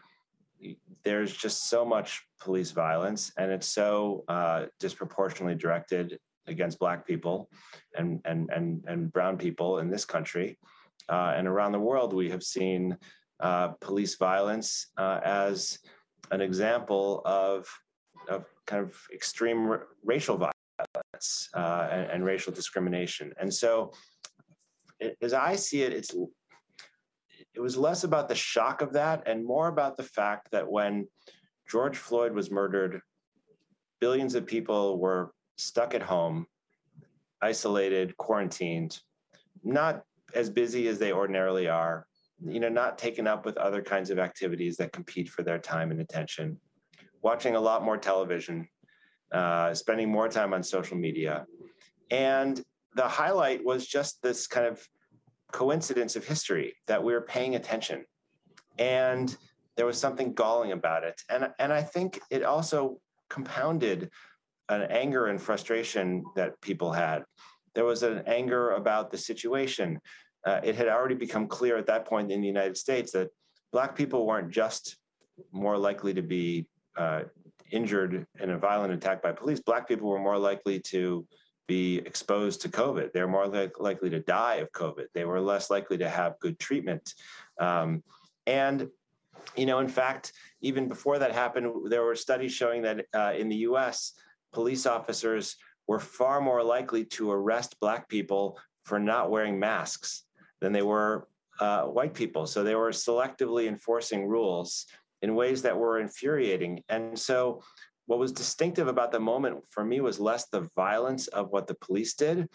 there's 1.04 1.32
just 1.34 1.68
so 1.68 1.84
much 1.84 2.22
police 2.40 2.70
violence 2.70 3.32
and 3.38 3.50
it's 3.50 3.66
so 3.66 4.24
uh, 4.28 4.66
disproportionately 4.78 5.54
directed 5.54 6.18
against 6.46 6.78
black 6.78 7.06
people 7.06 7.48
and, 7.96 8.20
and, 8.24 8.50
and, 8.50 8.84
and 8.86 9.12
brown 9.12 9.36
people 9.36 9.78
in 9.78 9.90
this 9.90 10.04
country. 10.04 10.58
Uh, 11.08 11.34
and 11.36 11.46
around 11.46 11.72
the 11.72 11.80
world, 11.80 12.12
we 12.12 12.30
have 12.30 12.42
seen 12.42 12.96
uh, 13.40 13.68
police 13.80 14.16
violence 14.16 14.88
uh, 14.96 15.20
as 15.24 15.78
an 16.30 16.40
example 16.40 17.22
of, 17.24 17.68
of 18.28 18.46
kind 18.66 18.82
of 18.82 18.96
extreme 19.12 19.68
r- 19.68 19.86
racial 20.04 20.36
violence 20.36 21.48
uh, 21.54 21.88
and, 21.90 22.10
and, 22.10 22.24
racial 22.24 22.52
discrimination. 22.52 23.32
And 23.40 23.52
so, 23.52 23.92
as 25.20 25.32
I 25.32 25.56
see 25.56 25.82
it, 25.82 25.92
it's 25.92 26.14
it 27.54 27.60
was 27.60 27.76
less 27.76 28.04
about 28.04 28.28
the 28.28 28.34
shock 28.34 28.80
of 28.80 28.92
that 28.94 29.24
and 29.26 29.44
more 29.44 29.68
about 29.68 29.96
the 29.96 30.02
fact 30.02 30.50
that 30.52 30.70
when 30.70 31.06
George 31.68 31.96
Floyd 31.96 32.32
was 32.32 32.50
murdered, 32.50 33.00
billions 34.00 34.34
of 34.34 34.46
people 34.46 34.98
were 34.98 35.32
stuck 35.56 35.94
at 35.94 36.02
home, 36.02 36.46
isolated, 37.40 38.16
quarantined, 38.16 38.98
not 39.62 40.02
as 40.34 40.48
busy 40.48 40.88
as 40.88 40.98
they 40.98 41.12
ordinarily 41.12 41.68
are, 41.68 42.06
you 42.44 42.58
know, 42.58 42.68
not 42.68 42.98
taken 42.98 43.26
up 43.26 43.44
with 43.44 43.56
other 43.56 43.82
kinds 43.82 44.10
of 44.10 44.18
activities 44.18 44.76
that 44.76 44.92
compete 44.92 45.28
for 45.28 45.42
their 45.42 45.58
time 45.58 45.90
and 45.90 46.00
attention, 46.00 46.58
watching 47.20 47.54
a 47.54 47.60
lot 47.60 47.84
more 47.84 47.96
television, 47.96 48.66
uh, 49.32 49.72
spending 49.74 50.10
more 50.10 50.28
time 50.28 50.52
on 50.54 50.62
social 50.62 50.96
media. 50.96 51.46
And 52.10 52.62
the 52.94 53.08
highlight 53.08 53.64
was 53.64 53.86
just 53.86 54.22
this 54.22 54.46
kind 54.46 54.66
of 54.66 54.86
coincidence 55.52 56.16
of 56.16 56.24
history 56.24 56.74
that 56.86 57.02
we 57.02 57.12
were 57.12 57.22
paying 57.22 57.54
attention. 57.54 58.04
And 58.78 59.34
there 59.76 59.86
was 59.86 59.98
something 59.98 60.32
galling 60.34 60.72
about 60.72 61.04
it. 61.04 61.20
And, 61.28 61.48
and 61.58 61.72
I 61.72 61.82
think 61.82 62.20
it 62.30 62.42
also 62.42 62.98
compounded 63.30 64.10
an 64.68 64.82
anger 64.82 65.26
and 65.26 65.40
frustration 65.40 66.24
that 66.36 66.60
people 66.60 66.92
had. 66.92 67.24
There 67.74 67.84
was 67.84 68.02
an 68.02 68.22
anger 68.26 68.72
about 68.72 69.10
the 69.10 69.18
situation 69.18 70.00
uh, 70.44 70.60
it 70.64 70.74
had 70.74 70.88
already 70.88 71.14
become 71.14 71.46
clear 71.46 71.76
at 71.76 71.86
that 71.86 72.04
point 72.04 72.32
in 72.32 72.40
the 72.40 72.46
United 72.46 72.76
States 72.76 73.12
that 73.12 73.28
Black 73.72 73.96
people 73.96 74.26
weren't 74.26 74.50
just 74.50 74.96
more 75.52 75.78
likely 75.78 76.12
to 76.14 76.22
be 76.22 76.66
uh, 76.96 77.22
injured 77.70 78.26
in 78.40 78.50
a 78.50 78.58
violent 78.58 78.92
attack 78.92 79.22
by 79.22 79.32
police. 79.32 79.60
Black 79.60 79.88
people 79.88 80.08
were 80.08 80.18
more 80.18 80.38
likely 80.38 80.78
to 80.80 81.26
be 81.66 81.98
exposed 81.98 82.62
to 82.62 82.68
COVID. 82.68 83.12
They're 83.12 83.28
more 83.28 83.46
li- 83.48 83.70
likely 83.78 84.10
to 84.10 84.20
die 84.20 84.56
of 84.56 84.72
COVID. 84.72 85.06
They 85.14 85.24
were 85.24 85.40
less 85.40 85.70
likely 85.70 85.98
to 85.98 86.08
have 86.08 86.38
good 86.40 86.58
treatment. 86.58 87.14
Um, 87.58 88.02
and, 88.46 88.88
you 89.56 89.66
know, 89.66 89.78
in 89.78 89.88
fact, 89.88 90.32
even 90.60 90.88
before 90.88 91.18
that 91.18 91.32
happened, 91.32 91.90
there 91.90 92.02
were 92.02 92.16
studies 92.16 92.52
showing 92.52 92.82
that 92.82 93.06
uh, 93.14 93.32
in 93.36 93.48
the 93.48 93.56
US, 93.56 94.12
police 94.52 94.86
officers 94.86 95.56
were 95.86 96.00
far 96.00 96.40
more 96.40 96.62
likely 96.62 97.04
to 97.04 97.30
arrest 97.30 97.78
Black 97.80 98.08
people 98.08 98.58
for 98.82 98.98
not 98.98 99.30
wearing 99.30 99.58
masks 99.58 100.24
than 100.60 100.72
they 100.72 100.82
were 100.82 101.28
uh, 101.60 101.82
white 101.82 102.14
people. 102.14 102.46
So 102.46 102.62
they 102.62 102.74
were 102.74 102.90
selectively 102.90 103.68
enforcing 103.68 104.26
rules 104.26 104.86
in 105.22 105.34
ways 105.34 105.62
that 105.62 105.76
were 105.76 106.00
infuriating. 106.00 106.82
And 106.88 107.18
so, 107.18 107.62
what 108.06 108.18
was 108.18 108.32
distinctive 108.32 108.88
about 108.88 109.12
the 109.12 109.20
moment 109.20 109.64
for 109.68 109.84
me 109.84 110.00
was 110.00 110.18
less 110.18 110.46
the 110.46 110.68
violence 110.74 111.28
of 111.28 111.50
what 111.50 111.66
the 111.66 111.74
police 111.76 112.14
did 112.14 112.48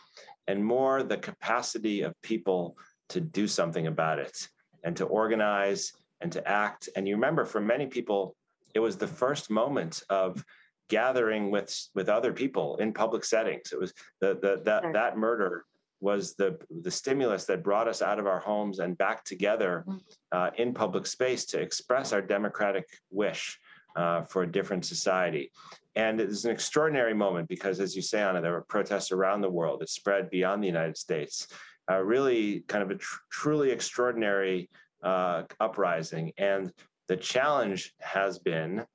and 0.47 0.63
more 0.63 1.03
the 1.03 1.17
capacity 1.17 2.01
of 2.01 2.19
people 2.21 2.77
to 3.09 3.21
do 3.21 3.47
something 3.47 3.87
about 3.87 4.19
it 4.19 4.47
and 4.83 4.95
to 4.97 5.05
organize 5.05 5.93
and 6.21 6.31
to 6.31 6.47
act. 6.47 6.89
And 6.95 7.07
you 7.07 7.15
remember, 7.15 7.45
for 7.45 7.61
many 7.61 7.87
people, 7.87 8.35
it 8.73 8.79
was 8.79 8.97
the 8.97 9.07
first 9.07 9.49
moment 9.49 10.03
of 10.09 10.43
gathering 10.89 11.51
with 11.51 11.87
with 11.95 12.09
other 12.09 12.31
people 12.31 12.77
in 12.77 12.93
public 12.93 13.25
settings. 13.25 13.71
It 13.71 13.79
was 13.79 13.93
the, 14.21 14.37
the 14.41 14.61
that 14.65 14.93
that 14.93 15.17
murder 15.17 15.65
was 15.99 16.35
the 16.35 16.57
the 16.81 16.91
stimulus 16.91 17.45
that 17.45 17.63
brought 17.63 17.87
us 17.87 18.01
out 18.01 18.19
of 18.19 18.27
our 18.27 18.39
homes 18.39 18.79
and 18.79 18.97
back 18.97 19.23
together 19.23 19.83
mm. 19.87 19.99
uh, 20.31 20.51
in 20.57 20.73
public 20.73 21.05
space 21.07 21.45
to 21.45 21.59
express 21.59 22.13
our 22.13 22.21
democratic 22.21 22.87
wish 23.11 23.59
uh, 23.97 24.21
for 24.21 24.43
a 24.43 24.51
different 24.51 24.85
society. 24.85 25.51
And 25.95 26.21
it's 26.21 26.45
an 26.45 26.51
extraordinary 26.51 27.15
moment 27.15 27.49
because, 27.49 27.79
as 27.79 27.95
you 27.95 28.03
say, 28.03 28.21
Anna, 28.21 28.39
there 28.39 28.51
were 28.51 28.61
protests 28.61 29.11
around 29.11 29.41
the 29.41 29.49
world. 29.49 29.81
It 29.81 29.89
spread 29.89 30.29
beyond 30.29 30.61
the 30.61 30.67
United 30.67 30.95
States. 30.95 31.47
Uh, 31.89 32.01
really, 32.03 32.61
kind 32.67 32.83
of 32.83 32.91
a 32.91 32.95
tr- 32.95 33.19
truly 33.31 33.71
extraordinary 33.71 34.69
uh, 35.03 35.43
uprising. 35.59 36.31
And 36.37 36.71
the 37.07 37.17
challenge 37.17 37.95
has 37.99 38.37
been 38.37 38.85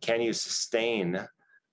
can 0.00 0.22
you 0.22 0.32
sustain 0.32 1.20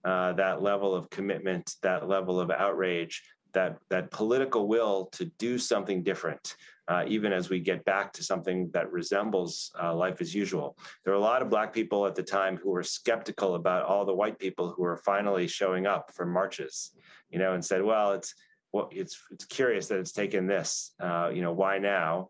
uh, 0.04 0.34
that 0.34 0.62
level 0.62 0.94
of 0.94 1.10
commitment, 1.10 1.76
that 1.82 2.10
level 2.10 2.42
of 2.42 2.52
outrage, 2.52 3.24
that, 3.54 3.78
that 3.90 4.12
political 4.12 4.68
will 4.68 5.06
to 5.14 5.26
do 5.38 5.58
something 5.58 6.04
different? 6.04 6.56
Uh, 6.88 7.04
even 7.06 7.34
as 7.34 7.50
we 7.50 7.60
get 7.60 7.84
back 7.84 8.14
to 8.14 8.24
something 8.24 8.70
that 8.72 8.90
resembles 8.94 9.72
uh, 9.84 9.94
life 9.94 10.22
as 10.22 10.34
usual. 10.34 10.78
There 11.04 11.14
were 11.14 11.20
a 11.20 11.30
lot 11.32 11.42
of 11.42 11.50
Black 11.50 11.74
people 11.74 12.08
at 12.08 12.16
the 12.16 12.24
time 12.24 12.56
who 12.56 12.70
were 12.70 12.84
skeptical 12.84 13.56
about 13.56 13.84
all 13.84 14.06
the 14.06 14.14
white 14.14 14.40
people 14.40 14.70
who 14.70 14.84
were 14.84 14.96
finally 14.96 15.48
showing 15.48 15.86
up 15.86 16.12
for 16.16 16.26
marches, 16.26 16.92
you 17.30 17.40
know, 17.40 17.54
and 17.56 17.66
said, 17.66 17.84
well, 17.84 18.14
it's, 18.14 18.34
well, 18.72 18.88
it's, 18.92 19.22
it's 19.32 19.44
curious 19.44 19.88
that 19.88 20.00
it's 20.00 20.14
taken 20.14 20.48
this, 20.48 20.94
uh, 21.02 21.30
you 21.34 21.42
know, 21.42 21.52
why 21.52 21.78
now? 21.78 22.30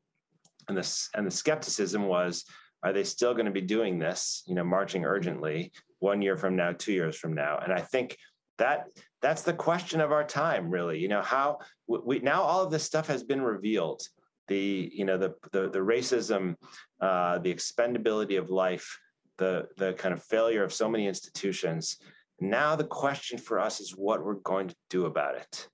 And, 0.67 0.75
this, 0.75 1.09
and 1.13 1.25
the 1.27 1.31
skepticism 1.31 2.07
was, 2.07 2.43
are 2.81 2.93
they 2.93 3.03
still 3.03 3.33
going 3.33 3.45
to 3.45 3.51
be 3.51 3.61
doing 3.61 3.99
this, 3.99 4.43
you 4.47 4.55
know, 4.55 4.63
marching 4.63 5.05
urgently 5.05 5.71
one 5.99 6.21
year 6.21 6.35
from 6.35 6.55
now, 6.55 6.71
two 6.71 6.93
years 6.93 7.15
from 7.15 7.33
now? 7.33 7.59
And 7.63 7.71
I 7.71 7.81
think 7.81 8.17
that 8.57 8.87
that's 9.21 9.43
the 9.43 9.53
question 9.53 10.01
of 10.01 10.11
our 10.11 10.23
time, 10.23 10.69
really. 10.69 10.99
You 10.99 11.07
know, 11.07 11.21
how 11.21 11.59
we 11.87 12.19
now 12.19 12.41
all 12.41 12.63
of 12.63 12.71
this 12.71 12.83
stuff 12.83 13.07
has 13.07 13.23
been 13.23 13.41
revealed. 13.41 14.01
The 14.47 14.89
you 14.93 15.05
know 15.05 15.17
the 15.17 15.35
the, 15.51 15.69
the 15.69 15.79
racism, 15.79 16.55
uh, 17.01 17.37
the 17.39 17.53
expendability 17.53 18.37
of 18.37 18.49
life, 18.49 18.97
the 19.37 19.67
the 19.77 19.93
kind 19.93 20.13
of 20.13 20.23
failure 20.23 20.63
of 20.63 20.73
so 20.73 20.89
many 20.89 21.07
institutions. 21.07 21.97
Now 22.39 22.75
the 22.75 22.85
question 22.85 23.37
for 23.37 23.59
us 23.59 23.79
is 23.79 23.91
what 23.91 24.23
we're 24.23 24.35
going 24.35 24.69
to 24.69 24.75
do 24.89 25.05
about 25.05 25.35
it, 25.35 25.67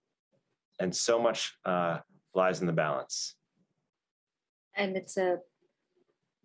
and 0.80 0.96
so 0.96 1.20
much 1.20 1.54
uh, 1.66 2.00
lies 2.34 2.62
in 2.62 2.68
the 2.68 2.74
balance. 2.74 3.36
And 4.76 4.98
it's 4.98 5.18
a 5.18 5.38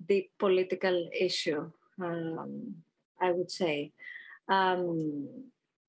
deep 0.06 0.30
political 0.38 1.08
issue, 1.18 1.70
um, 2.02 2.74
I 3.20 3.32
would 3.32 3.50
say. 3.50 3.92
Um, 4.48 5.28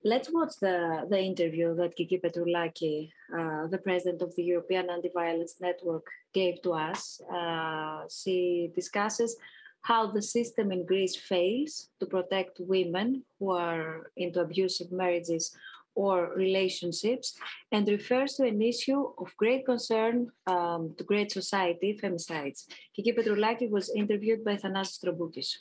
let's 0.04 0.30
watch 0.32 0.54
the, 0.62 1.06
the 1.10 1.20
interview 1.20 1.76
that 1.76 1.96
Kiki 1.96 2.18
Petroulaki, 2.18 3.12
uh, 3.34 3.68
the 3.68 3.78
president 3.78 4.22
of 4.22 4.36
the 4.36 4.44
European 4.44 4.90
Anti-Violence 4.90 5.56
Network, 5.60 6.06
gave 6.34 6.62
to 6.62 6.74
us. 6.74 7.22
Uh, 7.32 8.04
she 8.10 8.72
discusses 8.76 9.36
how 9.82 10.12
the 10.12 10.22
system 10.22 10.72
in 10.72 10.86
Greece 10.86 11.16
fails 11.16 11.90
to 12.00 12.06
protect 12.06 12.60
women 12.60 13.24
who 13.40 13.52
are 13.52 14.12
into 14.18 14.42
abusive 14.42 14.92
marriages 14.92 15.56
or 15.96 16.34
relationships 16.36 17.36
and 17.72 17.88
refers 17.88 18.34
to 18.36 18.44
an 18.46 18.62
issue 18.62 19.12
of 19.18 19.36
great 19.38 19.66
concern 19.66 20.32
um, 20.48 20.94
to 20.98 21.04
great 21.04 21.32
society, 21.32 22.00
femicides. 22.02 22.66
Kiki 22.96 23.12
Petroulaki 23.12 23.70
was 23.70 23.90
interviewed 23.96 24.44
by 24.44 24.56
Thanasis 24.56 25.04
Troboukis. 25.04 25.58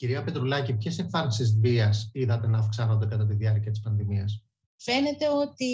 Κυρία 0.00 0.24
Πετρουλάκη, 0.24 0.72
ποιες 0.74 0.98
εμφάνισεις 0.98 1.58
βίας 1.58 2.10
είδατε 2.12 2.46
να 2.46 2.58
αυξάνονται 2.58 3.06
κατά 3.06 3.26
τη 3.26 3.34
διάρκεια 3.34 3.70
της 3.70 3.80
πανδημίας; 3.80 4.44
Φαίνεται 4.76 5.28
ότι 5.28 5.72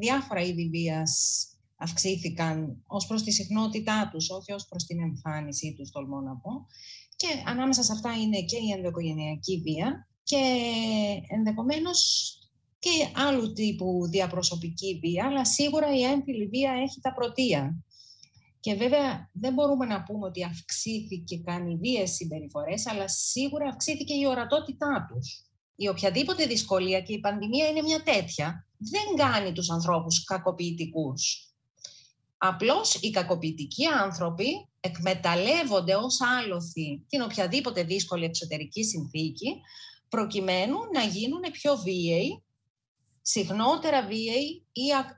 διάφορα 0.00 0.40
είδη 0.40 0.68
βίας 0.68 1.42
αυξήθηκαν 1.76 2.82
ως 2.86 3.06
προς 3.06 3.22
τη 3.22 3.30
συχνότητά 3.32 4.08
τους, 4.12 4.30
όχι 4.30 4.52
ως 4.52 4.66
προς 4.68 4.84
την 4.84 5.00
εμφάνισή 5.00 5.74
τους, 5.78 5.90
τολμώ 5.90 6.20
να 6.20 6.36
πω. 6.36 6.50
Και 7.16 7.26
ανάμεσα 7.46 7.82
σε 7.82 7.92
αυτά 7.92 8.12
είναι 8.12 8.40
και 8.40 8.56
η 8.56 8.72
ενδοοικογενειακή 8.76 9.60
βία 9.60 10.08
και 10.22 10.42
ενδεχομένως 11.28 12.32
και 12.78 12.90
άλλου 13.14 13.52
τύπου 13.52 14.08
διαπροσωπική 14.10 14.98
βία, 15.02 15.26
αλλά 15.26 15.44
σίγουρα 15.44 15.94
η 15.96 16.02
έμφυλη 16.02 16.46
βία 16.46 16.72
έχει 16.72 17.00
τα 17.00 17.14
πρωτεία. 17.14 17.84
Και 18.68 18.74
βέβαια 18.74 19.30
δεν 19.32 19.52
μπορούμε 19.52 19.86
να 19.86 20.02
πούμε 20.02 20.26
ότι 20.26 20.44
αυξήθηκε 20.44 21.38
καν 21.38 21.66
οι 21.66 21.76
βίες 21.76 22.10
συμπεριφορές, 22.10 22.86
αλλά 22.86 23.08
σίγουρα 23.08 23.68
αυξήθηκε 23.68 24.14
η 24.14 24.26
ορατότητά 24.26 25.06
τους. 25.08 25.42
Η 25.76 25.88
οποιαδήποτε 25.88 26.46
δυσκολία 26.46 27.00
και 27.00 27.12
η 27.12 27.20
πανδημία 27.20 27.68
είναι 27.68 27.82
μια 27.82 28.02
τέτοια, 28.02 28.66
δεν 28.78 29.26
κάνει 29.26 29.52
τους 29.52 29.70
ανθρώπους 29.70 30.24
κακοποιητικούς. 30.24 31.52
Απλώς 32.38 32.94
οι 32.94 33.10
κακοποιητικοί 33.10 33.86
άνθρωποι 33.86 34.68
εκμεταλλεύονται 34.80 35.94
ως 35.94 36.18
άλοθη 36.20 37.04
την 37.08 37.22
οποιαδήποτε 37.22 37.82
δύσκολη 37.82 38.24
εξωτερική 38.24 38.84
συνθήκη 38.84 39.60
προκειμένου 40.08 40.76
να 40.92 41.02
γίνουν 41.02 41.42
πιο 41.52 41.76
βίαιοι 41.76 42.42
συχνότερα 43.30 44.06
βίαιοι 44.06 44.66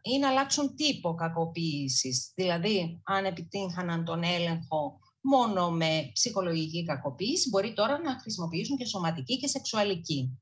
ή, 0.03 0.19
να 0.19 0.29
αλλάξουν 0.29 0.75
τύπο 0.75 1.15
κακοποίησης. 1.15 2.33
Δηλαδή, 2.35 3.01
αν 3.05 3.25
επιτύχαναν 3.25 4.05
τον 4.05 4.23
έλεγχο 4.23 4.99
μόνο 5.21 5.71
με 5.71 6.11
ψυχολογική 6.13 6.85
κακοποίηση, 6.85 7.49
μπορεί 7.49 7.73
τώρα 7.73 7.99
να 7.99 8.19
χρησιμοποιήσουν 8.21 8.77
και 8.77 8.85
σωματική 8.87 9.39
και 9.39 9.47
σεξουαλική. 9.47 10.39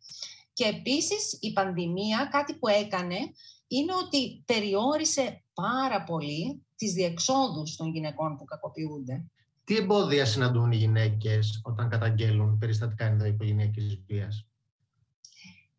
Και 0.53 0.65
επίσης 0.65 1.39
η 1.41 1.53
πανδημία 1.53 2.29
κάτι 2.33 2.55
που 2.55 2.69
έκανε 2.69 3.19
είναι 3.67 3.93
ότι 4.05 4.43
περιόρισε 4.47 5.45
πάρα 5.55 6.05
πολύ 6.05 6.67
τις 6.77 6.93
διεξόδους 6.93 7.77
των 7.77 7.93
γυναικών 7.93 8.37
που 8.37 8.45
κακοποιούνται. 8.45 9.25
Τι 9.65 9.77
εμπόδια 9.77 10.25
συναντούν 10.25 10.73
οι 10.73 10.77
γυναίκες 10.77 11.61
όταν 11.65 11.89
καταγγέλουν 11.89 12.59
περιστατικά 12.59 13.05
ενδοοικογενειακής 13.05 14.03
βίας; 14.07 14.48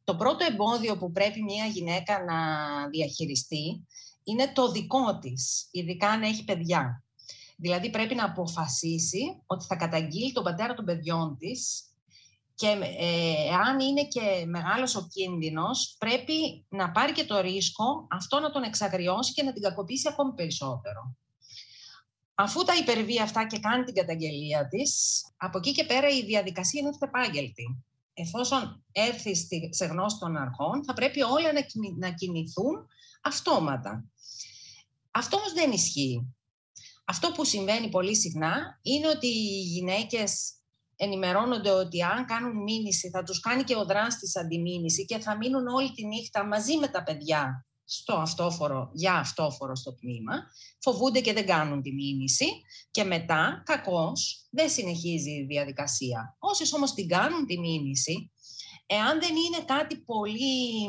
Το 0.10 0.16
πρώτο 0.16 0.46
εμπόδιο 0.46 0.98
που 0.98 1.12
πρέπει 1.12 1.44
μια 1.44 1.66
γυναίκα 1.66 2.24
να 2.24 2.38
διαχειριστεί 2.90 3.88
είναι 4.24 4.52
το 4.54 4.72
δικό 4.72 5.20
της, 5.20 5.68
ειδικά 5.72 6.10
αν 6.10 6.22
έχει 6.22 6.44
παιδιά. 6.44 7.04
Δηλαδή 7.58 7.90
πρέπει 7.90 8.16
να 8.16 8.26
αποφασίσει 8.26 9.42
ότι 9.46 9.66
θα 9.66 9.76
καταγγείλει 9.76 10.32
τον 10.32 10.44
πατέρα 10.44 10.74
των 10.74 10.86
παιδιών 10.86 11.38
της 11.38 11.84
και 12.56 12.68
ε, 13.00 13.54
αν 13.68 13.80
είναι 13.80 14.04
και 14.04 14.46
μεγάλος 14.46 14.96
ο 14.96 15.08
κίνδυνος, 15.12 15.96
πρέπει 16.00 16.66
να 16.70 16.92
πάρει 16.92 17.12
και 17.12 17.26
το 17.26 17.40
ρίσκο 17.40 18.08
αυτό 18.10 18.40
να 18.40 18.52
τον 18.52 18.64
εξαγριώσει 18.64 19.34
και 19.34 19.44
να 19.44 19.54
την 19.54 19.62
κακοποιήσει 19.62 20.08
ακόμη 20.08 20.34
περισσότερο. 20.34 21.16
Αφού 22.36 22.64
τα 22.64 22.76
υπερβεί 22.76 23.22
αυτά 23.22 23.48
και 23.48 23.60
κάνει 23.60 23.84
την 23.84 23.94
καταγγελία 23.94 24.68
της, 24.68 25.22
από 25.38 25.58
εκεί 25.58 25.72
και 25.72 25.86
πέρα 25.86 26.08
η 26.10 26.26
διαδικασία 26.26 26.80
είναι 26.80 26.90
αυτεπάγγελτη 26.90 27.84
εφόσον 28.22 28.84
έρθει 28.92 29.36
σε 29.70 29.86
γνώση 29.86 30.18
των 30.20 30.38
αρχών, 30.38 30.84
θα 30.84 30.94
πρέπει 30.94 31.22
όλα 31.22 31.50
να 31.98 32.12
κινηθούν 32.12 32.88
αυτόματα. 33.22 34.06
Αυτό 35.12 35.38
όμως 35.38 35.54
δεν 35.54 35.72
ισχύει. 35.72 36.34
Αυτό 37.06 37.32
που 37.32 37.46
συμβαίνει 37.46 37.90
πολύ 37.90 38.16
συχνά 38.16 38.80
είναι 38.82 39.08
ότι 39.08 39.28
οι 39.28 39.62
γυναίκες 39.62 40.54
ενημερώνονται 40.96 41.72
ότι 41.72 42.04
αν 42.04 42.26
κάνουν 42.26 42.64
μήνυση 42.64 43.10
θα 43.10 43.24
τους 43.24 43.40
κάνει 43.40 43.64
και 43.64 43.76
ο 43.76 43.86
δράστης 43.86 44.38
αντιμήνυση 44.38 45.06
και 45.06 45.20
θα 45.20 45.38
μείνουν 45.38 45.68
όλη 45.68 45.92
τη 45.92 46.06
νύχτα 46.06 46.46
μαζί 46.46 46.78
με 46.78 46.88
τα 46.88 47.04
παιδιά 47.04 47.69
στο 47.92 48.14
αυτόφορο, 48.14 48.90
για 48.94 49.14
αυτόφορο 49.14 49.76
στο 49.76 49.94
τμήμα, 49.94 50.34
φοβούνται 50.80 51.22
και 51.22 51.34
δεν 51.34 51.46
κάνουν 51.46 51.82
τη 51.82 51.92
μήνυση 51.92 52.46
και 52.92 53.04
μετά, 53.04 53.64
κακώς, 53.66 54.48
δεν 54.50 54.70
συνεχίζει 54.70 55.32
η 55.32 55.46
διαδικασία. 55.46 56.36
Όσοι 56.40 56.76
όμως 56.76 56.94
την 56.94 57.08
κάνουν 57.08 57.46
τη 57.46 57.60
μήνυση, 57.60 58.32
εάν 58.86 59.20
δεν 59.20 59.36
είναι 59.36 59.64
κάτι 59.66 59.98
πολύ 59.98 60.88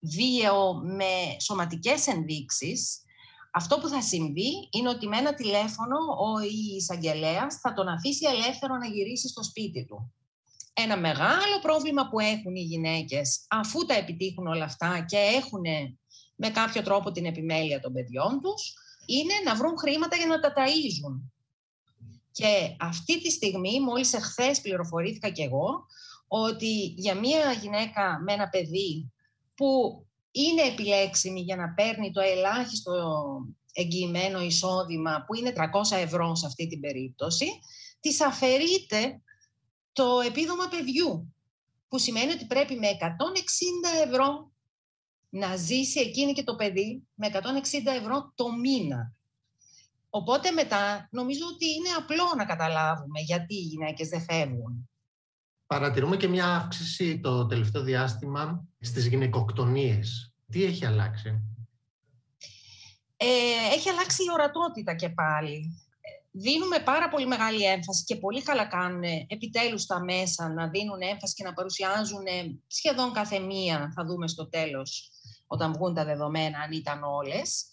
βίαιο 0.00 0.74
με 0.74 1.36
σωματικές 1.40 2.06
ενδείξεις, 2.06 3.02
αυτό 3.52 3.78
που 3.78 3.88
θα 3.88 4.02
συμβεί 4.02 4.68
είναι 4.70 4.88
ότι 4.88 5.08
με 5.08 5.16
ένα 5.16 5.34
τηλέφωνο 5.34 5.96
ο 5.96 6.40
εισαγγελέα 6.76 7.46
θα 7.62 7.72
τον 7.72 7.88
αφήσει 7.88 8.26
ελεύθερο 8.26 8.76
να 8.76 8.86
γυρίσει 8.86 9.28
στο 9.28 9.42
σπίτι 9.42 9.84
του 9.84 10.12
ένα 10.82 10.96
μεγάλο 10.96 11.58
πρόβλημα 11.62 12.08
που 12.08 12.20
έχουν 12.20 12.54
οι 12.54 12.60
γυναίκες 12.62 13.46
αφού 13.48 13.86
τα 13.86 13.94
επιτύχουν 13.94 14.46
όλα 14.46 14.64
αυτά 14.64 15.04
και 15.08 15.16
έχουν 15.16 15.62
με 16.34 16.48
κάποιο 16.50 16.82
τρόπο 16.82 17.10
την 17.10 17.24
επιμέλεια 17.24 17.80
των 17.80 17.92
παιδιών 17.92 18.40
τους 18.42 18.74
είναι 19.06 19.34
να 19.44 19.54
βρουν 19.54 19.78
χρήματα 19.78 20.16
για 20.16 20.26
να 20.26 20.40
τα 20.40 20.52
ταΐζουν. 20.56 21.30
Και 22.32 22.76
αυτή 22.80 23.22
τη 23.22 23.30
στιγμή, 23.30 23.80
μόλις 23.80 24.12
εχθές 24.12 24.60
πληροφορήθηκα 24.60 25.28
κι 25.30 25.42
εγώ, 25.42 25.86
ότι 26.28 26.94
για 26.96 27.14
μία 27.14 27.52
γυναίκα 27.52 28.20
με 28.24 28.32
ένα 28.32 28.48
παιδί 28.48 29.12
που 29.54 30.02
είναι 30.30 30.62
επιλέξιμη 30.62 31.40
για 31.40 31.56
να 31.56 31.68
παίρνει 31.68 32.10
το 32.12 32.20
ελάχιστο 32.20 32.92
εγγυημένο 33.72 34.40
εισόδημα, 34.40 35.24
που 35.26 35.34
είναι 35.34 35.52
300 35.56 35.96
ευρώ 35.96 36.34
σε 36.34 36.46
αυτή 36.46 36.66
την 36.66 36.80
περίπτωση, 36.80 37.46
της 38.00 38.20
αφαιρείται 38.20 39.22
το 39.98 40.20
επίδομα 40.26 40.68
παιδιού, 40.68 41.34
που 41.88 41.98
σημαίνει 41.98 42.32
ότι 42.32 42.46
πρέπει 42.46 42.74
με 42.74 42.88
160 43.00 44.06
ευρώ 44.06 44.52
να 45.28 45.56
ζήσει 45.56 46.00
εκείνη 46.00 46.32
και 46.32 46.42
το 46.42 46.54
παιδί 46.56 47.02
με 47.14 47.30
160 47.32 47.38
ευρώ 48.00 48.32
το 48.34 48.52
μήνα. 48.52 49.12
Οπότε 50.10 50.50
μετά 50.50 51.08
νομίζω 51.10 51.46
ότι 51.52 51.64
είναι 51.64 51.88
απλό 51.98 52.24
να 52.36 52.44
καταλάβουμε 52.44 53.20
γιατί 53.20 53.54
οι 53.54 53.68
γυναίκες 53.72 54.08
δεν 54.08 54.22
φεύγουν. 54.22 54.90
Παρατηρούμε 55.66 56.16
και 56.16 56.28
μια 56.28 56.46
αύξηση 56.54 57.20
το 57.20 57.46
τελευταίο 57.46 57.82
διάστημα 57.82 58.64
στις 58.80 59.06
γυναικοκτονίες. 59.06 60.32
Τι 60.50 60.64
έχει 60.64 60.86
αλλάξει; 60.86 61.42
Ε, 63.16 63.26
έχει 63.74 63.88
αλλάξει 63.88 64.22
η 64.22 64.32
ορατότητα 64.32 64.94
και 64.94 65.08
πάλι. 65.08 65.87
Δίνουμε 66.40 66.78
πάρα 66.78 67.08
πολύ 67.08 67.26
μεγάλη 67.26 67.64
έμφαση 67.64 68.04
και 68.04 68.16
πολύ 68.16 68.42
καλά 68.42 68.64
κάνουν 68.64 69.02
επιτέλους 69.26 69.86
τα 69.86 70.04
μέσα 70.04 70.48
να 70.48 70.68
δίνουν 70.68 71.00
έμφαση 71.00 71.34
και 71.34 71.44
να 71.44 71.52
παρουσιάζουν 71.52 72.24
σχεδόν 72.66 73.12
κάθε 73.12 73.38
μία, 73.38 73.92
θα 73.94 74.04
δούμε 74.04 74.28
στο 74.28 74.48
τέλος, 74.48 75.10
όταν 75.46 75.72
βγουν 75.72 75.94
τα 75.94 76.04
δεδομένα, 76.04 76.58
αν 76.58 76.72
ήταν 76.72 77.02
όλες. 77.02 77.66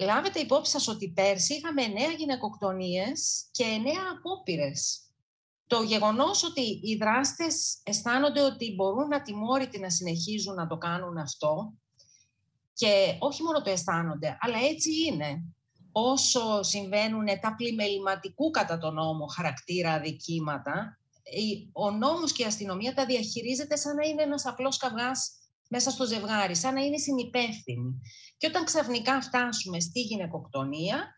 Λάβετε 0.00 0.38
υπόψη 0.38 0.72
σας 0.72 0.88
ότι 0.88 1.12
πέρσι 1.12 1.54
είχαμε 1.54 1.82
εννέα 1.82 2.10
γυναικοκτονίες 2.10 3.48
και 3.50 3.64
εννέα 3.64 4.02
απόπειρες 4.18 5.10
το 5.70 5.82
γεγονός 5.82 6.44
ότι 6.44 6.60
οι 6.60 6.96
δράστες 6.96 7.80
αισθάνονται 7.82 8.40
ότι 8.40 8.74
μπορούν 8.74 9.08
να 9.08 9.22
τιμώρητοι 9.22 9.78
να 9.78 9.90
συνεχίζουν 9.90 10.54
να 10.54 10.66
το 10.66 10.76
κάνουν 10.76 11.18
αυτό 11.18 11.72
και 12.72 13.16
όχι 13.18 13.42
μόνο 13.42 13.62
το 13.62 13.70
αισθάνονται, 13.70 14.36
αλλά 14.40 14.58
έτσι 14.70 14.90
είναι. 15.06 15.44
Όσο 15.92 16.62
συμβαίνουν 16.62 17.26
τα 17.40 17.54
πλημεληματικού 17.56 18.50
κατά 18.50 18.78
τον 18.78 18.94
νόμο 18.94 19.26
χαρακτήρα 19.26 19.92
αδικήματα, 19.92 20.98
ο 21.72 21.90
νόμος 21.90 22.32
και 22.32 22.42
η 22.42 22.46
αστυνομία 22.46 22.94
τα 22.94 23.06
διαχειρίζεται 23.06 23.76
σαν 23.76 23.94
να 23.96 24.06
είναι 24.06 24.22
ένας 24.22 24.46
απλός 24.46 24.76
καυγάς 24.76 25.30
μέσα 25.68 25.90
στο 25.90 26.06
ζευγάρι, 26.06 26.56
σαν 26.56 26.74
να 26.74 26.80
είναι 26.80 26.98
συνυπεύθυνοι. 26.98 28.00
Και 28.36 28.46
όταν 28.46 28.64
ξαφνικά 28.64 29.20
φτάσουμε 29.20 29.80
στη 29.80 30.00
γυναικοκτονία, 30.00 31.14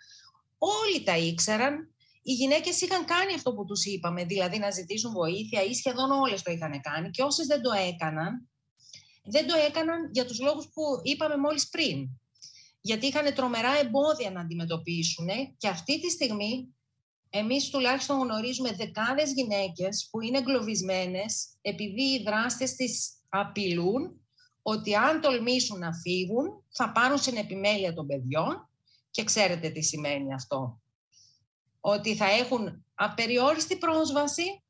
όλοι 0.58 1.02
τα 1.04 1.16
ήξεραν, 1.16 1.94
οι 2.22 2.32
γυναίκες 2.32 2.80
είχαν 2.80 3.04
κάνει 3.04 3.34
αυτό 3.34 3.54
που 3.54 3.64
τους 3.64 3.84
είπαμε, 3.84 4.24
δηλαδή 4.24 4.58
να 4.58 4.70
ζητήσουν 4.70 5.12
βοήθεια 5.12 5.62
ή 5.62 5.74
σχεδόν 5.74 6.10
όλες 6.10 6.42
το 6.42 6.52
είχαν 6.52 6.80
κάνει 6.80 7.10
και 7.10 7.22
όσες 7.22 7.46
δεν 7.46 7.62
το 7.62 7.70
έκαναν, 7.72 8.48
δεν 9.24 9.46
το 9.46 9.54
έκαναν 9.66 10.10
για 10.12 10.26
τους 10.26 10.40
λόγους 10.40 10.68
που 10.74 10.82
είπαμε 11.02 11.36
μόλις 11.36 11.68
πριν. 11.68 12.20
Γιατί 12.84 13.06
είχαν 13.06 13.34
τρομερά 13.34 13.78
εμπόδια 13.78 14.30
να 14.30 14.40
αντιμετωπίσουν 14.40 15.28
και 15.56 15.68
αυτή 15.68 16.00
τη 16.00 16.10
στιγμή 16.10 16.68
εμείς 17.30 17.70
τουλάχιστον 17.70 18.18
γνωρίζουμε 18.18 18.72
δεκάδες 18.72 19.32
γυναίκες 19.32 20.08
που 20.10 20.20
είναι 20.20 20.38
εγκλωβισμένες 20.38 21.48
επειδή 21.60 22.02
οι 22.02 22.22
δράστες 22.22 22.74
τις 22.74 23.12
απειλούν 23.28 24.20
ότι 24.62 24.94
αν 24.94 25.20
τολμήσουν 25.20 25.78
να 25.78 25.92
φύγουν 25.92 26.64
θα 26.70 26.92
πάρουν 26.92 27.18
στην 27.18 27.36
επιμέλεια 27.36 27.94
των 27.94 28.06
παιδιών 28.06 28.68
και 29.10 29.24
ξέρετε 29.24 29.68
τι 29.68 29.82
σημαίνει 29.82 30.34
αυτό. 30.34 30.80
Ότι 31.80 32.16
θα 32.16 32.30
έχουν 32.30 32.84
απεριόριστη 32.94 33.76
πρόσβαση 33.76 34.62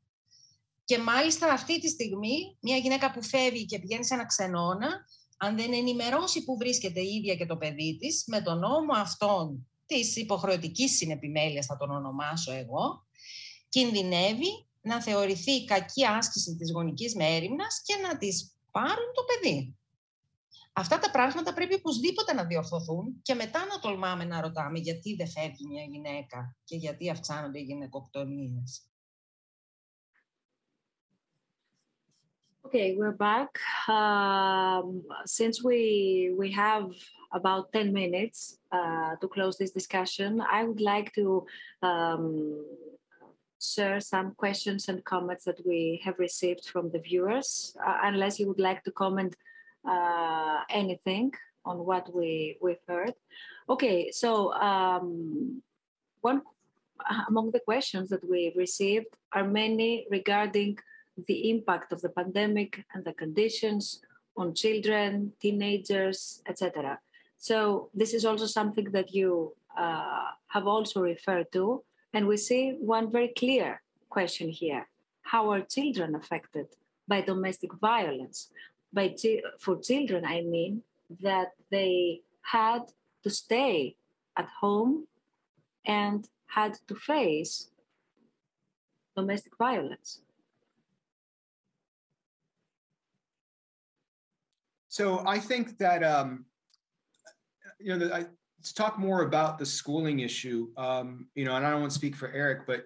και 0.84 0.98
μάλιστα 0.98 1.52
αυτή 1.52 1.80
τη 1.80 1.88
στιγμή 1.88 2.56
μια 2.60 2.76
γυναίκα 2.76 3.12
που 3.12 3.22
φεύγει 3.22 3.64
και 3.64 3.78
πηγαίνει 3.78 4.04
σε 4.04 4.14
ένα 4.14 4.26
ξενώνα, 4.26 5.06
αν 5.44 5.56
δεν 5.56 5.72
ενημερώσει 5.72 6.44
που 6.44 6.56
βρίσκεται 6.56 7.00
η 7.00 7.14
ίδια 7.14 7.34
και 7.34 7.46
το 7.46 7.56
παιδί 7.56 7.96
της, 8.00 8.24
με 8.26 8.42
τον 8.42 8.58
νόμο 8.58 8.92
αυτόν 8.96 9.68
της 9.86 10.16
υποχρεωτικής 10.16 10.96
συνεπιμέλειας, 10.96 11.66
θα 11.66 11.76
τον 11.76 11.90
ονομάσω 11.90 12.52
εγώ, 12.52 13.06
κινδυνεύει 13.68 14.66
να 14.80 15.02
θεωρηθεί 15.02 15.64
κακή 15.64 16.06
άσκηση 16.06 16.56
της 16.56 16.72
γονικής 16.72 17.14
μέρημνας 17.14 17.82
και 17.84 17.96
να 17.96 18.18
της 18.18 18.56
πάρουν 18.70 19.12
το 19.14 19.22
παιδί. 19.24 19.76
Αυτά 20.72 20.98
τα 20.98 21.10
πράγματα 21.10 21.54
πρέπει 21.54 21.74
οπωσδήποτε 21.74 22.32
να 22.32 22.44
διορθωθούν 22.44 23.20
και 23.22 23.34
μετά 23.34 23.58
να 23.58 23.78
τολμάμε 23.78 24.24
να 24.24 24.40
ρωτάμε 24.40 24.78
γιατί 24.78 25.14
δεν 25.14 25.28
φεύγει 25.28 25.66
μια 25.68 25.84
γυναίκα 25.84 26.56
και 26.64 26.76
γιατί 26.76 27.10
αυξάνονται 27.10 27.58
οι 27.58 27.62
γυναικοκτονίες. 27.62 28.82
Okay, 32.64 32.94
we're 32.96 33.10
back. 33.10 33.58
Um, 33.88 35.02
since 35.26 35.64
we 35.64 36.32
we 36.38 36.52
have 36.52 36.92
about 37.32 37.72
10 37.72 37.92
minutes 37.92 38.58
uh, 38.70 39.16
to 39.20 39.26
close 39.26 39.58
this 39.58 39.72
discussion, 39.72 40.40
I 40.40 40.62
would 40.62 40.80
like 40.80 41.12
to 41.14 41.44
um, 41.82 42.64
share 43.60 43.98
some 44.00 44.34
questions 44.36 44.88
and 44.88 45.04
comments 45.04 45.44
that 45.44 45.60
we 45.66 46.00
have 46.04 46.20
received 46.20 46.66
from 46.66 46.90
the 46.92 47.00
viewers. 47.00 47.76
Uh, 47.84 47.98
unless 48.04 48.38
you 48.38 48.46
would 48.46 48.60
like 48.60 48.84
to 48.84 48.92
comment 48.92 49.34
uh, 49.84 50.60
anything 50.70 51.32
on 51.64 51.84
what 51.84 52.14
we 52.14 52.58
we've 52.62 52.86
heard. 52.86 53.14
Okay, 53.68 54.12
so 54.12 54.52
um, 54.54 55.62
one 56.20 56.42
among 57.28 57.50
the 57.50 57.60
questions 57.60 58.08
that 58.10 58.22
we 58.30 58.52
received 58.56 59.10
are 59.32 59.44
many 59.44 60.06
regarding 60.10 60.78
the 61.26 61.50
impact 61.50 61.92
of 61.92 62.00
the 62.00 62.08
pandemic 62.08 62.84
and 62.94 63.04
the 63.04 63.12
conditions 63.12 64.00
on 64.36 64.54
children, 64.54 65.32
teenagers, 65.40 66.42
etc. 66.48 66.98
So 67.38 67.90
this 67.94 68.14
is 68.14 68.24
also 68.24 68.46
something 68.46 68.90
that 68.92 69.12
you 69.12 69.54
uh, 69.76 70.30
have 70.48 70.66
also 70.66 71.00
referred 71.02 71.52
to, 71.52 71.84
and 72.14 72.26
we 72.26 72.36
see 72.36 72.76
one 72.80 73.10
very 73.10 73.32
clear 73.36 73.82
question 74.08 74.48
here: 74.48 74.88
How 75.22 75.50
are 75.50 75.60
children 75.60 76.14
affected 76.14 76.66
by 77.06 77.20
domestic 77.20 77.72
violence? 77.74 78.50
by 78.92 79.14
for 79.58 79.80
children, 79.80 80.24
I 80.24 80.42
mean 80.42 80.82
that 81.22 81.52
they 81.70 82.20
had 82.42 82.82
to 83.22 83.30
stay 83.30 83.96
at 84.36 84.48
home 84.60 85.06
and 85.86 86.28
had 86.46 86.78
to 86.88 86.94
face 86.94 87.70
domestic 89.16 89.56
violence. 89.56 90.20
So 94.92 95.24
I 95.26 95.38
think 95.38 95.78
that 95.78 96.04
um, 96.04 96.44
you 97.80 97.96
know 97.96 98.12
I, 98.12 98.24
to 98.24 98.74
talk 98.74 98.98
more 98.98 99.22
about 99.22 99.58
the 99.58 99.64
schooling 99.64 100.20
issue. 100.20 100.68
Um, 100.76 101.28
you 101.34 101.46
know, 101.46 101.56
and 101.56 101.66
I 101.66 101.70
don't 101.70 101.80
want 101.80 101.92
to 101.92 101.98
speak 101.98 102.14
for 102.14 102.30
Eric, 102.30 102.66
but 102.66 102.84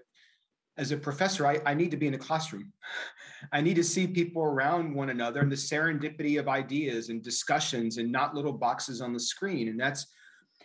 as 0.79 0.93
a 0.93 0.97
professor, 0.97 1.49
I, 1.49 1.61
I 1.67 1.75
need 1.75 1.91
to 1.91 1.97
be 1.97 2.07
in 2.07 2.15
a 2.15 2.19
classroom. 2.19 2.73
I 3.53 3.61
need 3.61 3.75
to 3.75 3.83
see 3.83 4.07
people 4.07 4.45
around 4.45 4.95
one 4.95 5.11
another 5.11 5.41
and 5.41 5.51
the 5.51 5.57
serendipity 5.57 6.39
of 6.39 6.47
ideas 6.47 7.09
and 7.09 7.25
discussions 7.25 7.99
and 7.99 8.13
not 8.13 8.37
little 8.37 8.53
boxes 8.53 9.01
on 9.01 9.13
the 9.13 9.19
screen. 9.19 9.67
And 9.67 9.81
that's, 9.81 10.07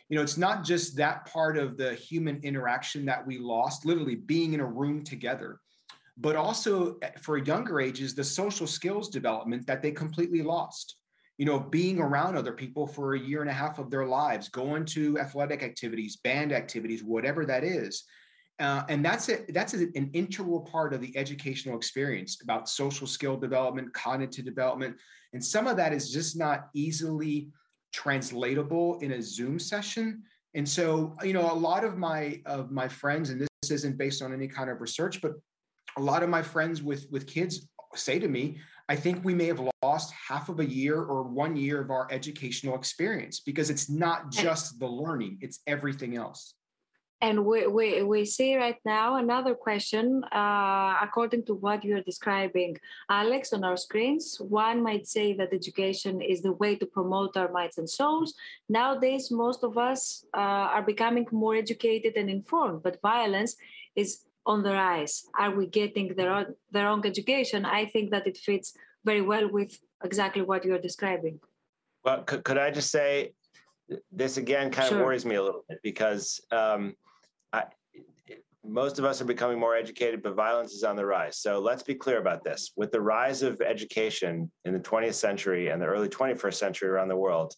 you 0.10 0.18
know, 0.18 0.22
it's 0.22 0.38
not 0.38 0.64
just 0.64 0.96
that 0.98 1.26
part 1.26 1.58
of 1.58 1.76
the 1.76 1.96
human 1.96 2.40
interaction 2.44 3.04
that 3.08 3.26
we 3.26 3.40
lost, 3.40 3.84
literally 3.84 4.16
being 4.16 4.54
in 4.54 4.60
a 4.60 4.66
room 4.66 5.04
together, 5.04 5.60
but 6.18 6.36
also 6.36 7.00
eh, 7.02 7.10
for 7.20 7.40
younger 7.40 7.82
ages, 7.82 8.14
the 8.14 8.24
social 8.24 8.68
skills 8.68 9.10
development 9.10 9.66
that 9.66 9.82
they 9.82 9.90
completely 9.90 10.44
lost. 10.44 10.98
You 11.42 11.48
know, 11.48 11.60
being 11.60 12.00
around 12.00 12.36
other 12.36 12.54
people 12.54 12.86
for 12.86 13.16
a 13.16 13.20
year 13.20 13.42
and 13.42 13.50
a 13.50 13.54
half 13.64 13.80
of 13.80 13.90
their 13.90 14.06
lives, 14.06 14.48
going 14.48 14.86
to 14.86 15.18
athletic 15.18 15.64
activities, 15.64 16.18
band 16.18 16.52
activities, 16.52 17.04
whatever 17.04 17.46
that 17.46 17.64
is 17.64 18.04
uh, 18.62 18.84
and 18.90 19.04
that's 19.04 19.28
a, 19.30 19.40
that's 19.50 19.74
a, 19.74 19.88
an 19.96 20.12
integral 20.14 20.60
part 20.62 20.94
of 20.94 21.02
the 21.02 21.18
educational 21.18 21.76
experience 21.76 22.38
about 22.44 22.70
social 22.70 23.08
skill 23.08 23.36
development, 23.36 23.92
cognitive 23.94 24.46
development, 24.46 24.96
and 25.34 25.44
some 25.44 25.66
of 25.66 25.76
that 25.78 25.92
is 25.92 26.12
just 26.12 26.38
not 26.38 26.70
easily 26.76 27.50
translatable 27.92 29.00
in 29.00 29.14
a 29.14 29.22
Zoom 29.22 29.58
session. 29.58 30.22
And 30.54 30.68
so, 30.68 31.16
you 31.24 31.34
know, 31.34 31.52
a 31.52 31.54
lot 31.54 31.84
of 31.84 31.98
my 31.98 32.40
of 32.46 32.70
my 32.70 32.88
friends, 32.88 33.32
and 33.32 33.42
this 33.42 33.72
isn't 33.72 33.98
based 33.98 34.22
on 34.22 34.32
any 34.32 34.48
kind 34.48 34.70
of 34.70 34.80
research, 34.80 35.22
but 35.22 35.32
a 35.98 36.02
lot 36.02 36.22
of 36.22 36.30
my 36.30 36.44
friends 36.44 36.84
with 36.84 37.08
with 37.10 37.26
kids 37.26 37.68
say 37.96 38.20
to 38.20 38.28
me, 38.28 38.60
I 38.92 38.98
think 38.98 39.24
we 39.24 39.34
may 39.34 39.46
have 39.46 39.62
lost 39.82 40.12
half 40.12 40.50
of 40.50 40.60
a 40.60 40.66
year 40.66 40.98
or 41.02 41.24
one 41.24 41.56
year 41.56 41.80
of 41.80 41.90
our 41.92 42.08
educational 42.12 42.76
experience 42.76 43.40
because 43.40 43.70
it's 43.70 43.90
not 43.90 44.30
just 44.44 44.80
the 44.82 44.92
learning, 45.04 45.38
it's 45.40 45.60
everything 45.66 46.18
else. 46.18 46.56
And 47.22 47.46
we, 47.46 47.68
we, 47.68 48.04
we 48.04 48.26
see 48.26 48.58
right 48.58 48.80
now 48.84 49.16
another 49.16 49.56
question, 49.56 50.26
uh, 50.26 50.98
according 51.02 51.46
to 51.46 51.54
what 51.54 51.86
you're 51.86 52.02
describing, 52.02 52.76
Alex, 53.10 53.54
on 53.54 53.64
our 53.64 53.78
screens. 53.78 54.26
One 54.42 54.84
might 54.84 55.08
say 55.08 55.28
that 55.36 55.54
education 55.54 56.20
is 56.22 56.42
the 56.42 56.52
way 56.52 56.76
to 56.76 56.86
promote 56.86 57.38
our 57.38 57.50
minds 57.50 57.78
and 57.78 57.90
souls. 57.90 58.34
Nowadays, 58.68 59.32
most 59.32 59.64
of 59.64 59.78
us 59.78 60.26
uh, 60.36 60.68
are 60.76 60.84
becoming 60.84 61.28
more 61.32 61.56
educated 61.56 62.18
and 62.18 62.30
informed, 62.30 62.84
but 62.84 63.00
violence 63.02 63.56
is 63.96 64.26
on 64.46 64.64
the 64.64 64.72
rise. 64.72 65.24
Are 65.38 65.52
we 65.56 65.68
getting 65.68 66.16
the 66.16 66.28
wrong, 66.28 66.46
the 66.72 66.84
wrong 66.84 67.06
education? 67.06 67.66
I 67.66 67.86
think 67.86 68.12
that 68.12 68.28
it 68.28 68.38
fits 68.38 68.74
very 69.06 69.22
well 69.22 69.50
with 69.50 69.78
exactly 70.04 70.42
what 70.42 70.66
you're 70.66 70.80
describing. 70.80 71.40
Well, 72.04 72.24
could, 72.24 72.44
could 72.44 72.58
I 72.58 72.72
just 72.72 72.92
say, 72.92 73.34
this 74.12 74.38
again 74.38 74.72
kind 74.72 74.90
sure. 74.90 75.00
of 75.00 75.06
worries 75.06 75.26
me 75.26 75.36
a 75.36 75.44
little 75.44 75.66
bit 75.68 75.80
because 75.84 76.40
um, 76.52 76.96
I, 77.52 77.66
most 78.64 79.00
of 79.00 79.06
us 79.06 79.22
are 79.22 79.26
becoming 79.26 79.60
more 79.60 79.76
educated, 79.76 80.22
but 80.22 80.36
violence 80.36 80.74
is 80.74 80.84
on 80.84 80.96
the 80.96 81.06
rise. 81.06 81.38
So 81.38 81.60
let's 81.60 81.84
be 81.84 81.96
clear 81.96 82.20
about 82.20 82.44
this. 82.44 82.72
With 82.76 82.92
the 82.92 83.02
rise 83.02 83.42
of 83.42 83.60
education 83.62 84.52
in 84.66 84.74
the 84.74 84.80
20th 84.80 85.16
century 85.16 85.70
and 85.70 85.82
the 85.82 85.88
early 85.88 86.10
21st 86.10 86.54
century 86.54 86.90
around 86.90 87.08
the 87.08 87.18
world, 87.18 87.56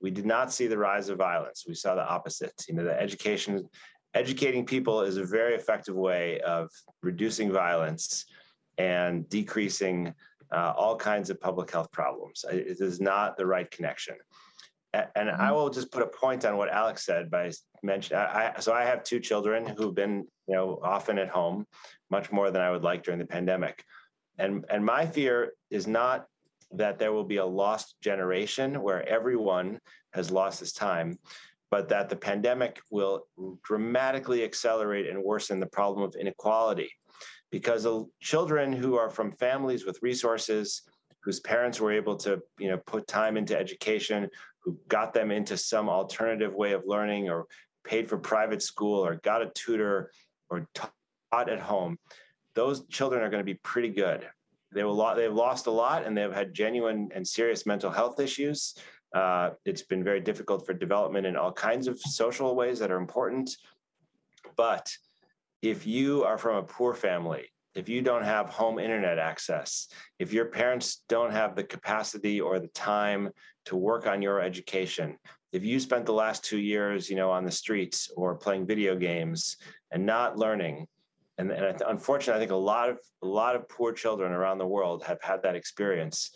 we 0.00 0.10
did 0.10 0.26
not 0.26 0.52
see 0.52 0.68
the 0.68 0.78
rise 0.78 1.08
of 1.08 1.18
violence. 1.18 1.64
We 1.66 1.74
saw 1.74 1.96
the 1.96 2.08
opposite. 2.08 2.54
You 2.68 2.76
know, 2.76 2.84
the 2.84 2.98
education, 2.98 3.68
educating 4.14 4.64
people 4.64 5.02
is 5.02 5.16
a 5.16 5.24
very 5.24 5.54
effective 5.54 5.94
way 5.94 6.40
of 6.40 6.70
reducing 7.02 7.52
violence 7.52 8.24
and 8.78 9.28
decreasing 9.28 10.14
uh, 10.52 10.72
all 10.76 10.96
kinds 10.96 11.30
of 11.30 11.40
public 11.40 11.70
health 11.70 11.90
problems. 11.92 12.44
It 12.50 12.80
is 12.80 13.00
not 13.00 13.36
the 13.36 13.46
right 13.46 13.70
connection. 13.70 14.16
And 14.94 15.28
I 15.30 15.32
mm-hmm. 15.32 15.54
will 15.54 15.70
just 15.70 15.92
put 15.92 16.02
a 16.02 16.06
point 16.06 16.46
on 16.46 16.56
what 16.56 16.70
Alex 16.70 17.04
said 17.04 17.30
by 17.30 17.50
mentioning. 17.82 18.22
I, 18.22 18.54
so 18.58 18.72
I 18.72 18.84
have 18.84 19.04
two 19.04 19.20
children 19.20 19.66
who've 19.66 19.94
been, 19.94 20.26
you 20.46 20.54
know, 20.54 20.80
often 20.82 21.18
at 21.18 21.28
home, 21.28 21.66
much 22.10 22.32
more 22.32 22.50
than 22.50 22.62
I 22.62 22.70
would 22.70 22.82
like 22.82 23.02
during 23.02 23.18
the 23.18 23.26
pandemic. 23.26 23.84
And 24.38 24.64
and 24.70 24.84
my 24.84 25.04
fear 25.04 25.52
is 25.70 25.86
not 25.86 26.26
that 26.72 26.98
there 26.98 27.12
will 27.12 27.24
be 27.24 27.36
a 27.36 27.44
lost 27.44 27.96
generation 28.00 28.80
where 28.80 29.06
everyone 29.06 29.78
has 30.14 30.30
lost 30.30 30.60
his 30.60 30.72
time, 30.72 31.18
but 31.70 31.88
that 31.88 32.08
the 32.08 32.16
pandemic 32.16 32.80
will 32.90 33.24
dramatically 33.62 34.42
accelerate 34.44 35.08
and 35.08 35.22
worsen 35.22 35.60
the 35.60 35.66
problem 35.66 36.02
of 36.02 36.14
inequality. 36.16 36.90
Because 37.50 37.84
the 37.84 38.04
children 38.20 38.72
who 38.72 38.96
are 38.96 39.10
from 39.10 39.32
families 39.32 39.86
with 39.86 39.98
resources 40.02 40.82
whose 41.22 41.40
parents 41.40 41.80
were 41.80 41.92
able 41.92 42.16
to 42.16 42.40
you 42.58 42.68
know 42.68 42.78
put 42.86 43.06
time 43.06 43.36
into 43.36 43.58
education 43.58 44.28
who 44.62 44.78
got 44.88 45.12
them 45.12 45.30
into 45.30 45.56
some 45.56 45.88
alternative 45.88 46.54
way 46.54 46.72
of 46.72 46.82
learning 46.86 47.28
or 47.28 47.46
paid 47.84 48.08
for 48.08 48.18
private 48.18 48.62
school 48.62 49.04
or 49.04 49.16
got 49.16 49.42
a 49.42 49.50
tutor 49.54 50.10
or 50.50 50.66
taught 50.74 51.48
at 51.48 51.58
home 51.58 51.98
those 52.58 52.84
children 52.88 53.22
are 53.22 53.30
going 53.30 53.40
to 53.40 53.44
be 53.44 53.60
pretty 53.62 53.88
good. 53.88 54.26
They 54.72 54.82
will 54.82 55.14
they've 55.14 55.32
lost 55.32 55.68
a 55.68 55.70
lot 55.70 56.04
and 56.04 56.16
they've 56.16 56.32
had 56.32 56.52
genuine 56.52 57.08
and 57.14 57.26
serious 57.26 57.64
mental 57.66 57.90
health 57.90 58.18
issues 58.18 58.74
uh, 59.14 59.50
it's 59.64 59.82
been 59.82 60.04
very 60.04 60.20
difficult 60.20 60.66
for 60.66 60.74
development 60.74 61.26
in 61.26 61.36
all 61.36 61.52
kinds 61.52 61.88
of 61.88 61.98
social 61.98 62.54
ways 62.54 62.78
that 62.78 62.90
are 62.90 62.98
important 62.98 63.50
but 64.56 64.90
if 65.62 65.86
you 65.86 66.24
are 66.24 66.38
from 66.38 66.56
a 66.56 66.62
poor 66.62 66.94
family, 66.94 67.50
if 67.74 67.88
you 67.88 68.02
don't 68.02 68.24
have 68.24 68.48
home 68.48 68.78
internet 68.78 69.18
access, 69.18 69.88
if 70.18 70.32
your 70.32 70.46
parents 70.46 71.04
don't 71.08 71.32
have 71.32 71.54
the 71.54 71.64
capacity 71.64 72.40
or 72.40 72.58
the 72.58 72.68
time 72.68 73.30
to 73.66 73.76
work 73.76 74.06
on 74.06 74.22
your 74.22 74.40
education, 74.40 75.16
if 75.52 75.64
you 75.64 75.80
spent 75.80 76.06
the 76.06 76.12
last 76.12 76.44
two 76.44 76.58
years, 76.58 77.08
you 77.08 77.16
know, 77.16 77.30
on 77.30 77.44
the 77.44 77.50
streets 77.50 78.10
or 78.16 78.34
playing 78.34 78.66
video 78.66 78.96
games 78.96 79.56
and 79.90 80.04
not 80.04 80.36
learning, 80.36 80.86
and, 81.38 81.52
and 81.52 81.80
unfortunately, 81.86 82.36
I 82.36 82.40
think 82.40 82.50
a 82.50 82.56
lot 82.56 82.90
of 82.90 82.98
a 83.22 83.26
lot 83.26 83.54
of 83.54 83.68
poor 83.68 83.92
children 83.92 84.32
around 84.32 84.58
the 84.58 84.66
world 84.66 85.04
have 85.04 85.22
had 85.22 85.42
that 85.44 85.54
experience. 85.54 86.32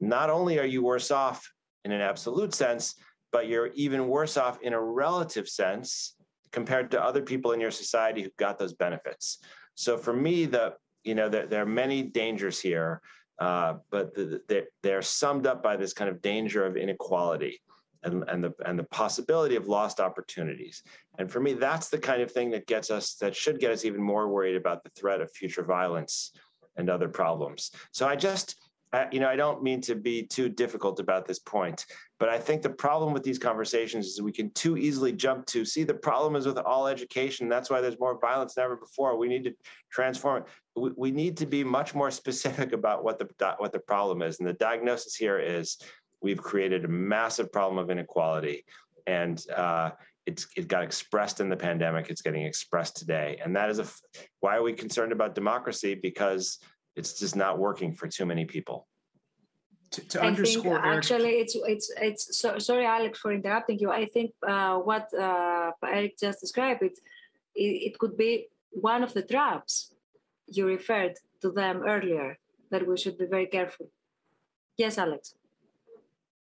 Not 0.00 0.30
only 0.30 0.60
are 0.60 0.66
you 0.66 0.82
worse 0.82 1.10
off 1.10 1.52
in 1.84 1.92
an 1.92 2.00
absolute 2.00 2.54
sense, 2.54 2.96
but 3.32 3.48
you're 3.48 3.68
even 3.74 4.08
worse 4.08 4.36
off 4.36 4.60
in 4.62 4.72
a 4.72 4.80
relative 4.80 5.48
sense 5.48 6.16
compared 6.52 6.90
to 6.92 7.02
other 7.02 7.22
people 7.22 7.52
in 7.52 7.60
your 7.60 7.70
society 7.70 8.22
who've 8.22 8.36
got 8.36 8.58
those 8.58 8.72
benefits. 8.72 9.38
So 9.74 9.98
for 9.98 10.12
me, 10.12 10.46
the 10.46 10.74
you 11.02 11.14
know 11.14 11.28
there, 11.28 11.46
there 11.46 11.62
are 11.62 11.66
many 11.66 12.02
dangers 12.02 12.60
here, 12.60 13.02
uh, 13.38 13.74
but 13.90 14.14
the, 14.14 14.40
the, 14.48 14.66
they're 14.82 15.02
summed 15.02 15.46
up 15.46 15.62
by 15.62 15.76
this 15.76 15.92
kind 15.92 16.08
of 16.08 16.22
danger 16.22 16.64
of 16.64 16.76
inequality 16.76 17.60
and, 18.04 18.24
and 18.28 18.44
the 18.44 18.54
and 18.64 18.78
the 18.78 18.84
possibility 18.84 19.56
of 19.56 19.66
lost 19.66 20.00
opportunities. 20.00 20.82
And 21.18 21.30
for 21.30 21.40
me, 21.40 21.54
that's 21.54 21.88
the 21.88 21.98
kind 21.98 22.22
of 22.22 22.30
thing 22.30 22.50
that 22.52 22.66
gets 22.66 22.90
us 22.90 23.14
that 23.16 23.34
should 23.34 23.58
get 23.58 23.72
us 23.72 23.84
even 23.84 24.02
more 24.02 24.28
worried 24.28 24.56
about 24.56 24.84
the 24.84 24.90
threat 24.90 25.20
of 25.20 25.32
future 25.32 25.64
violence 25.64 26.32
and 26.76 26.88
other 26.88 27.08
problems. 27.08 27.70
So 27.92 28.06
I 28.06 28.16
just 28.16 28.56
you 29.10 29.20
know, 29.20 29.28
I 29.28 29.36
don't 29.36 29.62
mean 29.62 29.80
to 29.82 29.94
be 29.94 30.24
too 30.24 30.48
difficult 30.48 31.00
about 31.00 31.26
this 31.26 31.38
point, 31.38 31.86
but 32.18 32.28
I 32.28 32.38
think 32.38 32.62
the 32.62 32.70
problem 32.70 33.12
with 33.12 33.22
these 33.22 33.38
conversations 33.38 34.06
is 34.06 34.22
we 34.22 34.32
can 34.32 34.50
too 34.50 34.76
easily 34.76 35.12
jump 35.12 35.46
to 35.46 35.64
see 35.64 35.84
the 35.84 35.94
problem 35.94 36.36
is 36.36 36.46
with 36.46 36.58
all 36.58 36.86
education. 36.86 37.48
That's 37.48 37.70
why 37.70 37.80
there's 37.80 37.98
more 37.98 38.18
violence 38.20 38.54
than 38.54 38.64
ever 38.64 38.76
before. 38.76 39.16
We 39.16 39.28
need 39.28 39.44
to 39.44 39.54
transform 39.90 40.42
it. 40.42 40.48
We, 40.76 40.90
we 40.96 41.10
need 41.10 41.36
to 41.38 41.46
be 41.46 41.64
much 41.64 41.94
more 41.94 42.10
specific 42.10 42.72
about 42.72 43.04
what 43.04 43.18
the 43.18 43.28
what 43.58 43.72
the 43.72 43.78
problem 43.78 44.22
is, 44.22 44.38
and 44.38 44.48
the 44.48 44.54
diagnosis 44.54 45.14
here 45.14 45.38
is 45.38 45.78
we've 46.22 46.42
created 46.42 46.84
a 46.84 46.88
massive 46.88 47.52
problem 47.52 47.78
of 47.78 47.90
inequality, 47.90 48.64
and 49.06 49.42
uh, 49.54 49.90
it's 50.26 50.46
it 50.56 50.68
got 50.68 50.82
expressed 50.82 51.40
in 51.40 51.48
the 51.48 51.56
pandemic. 51.56 52.10
It's 52.10 52.22
getting 52.22 52.44
expressed 52.44 52.96
today, 52.96 53.38
and 53.42 53.56
that 53.56 53.70
is 53.70 53.78
a 53.78 53.86
why 54.40 54.56
are 54.56 54.62
we 54.62 54.72
concerned 54.72 55.12
about 55.12 55.34
democracy? 55.34 55.94
Because 55.94 56.58
it's 56.96 57.18
just 57.18 57.36
not 57.36 57.58
working 57.58 57.94
for 57.94 58.08
too 58.08 58.26
many 58.26 58.44
people. 58.44 58.86
To, 59.92 60.00
to 60.08 60.22
I 60.22 60.26
underscore, 60.26 60.82
think 60.82 60.96
actually, 60.96 61.34
it's 61.42 61.54
it's 61.54 61.92
it's. 62.00 62.38
So, 62.38 62.58
sorry, 62.58 62.86
Alex, 62.86 63.18
for 63.18 63.32
interrupting 63.32 63.78
you. 63.78 63.90
I 63.90 64.06
think 64.06 64.32
uh, 64.46 64.78
what 64.78 65.12
uh, 65.14 65.70
Eric 65.84 66.18
just 66.18 66.40
described 66.40 66.82
it, 66.82 66.98
it, 67.54 67.92
it 67.92 67.98
could 67.98 68.16
be 68.16 68.48
one 68.70 69.04
of 69.04 69.14
the 69.14 69.22
traps 69.22 69.92
you 70.46 70.66
referred 70.66 71.14
to 71.42 71.50
them 71.50 71.82
earlier 71.86 72.38
that 72.70 72.86
we 72.86 72.96
should 72.96 73.16
be 73.18 73.26
very 73.26 73.46
careful. 73.46 73.88
Yes, 74.76 74.98
Alex. 74.98 75.34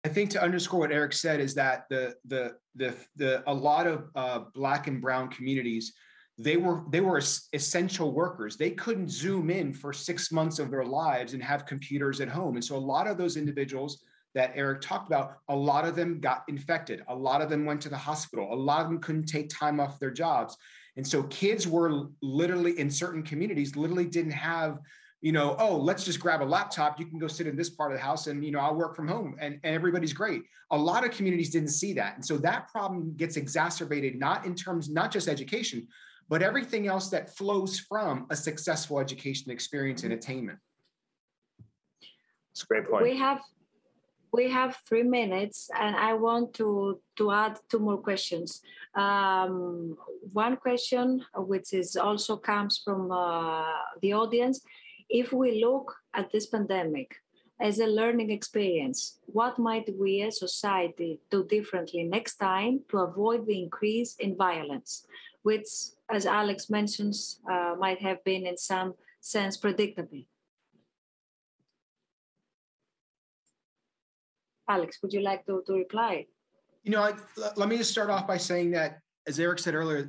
I 0.04 0.08
think 0.08 0.30
to 0.30 0.42
underscore 0.42 0.80
what 0.80 0.92
Eric 0.92 1.12
said 1.12 1.40
is 1.40 1.54
that 1.54 1.86
the 1.88 2.14
the 2.26 2.54
the 2.76 2.94
the 3.16 3.42
a 3.50 3.54
lot 3.54 3.86
of 3.86 4.08
uh, 4.14 4.40
black 4.54 4.86
and 4.86 5.00
brown 5.00 5.28
communities 5.28 5.94
they 6.38 6.56
were 6.56 6.82
they 6.90 7.00
were 7.00 7.20
essential 7.52 8.12
workers. 8.12 8.56
They 8.56 8.70
couldn't 8.70 9.10
zoom 9.10 9.50
in 9.50 9.72
for 9.72 9.92
six 9.92 10.32
months 10.32 10.58
of 10.58 10.70
their 10.70 10.84
lives 10.84 11.34
and 11.34 11.42
have 11.42 11.66
computers 11.66 12.20
at 12.20 12.28
home. 12.28 12.54
And 12.54 12.64
so 12.64 12.76
a 12.76 12.78
lot 12.78 13.06
of 13.06 13.18
those 13.18 13.36
individuals 13.36 14.02
that 14.34 14.52
eric 14.54 14.80
talked 14.80 15.08
about 15.08 15.36
a 15.50 15.56
lot 15.56 15.84
of 15.86 15.94
them 15.94 16.18
got 16.18 16.44
infected. 16.48 17.02
A 17.08 17.14
lot 17.14 17.42
of 17.42 17.50
them 17.50 17.66
went 17.66 17.82
to 17.82 17.90
the 17.90 17.98
hospital. 17.98 18.52
A 18.52 18.56
lot 18.56 18.80
of 18.80 18.88
them 18.88 18.98
couldn't 18.98 19.26
take 19.26 19.50
time 19.50 19.78
off 19.78 20.00
their 20.00 20.10
jobs. 20.10 20.56
And 20.96 21.06
so 21.06 21.22
kids 21.24 21.68
were 21.68 22.08
literally 22.22 22.78
in 22.78 22.90
certain 22.90 23.22
communities 23.22 23.76
literally 23.76 24.06
didn't 24.06 24.32
have 24.32 24.78
you 25.20 25.32
know 25.32 25.54
oh 25.58 25.76
let's 25.76 26.02
just 26.02 26.18
grab 26.18 26.42
a 26.42 26.44
laptop. 26.44 26.98
You 26.98 27.06
can 27.06 27.18
go 27.18 27.28
sit 27.28 27.46
in 27.46 27.56
this 27.56 27.68
part 27.68 27.92
of 27.92 27.98
the 27.98 28.02
house 28.02 28.26
and 28.26 28.42
you 28.42 28.52
know 28.52 28.58
i'll 28.58 28.74
work 28.74 28.96
from 28.96 29.06
home 29.06 29.36
and, 29.38 29.60
and 29.62 29.74
everybody's 29.74 30.14
great. 30.14 30.44
A 30.70 30.78
lot 30.78 31.04
of 31.04 31.10
communities 31.10 31.50
didn't 31.50 31.68
see 31.68 31.92
that. 31.92 32.14
And 32.14 32.24
so 32.24 32.38
that 32.38 32.68
problem 32.68 33.12
gets 33.18 33.36
exacerbated 33.36 34.18
not 34.18 34.46
in 34.46 34.54
terms 34.54 34.88
not 34.88 35.12
just 35.12 35.28
education 35.28 35.86
but 36.32 36.40
everything 36.40 36.86
else 36.86 37.10
that 37.10 37.28
flows 37.36 37.78
from 37.78 38.26
a 38.30 38.36
successful 38.48 38.98
education 38.98 39.52
experience 39.52 40.02
and 40.02 40.14
attainment. 40.14 40.58
It's 42.52 42.62
a 42.62 42.66
great 42.66 42.88
point. 42.88 43.02
We 43.02 43.18
have 43.18 43.40
we 44.32 44.50
have 44.50 44.78
three 44.88 45.02
minutes, 45.02 45.68
and 45.78 45.94
I 45.94 46.14
want 46.14 46.54
to 46.54 47.00
to 47.18 47.24
add 47.32 47.58
two 47.68 47.80
more 47.80 47.98
questions. 47.98 48.62
Um, 48.94 49.98
one 50.32 50.56
question, 50.56 51.06
which 51.36 51.74
is 51.74 51.96
also 51.96 52.38
comes 52.38 52.80
from 52.82 53.12
uh, 53.12 53.76
the 54.00 54.14
audience, 54.14 54.56
if 55.10 55.34
we 55.34 55.62
look 55.62 55.94
at 56.14 56.32
this 56.32 56.46
pandemic 56.46 57.08
as 57.60 57.78
a 57.78 57.86
learning 57.86 58.30
experience, 58.30 59.18
what 59.26 59.58
might 59.58 59.88
we 60.00 60.22
as 60.22 60.38
society 60.38 61.20
do 61.30 61.44
differently 61.44 62.04
next 62.04 62.36
time 62.36 62.80
to 62.88 62.96
avoid 63.08 63.44
the 63.44 63.58
increase 63.64 64.16
in 64.16 64.34
violence? 64.34 65.06
Which, 65.42 65.66
as 66.10 66.26
Alex 66.26 66.70
mentions, 66.70 67.40
uh, 67.50 67.74
might 67.78 68.00
have 68.00 68.22
been 68.24 68.46
in 68.46 68.56
some 68.56 68.94
sense 69.20 69.56
predictable. 69.56 70.22
Alex, 74.68 74.98
would 75.02 75.12
you 75.12 75.20
like 75.20 75.44
to, 75.46 75.62
to 75.66 75.74
reply? 75.74 76.26
You 76.84 76.92
know, 76.92 77.14
let 77.56 77.68
me 77.68 77.76
just 77.76 77.90
start 77.90 78.10
off 78.10 78.26
by 78.26 78.36
saying 78.36 78.70
that, 78.72 78.98
as 79.26 79.38
Eric 79.38 79.58
said 79.58 79.74
earlier, 79.74 80.08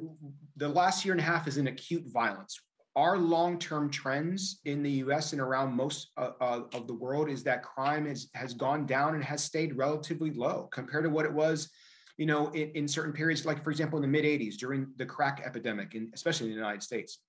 the 0.58 0.70
last 0.70 1.04
year 1.06 1.14
and 1.14 1.22
a 1.22 1.24
half 1.24 1.48
is 1.48 1.58
an 1.58 1.68
acute 1.68 2.06
violence. 2.08 2.60
Our 2.96 3.18
long-term 3.18 3.90
trends 3.90 4.60
in 4.66 4.84
the 4.84 4.90
U.S. 5.06 5.34
and 5.34 5.42
around 5.42 5.74
most 5.74 6.12
uh, 6.16 6.32
uh, 6.40 6.62
of 6.74 6.88
the 6.88 6.94
world 6.94 7.28
is 7.28 7.44
that 7.44 7.64
crime 7.64 8.06
has 8.06 8.30
has 8.36 8.54
gone 8.54 8.86
down 8.86 9.16
and 9.16 9.24
has 9.24 9.44
stayed 9.44 9.76
relatively 9.76 10.32
low 10.32 10.70
compared 10.72 11.04
to 11.06 11.10
what 11.10 11.26
it 11.26 11.34
was 11.34 11.72
you 12.18 12.26
know, 12.26 12.48
in, 12.50 12.70
in 12.72 12.88
certain 12.88 13.14
periods, 13.14 13.46
like 13.46 13.64
for 13.64 13.72
example, 13.72 13.98
in 13.98 14.02
the 14.02 14.08
mid 14.08 14.26
80s 14.26 14.56
during 14.56 14.88
the 14.98 15.06
crack 15.06 15.42
epidemic, 15.46 15.96
and 15.96 16.14
especially 16.14 16.48
in 16.48 16.52
the 16.52 16.58
United 16.58 16.84
States. 16.84 17.20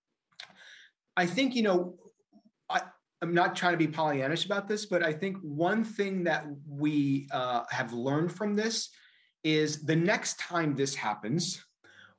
I 1.16 1.26
think, 1.26 1.54
you 1.54 1.62
know, 1.62 1.96
I, 2.68 2.82
I'm 3.22 3.34
not 3.34 3.56
trying 3.56 3.72
to 3.72 3.78
be 3.78 3.86
Pollyannish 3.86 4.44
about 4.44 4.68
this, 4.68 4.86
but 4.86 5.02
I 5.02 5.12
think 5.12 5.36
one 5.42 5.84
thing 5.84 6.24
that 6.24 6.44
we 6.68 7.28
uh, 7.32 7.62
have 7.70 7.92
learned 7.92 8.32
from 8.32 8.56
this 8.56 8.90
is 9.44 9.84
the 9.84 9.96
next 9.96 10.38
time 10.38 10.74
this 10.74 10.94
happens, 10.94 11.62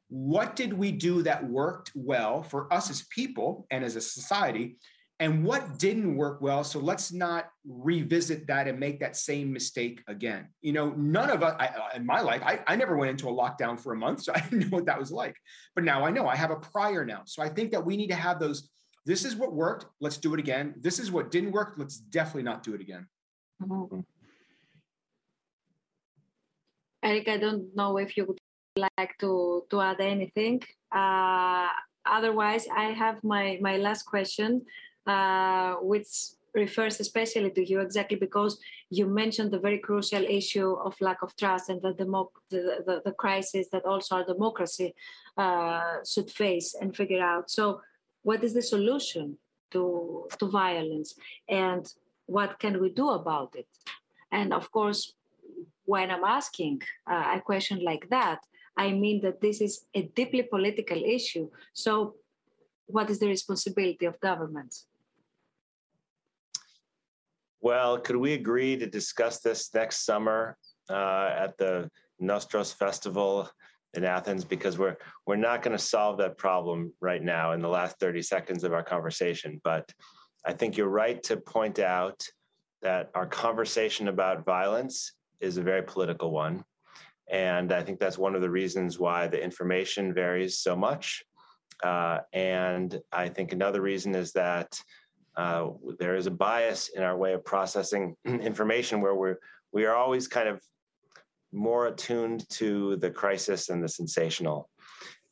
what 0.08 0.56
did 0.56 0.72
we 0.72 0.92
do 0.92 1.24
that 1.24 1.48
worked 1.48 1.92
well 1.96 2.44
for 2.44 2.72
us 2.72 2.90
as 2.90 3.04
people 3.10 3.66
and 3.72 3.84
as 3.84 3.96
a 3.96 4.02
society 4.02 4.78
and 5.20 5.46
what 5.46 5.80
didn't 5.80 6.16
work 6.16 6.42
well 6.42 6.64
so 6.64 6.80
let's 6.80 7.14
not 7.14 7.50
revisit 7.66 8.48
that 8.48 8.68
and 8.68 8.80
make 8.80 9.00
that 9.00 9.16
same 9.16 9.52
mistake 9.52 10.04
again. 10.08 10.50
You 10.62 10.74
know 10.74 10.90
none 10.92 11.30
of 11.30 11.42
us 11.42 11.56
I, 11.60 11.96
in 11.96 12.06
my 12.06 12.22
life 12.22 12.42
I, 12.44 12.60
I 12.68 12.76
never 12.76 12.98
went 12.98 13.12
into 13.12 13.30
a 13.30 13.34
lockdown 13.34 13.80
for 13.80 13.94
a 13.94 13.96
month 13.96 14.24
so 14.24 14.34
i 14.36 14.40
didn't 14.40 14.70
know 14.70 14.78
what 14.78 14.86
that 14.86 15.00
was 15.00 15.12
like. 15.12 15.36
But 15.74 15.84
now 15.84 16.06
i 16.06 16.12
know 16.12 16.28
i 16.28 16.36
have 16.36 16.52
a 16.52 16.58
prior 16.58 17.06
now. 17.06 17.22
So 17.26 17.42
i 17.42 17.50
think 17.50 17.72
that 17.72 17.86
we 17.86 17.96
need 17.98 18.10
to 18.10 18.16
have 18.16 18.40
those 18.40 18.70
this 19.06 19.24
is 19.24 19.36
what 19.36 19.54
worked 19.54 19.86
let's 20.02 20.18
do 20.18 20.34
it 20.34 20.40
again. 20.40 20.74
This 20.78 21.00
is 21.00 21.12
what 21.12 21.32
didn't 21.32 21.52
work 21.52 21.76
let's 21.78 21.98
definitely 21.98 22.44
not 22.44 22.64
do 22.64 22.74
it 22.74 22.82
again. 22.82 23.08
Mm-hmm. 23.64 24.02
eric 27.02 27.30
i 27.30 27.38
don't 27.38 27.74
know 27.74 27.96
if 27.98 28.18
you 28.18 28.26
would 28.26 28.40
like 28.76 29.16
to 29.20 29.64
to 29.70 29.80
add 29.80 30.02
anything. 30.02 30.62
Uh, 30.92 31.70
otherwise 32.06 32.68
i 32.76 32.92
have 32.92 33.24
my 33.24 33.58
my 33.62 33.78
last 33.78 34.04
question 34.04 34.62
uh, 35.06 35.76
which 35.76 36.08
refers 36.56 37.00
especially 37.00 37.52
to 37.52 37.64
you 37.70 37.82
exactly 37.82 38.18
because 38.18 38.60
you 38.90 39.06
mentioned 39.06 39.52
the 39.52 39.60
very 39.60 39.78
crucial 39.78 40.24
issue 40.24 40.72
of 40.74 40.96
lack 41.02 41.22
of 41.22 41.36
trust 41.36 41.70
and 41.70 41.82
the, 41.82 41.94
the, 41.94 42.06
the, 42.50 43.02
the 43.04 43.12
crisis 43.12 43.68
that 43.72 43.86
also 43.86 44.16
our 44.16 44.26
democracy 44.26 44.96
uh, 45.38 45.98
should 46.10 46.32
face 46.32 46.74
and 46.80 46.96
figure 46.96 47.22
out. 47.22 47.52
So, 47.52 47.82
what 48.24 48.44
is 48.44 48.54
the 48.54 48.62
solution 48.62 49.38
to, 49.72 50.28
to 50.40 50.48
violence 50.48 51.16
and 51.48 51.86
what 52.26 52.58
can 52.58 52.82
we 52.82 52.90
do 52.90 53.10
about 53.10 53.56
it? 53.56 53.68
And 54.32 54.54
of 54.54 54.72
course, 54.72 55.14
when 55.84 56.10
I'm 56.10 56.24
asking 56.24 56.82
uh, 57.06 57.36
a 57.36 57.42
question 57.42 57.84
like 57.84 58.10
that, 58.10 58.40
I 58.76 58.92
mean 58.92 59.22
that 59.22 59.42
this 59.42 59.62
is 59.62 59.86
a 59.94 60.04
deeply 60.04 60.44
political 60.44 61.02
issue. 61.04 61.50
So, 61.74 62.16
what 62.88 63.10
is 63.10 63.20
the 63.20 63.28
responsibility 63.28 64.06
of 64.06 64.20
governments? 64.20 64.86
Well, 67.66 67.98
could 67.98 68.18
we 68.18 68.34
agree 68.34 68.78
to 68.78 68.86
discuss 68.86 69.40
this 69.40 69.74
next 69.74 70.06
summer 70.06 70.56
uh, 70.88 71.34
at 71.36 71.58
the 71.58 71.90
Nostos 72.22 72.72
Festival 72.72 73.50
in 73.96 74.04
Athens? 74.04 74.46
Because 74.46 74.78
we're 74.78 74.98
we're 75.26 75.36
not 75.36 75.64
going 75.64 75.76
to 75.76 75.84
solve 75.84 76.20
that 76.20 76.38
problem 76.38 76.94
right 77.02 77.24
now 77.24 77.54
in 77.54 77.64
the 77.64 77.68
last 77.68 78.00
30 78.00 78.22
seconds 78.22 78.64
of 78.64 78.72
our 78.72 78.84
conversation. 78.84 79.60
But 79.64 79.92
I 80.46 80.54
think 80.54 80.78
you're 80.78 80.90
right 80.90 81.24
to 81.24 81.38
point 81.38 81.80
out 81.80 82.24
that 82.84 83.10
our 83.16 83.26
conversation 83.26 84.10
about 84.10 84.46
violence 84.46 85.14
is 85.40 85.58
a 85.58 85.64
very 85.64 85.82
political 85.82 86.30
one. 86.30 86.64
And 87.32 87.72
I 87.72 87.82
think 87.82 88.00
that's 88.00 88.20
one 88.20 88.36
of 88.36 88.44
the 88.44 88.50
reasons 88.52 89.00
why 89.00 89.26
the 89.26 89.44
information 89.44 90.14
varies 90.14 90.60
so 90.60 90.76
much. 90.76 91.24
Uh, 91.84 92.20
and 92.32 93.02
I 93.12 93.28
think 93.30 93.54
another 93.54 93.82
reason 93.82 94.14
is 94.14 94.34
that 94.34 94.80
uh, 95.38 95.70
there 96.00 96.16
is 96.16 96.28
a 96.28 96.32
bias 96.32 96.90
in 96.90 97.04
our 97.04 97.18
way 97.18 97.34
of 97.34 97.44
processing 97.44 98.16
information 98.26 99.02
where 99.02 99.16
we're 99.16 99.38
we 99.72 99.86
are 99.86 99.96
always 99.96 100.28
kind 100.28 100.48
of 100.48 100.62
more 101.52 101.88
attuned 101.88 102.48
to 102.50 102.96
the 102.98 103.10
crisis 103.10 103.70
and 103.70 103.84
the 103.84 103.90
sensational. 103.90 104.70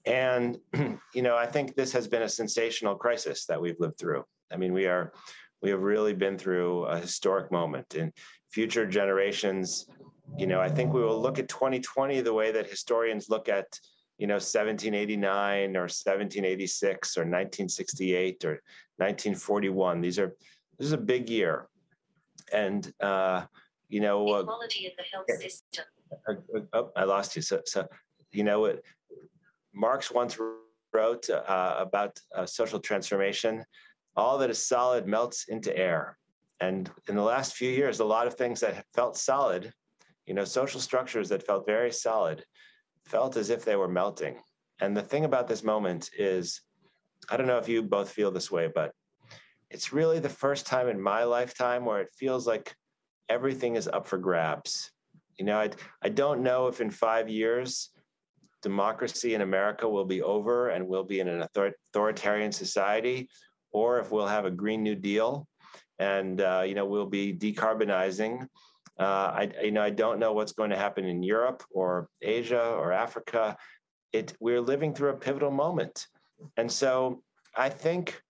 And 0.06 0.58
you 1.14 1.22
know, 1.22 1.38
I 1.38 1.46
think 1.46 1.76
this 1.76 1.94
has 1.94 2.08
been 2.08 2.24
a 2.24 2.30
sensational 2.30 2.96
crisis 2.96 3.46
that 3.46 3.62
we've 3.62 3.80
lived 3.80 3.98
through. 3.98 4.24
I 4.52 4.58
mean, 4.58 4.74
we 4.74 4.86
are 4.86 5.14
we 5.62 5.70
have 5.70 5.82
really 5.82 6.14
been 6.14 6.38
through 6.38 6.84
a 6.86 7.00
historic 7.00 7.52
moment, 7.52 7.96
and 7.96 8.12
future 8.52 8.86
generations. 8.86 9.88
You 10.38 10.48
know, 10.48 10.60
I 10.60 10.70
think 10.70 10.94
we 10.94 11.02
will 11.02 11.22
look 11.22 11.40
at 11.40 11.48
2020 11.48 12.22
the 12.22 12.34
way 12.34 12.52
that 12.52 12.70
historians 12.70 13.30
look 13.30 13.48
at 13.48 13.80
you 14.18 14.28
know 14.28 14.36
1789 14.36 15.76
or 15.76 15.90
1786 15.90 17.18
or 17.18 17.22
1968 17.22 18.46
or 18.46 18.62
1941 18.98 20.02
these 20.02 20.20
are 20.20 20.36
this 20.78 20.88
is 20.88 20.94
a 20.94 20.98
big 20.98 21.30
year. 21.30 21.68
And 22.52 22.92
uh 23.02 23.46
you 23.90 24.02
know 24.02 24.28
uh, 24.28 24.40
equality 24.42 24.86
in 24.86 24.92
the 24.98 25.04
health 25.12 25.42
system. 25.42 25.86
Uh, 26.28 26.34
uh, 26.56 26.62
oh, 26.74 26.92
i 26.96 27.04
lost 27.04 27.36
you. 27.36 27.42
So 27.42 27.62
so 27.66 27.88
you 28.32 28.44
know 28.44 28.60
what? 28.62 28.82
Marx 29.74 30.12
once 30.12 30.38
wrote 30.94 31.30
uh, 31.30 31.76
about 31.80 32.20
uh, 32.36 32.46
social 32.46 32.80
transformation 32.80 33.64
all 34.16 34.38
that 34.38 34.52
is 34.52 34.64
solid 34.64 35.08
melts 35.08 35.46
into 35.48 35.76
air. 35.76 36.20
And 36.60 36.92
in 37.10 37.16
the 37.16 37.24
last 37.24 37.56
few 37.56 37.70
years 37.70 38.00
a 38.00 38.06
lot 38.06 38.28
of 38.28 38.36
things 38.36 38.60
that 38.60 38.86
felt 38.94 39.18
solid 39.18 39.74
you 40.26 40.34
know 40.34 40.46
social 40.46 40.80
structures 40.80 41.30
that 41.30 41.46
felt 41.46 41.66
very 41.66 41.92
solid 41.92 42.44
felt 43.06 43.38
as 43.38 43.50
if 43.50 43.66
they 43.66 43.76
were 43.76 43.88
melting. 43.88 44.36
And 44.80 44.96
the 44.96 45.02
thing 45.02 45.26
about 45.26 45.48
this 45.48 45.64
moment 45.64 46.10
is, 46.18 46.62
I 47.30 47.38
don't 47.38 47.48
know 47.48 47.58
if 47.58 47.70
you 47.70 47.84
both 47.84 48.10
feel 48.10 48.32
this 48.32 48.52
way, 48.52 48.70
but 48.74 48.92
it's 49.70 49.94
really 49.94 50.20
the 50.20 50.30
first 50.30 50.66
time 50.66 50.88
in 50.88 51.02
my 51.02 51.24
lifetime 51.24 51.86
where 51.86 52.02
it 52.02 52.10
feels 52.18 52.46
like 52.46 52.76
everything 53.30 53.76
is 53.76 53.88
up 53.88 54.08
for 54.08 54.18
grabs. 54.18 54.92
You 55.38 55.46
know, 55.46 55.60
I, 55.60 55.72
I 56.02 56.10
don't 56.10 56.44
know 56.44 56.68
if 56.68 56.82
in 56.82 56.92
five 56.92 57.30
years 57.30 57.90
democracy 58.62 59.36
in 59.36 59.42
America 59.42 59.88
will 59.88 60.06
be 60.06 60.22
over 60.22 60.70
and 60.70 60.88
we'll 60.88 61.04
be 61.04 61.20
in 61.20 61.28
an 61.28 61.42
author- 61.42 61.76
authoritarian 61.90 62.52
society, 62.52 63.30
or 63.72 64.00
if 64.00 64.12
we'll 64.12 64.28
have 64.28 64.46
a 64.46 64.52
Green 64.52 64.84
New 64.84 64.96
Deal 64.96 65.48
and 66.00 66.42
uh, 66.42 66.64
you 66.66 66.76
know 66.76 66.86
we'll 66.86 67.06
be 67.06 67.34
decarbonizing 67.34 68.48
I, 69.00 69.50
you 69.64 69.72
know, 69.72 69.82
I 69.82 69.90
don't 69.90 70.20
know 70.20 70.34
what's 70.34 70.52
going 70.54 70.70
to 70.70 70.78
happen 70.78 71.06
in 71.06 71.24
Europe 71.24 71.64
or 71.72 72.08
Asia 72.22 72.62
or 72.62 72.92
Africa. 72.92 73.58
It, 74.12 74.34
we're 74.40 74.62
living 74.62 74.94
through 74.94 75.10
a 75.10 75.18
pivotal 75.18 75.52
moment. 75.52 76.08
And 76.58 76.72
so 76.72 77.24
I 77.56 77.70
think 77.70 78.22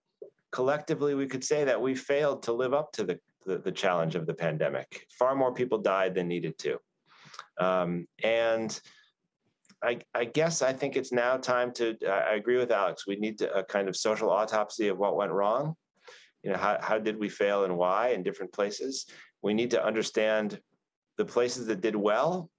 collectively 0.52 1.16
we 1.16 1.28
could 1.28 1.44
say 1.44 1.64
that 1.66 1.82
we 1.82 1.96
failed 1.96 2.44
to 2.44 2.54
live 2.54 2.74
up 2.74 2.92
to 2.94 3.04
the, 3.04 3.20
the, 3.46 3.58
the 3.58 3.72
challenge 3.72 4.16
of 4.16 4.26
the 4.26 4.34
pandemic. 4.34 5.06
Far 5.18 5.36
more 5.36 5.54
people 5.54 5.80
died 5.80 6.16
than 6.16 6.28
needed 6.28 6.58
to. 6.60 6.78
Um, 7.60 8.08
and 8.24 8.80
I, 9.84 10.00
I, 10.14 10.26
guess 10.26 10.62
I 10.62 10.72
think 10.72 10.96
it's 10.96 11.12
now 11.12 11.38
time 11.38 11.74
to, 11.74 11.98
I 12.08 12.36
agree 12.36 12.58
with 12.58 12.72
Alex, 12.72 13.06
we 13.06 13.18
need 13.18 13.38
to, 13.40 13.54
a 13.54 13.64
kind 13.64 13.90
of 13.90 13.98
social 13.98 14.30
autopsy 14.30 14.88
of 14.88 14.98
what 14.98 15.18
went 15.18 15.32
wrong. 15.32 15.76
You 16.42 16.52
know, 16.52 16.58
how, 16.58 16.78
how 16.82 17.00
did 17.00 17.18
we 17.18 17.30
fail 17.30 17.66
and 17.66 17.78
why 17.78 18.10
in 18.10 18.24
different 18.24 18.54
places? 18.54 19.06
We 19.44 19.54
need 19.54 19.70
to 19.72 19.86
understand 19.86 20.60
the 21.18 21.26
places 21.26 21.68
that 21.68 21.82
did 21.82 21.96
well 21.96 22.50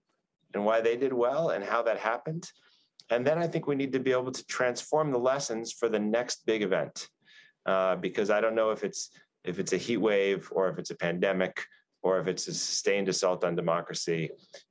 and 0.53 0.65
why 0.65 0.81
they 0.81 0.97
did 0.97 1.13
well 1.13 1.51
and 1.51 1.65
how 1.65 1.83
that 1.83 1.99
happened. 1.99 2.49
And 3.11 3.27
then 3.27 3.39
I 3.39 3.49
think 3.49 3.67
we 3.67 3.75
need 3.75 3.93
to 3.93 3.99
be 3.99 4.13
able 4.13 4.31
to 4.31 4.47
transform 4.47 5.11
the 5.11 5.19
lessons 5.19 5.73
for 5.73 5.89
the 5.89 5.99
next 5.99 6.47
big 6.47 6.63
event, 6.63 7.09
uh, 7.67 7.97
because 7.97 8.31
I 8.31 8.41
don't 8.41 8.55
know 8.55 8.71
if 8.71 8.85
it's 8.85 9.11
if 9.45 9.59
it's 9.59 9.75
a 9.75 9.77
heat 9.77 9.99
wave 9.99 10.49
or 10.53 10.71
if 10.71 10.79
it's 10.79 10.91
a 10.91 10.95
pandemic 10.95 11.63
or 12.03 12.19
if 12.19 12.27
it's 12.29 12.49
a 12.49 12.55
sustained 12.55 13.09
assault 13.09 13.45
on 13.45 13.55
democracy. 13.57 14.31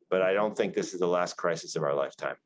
But 0.09 0.21
I 0.21 0.33
don't 0.33 0.55
think 0.55 0.73
this 0.73 0.93
is 0.93 0.99
the 0.99 1.07
last 1.07 1.37
crisis 1.37 1.75
of 1.75 1.83
our 1.83 1.93
lifetime. 1.93 2.37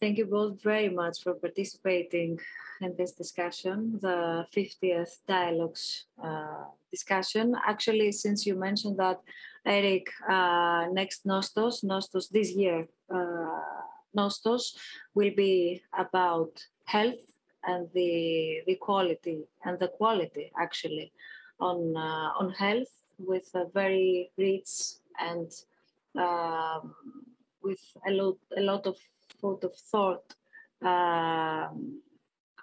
Thank 0.00 0.18
you 0.18 0.26
both 0.26 0.62
very 0.62 0.88
much 0.88 1.22
for 1.22 1.34
participating 1.34 2.40
in 2.80 2.96
this 2.96 3.12
discussion, 3.12 3.98
the 4.00 4.46
50th 4.56 5.18
Dialogues 5.28 6.06
uh, 6.24 6.64
discussion. 6.90 7.54
Actually, 7.66 8.12
since 8.12 8.46
you 8.46 8.54
mentioned 8.54 8.98
that, 8.98 9.18
Eric, 9.66 10.06
uh, 10.28 10.86
next 10.92 11.26
Nostos, 11.26 11.84
Nostos 11.84 12.28
this 12.30 12.52
year, 12.52 12.86
uh, 13.14 13.60
Nostos 14.16 14.74
will 15.14 15.32
be 15.36 15.82
about 15.96 16.64
health 16.86 17.24
and 17.64 17.88
the, 17.94 18.62
the 18.66 18.76
quality 18.76 19.44
and 19.64 19.78
the 19.78 19.88
quality 19.88 20.50
actually 20.58 21.12
on, 21.60 21.94
uh, 21.96 22.30
on 22.38 22.50
health 22.52 22.88
with 23.18 23.48
a 23.54 23.66
very 23.74 24.30
rich 24.38 24.70
and 25.18 25.52
um, 26.18 26.94
with 27.62 27.80
a 28.06 28.10
lot, 28.10 28.38
a 28.56 28.60
lot 28.62 28.86
of 28.86 28.96
food 29.40 29.62
of 29.62 29.74
thought 29.76 30.34
um, 30.82 32.00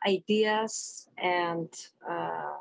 ideas 0.05 1.07
and 1.17 1.69
uh, 2.09 2.55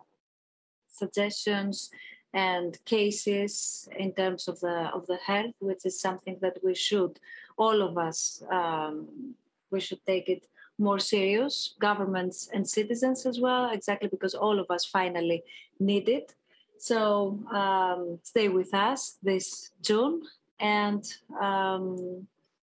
suggestions 0.96 1.90
and 2.32 2.78
cases 2.84 3.88
in 3.96 4.12
terms 4.12 4.48
of 4.48 4.60
the 4.60 4.90
of 4.92 5.06
the 5.06 5.18
health, 5.30 5.54
which 5.58 5.84
is 5.84 6.00
something 6.00 6.36
that 6.40 6.56
we 6.62 6.74
should 6.74 7.18
all 7.56 7.82
of 7.82 7.96
us 7.96 8.42
um, 8.50 9.34
we 9.70 9.80
should 9.80 10.04
take 10.06 10.28
it 10.28 10.46
more 10.78 10.98
serious, 10.98 11.74
governments 11.80 12.48
and 12.52 12.68
citizens 12.68 13.24
as 13.26 13.40
well, 13.40 13.70
exactly 13.70 14.08
because 14.08 14.34
all 14.34 14.60
of 14.60 14.70
us 14.70 14.84
finally 14.84 15.42
need 15.80 16.08
it. 16.08 16.34
So 16.78 17.40
um, 17.50 18.18
stay 18.22 18.48
with 18.48 18.74
us 18.74 19.16
this 19.22 19.70
June, 19.80 20.22
and 20.60 21.02
um, 21.40 22.26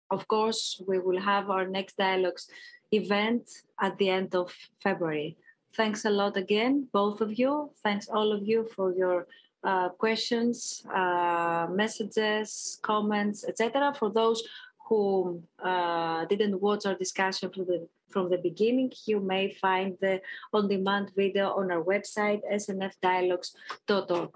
of 0.09 0.27
course 0.27 0.81
we 0.87 0.99
will 0.99 1.19
have 1.19 1.49
our 1.49 1.67
next 1.67 1.97
dialogues 1.97 2.47
event 2.91 3.49
at 3.79 3.97
the 3.97 4.09
end 4.09 4.33
of 4.33 4.53
February. 4.81 5.37
Thanks 5.75 6.05
a 6.05 6.09
lot 6.09 6.35
again, 6.35 6.87
both 6.91 7.21
of 7.21 7.37
you. 7.37 7.71
Thanks 7.83 8.09
all 8.09 8.31
of 8.31 8.47
you 8.47 8.67
for 8.75 8.93
your 8.93 9.27
uh, 9.63 9.89
questions, 9.89 10.83
uh, 10.93 11.67
messages, 11.69 12.79
comments, 12.81 13.43
etc. 13.43 13.93
For 13.97 14.09
those 14.09 14.41
who 14.87 15.43
uh, 15.63 16.25
didn't 16.25 16.59
watch 16.61 16.85
our 16.85 16.95
discussion 16.95 17.51
from 17.51 17.65
the, 17.65 17.87
from 18.09 18.29
the 18.29 18.37
beginning, 18.37 18.91
you 19.05 19.19
may 19.19 19.51
find 19.53 19.97
the 20.01 20.21
on-demand 20.53 21.11
video 21.15 21.51
on 21.51 21.71
our 21.71 21.83
website, 21.83 22.41
snfdialogues.org. 22.51 24.29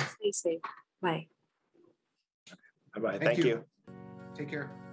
Stay 0.00 0.32
safe. 0.32 0.60
Bye. 1.00 1.26
Bye-bye. 2.94 3.18
Thank, 3.18 3.22
Thank 3.22 3.38
you. 3.38 3.44
you. 3.44 3.64
Take 4.36 4.50
care. 4.50 4.87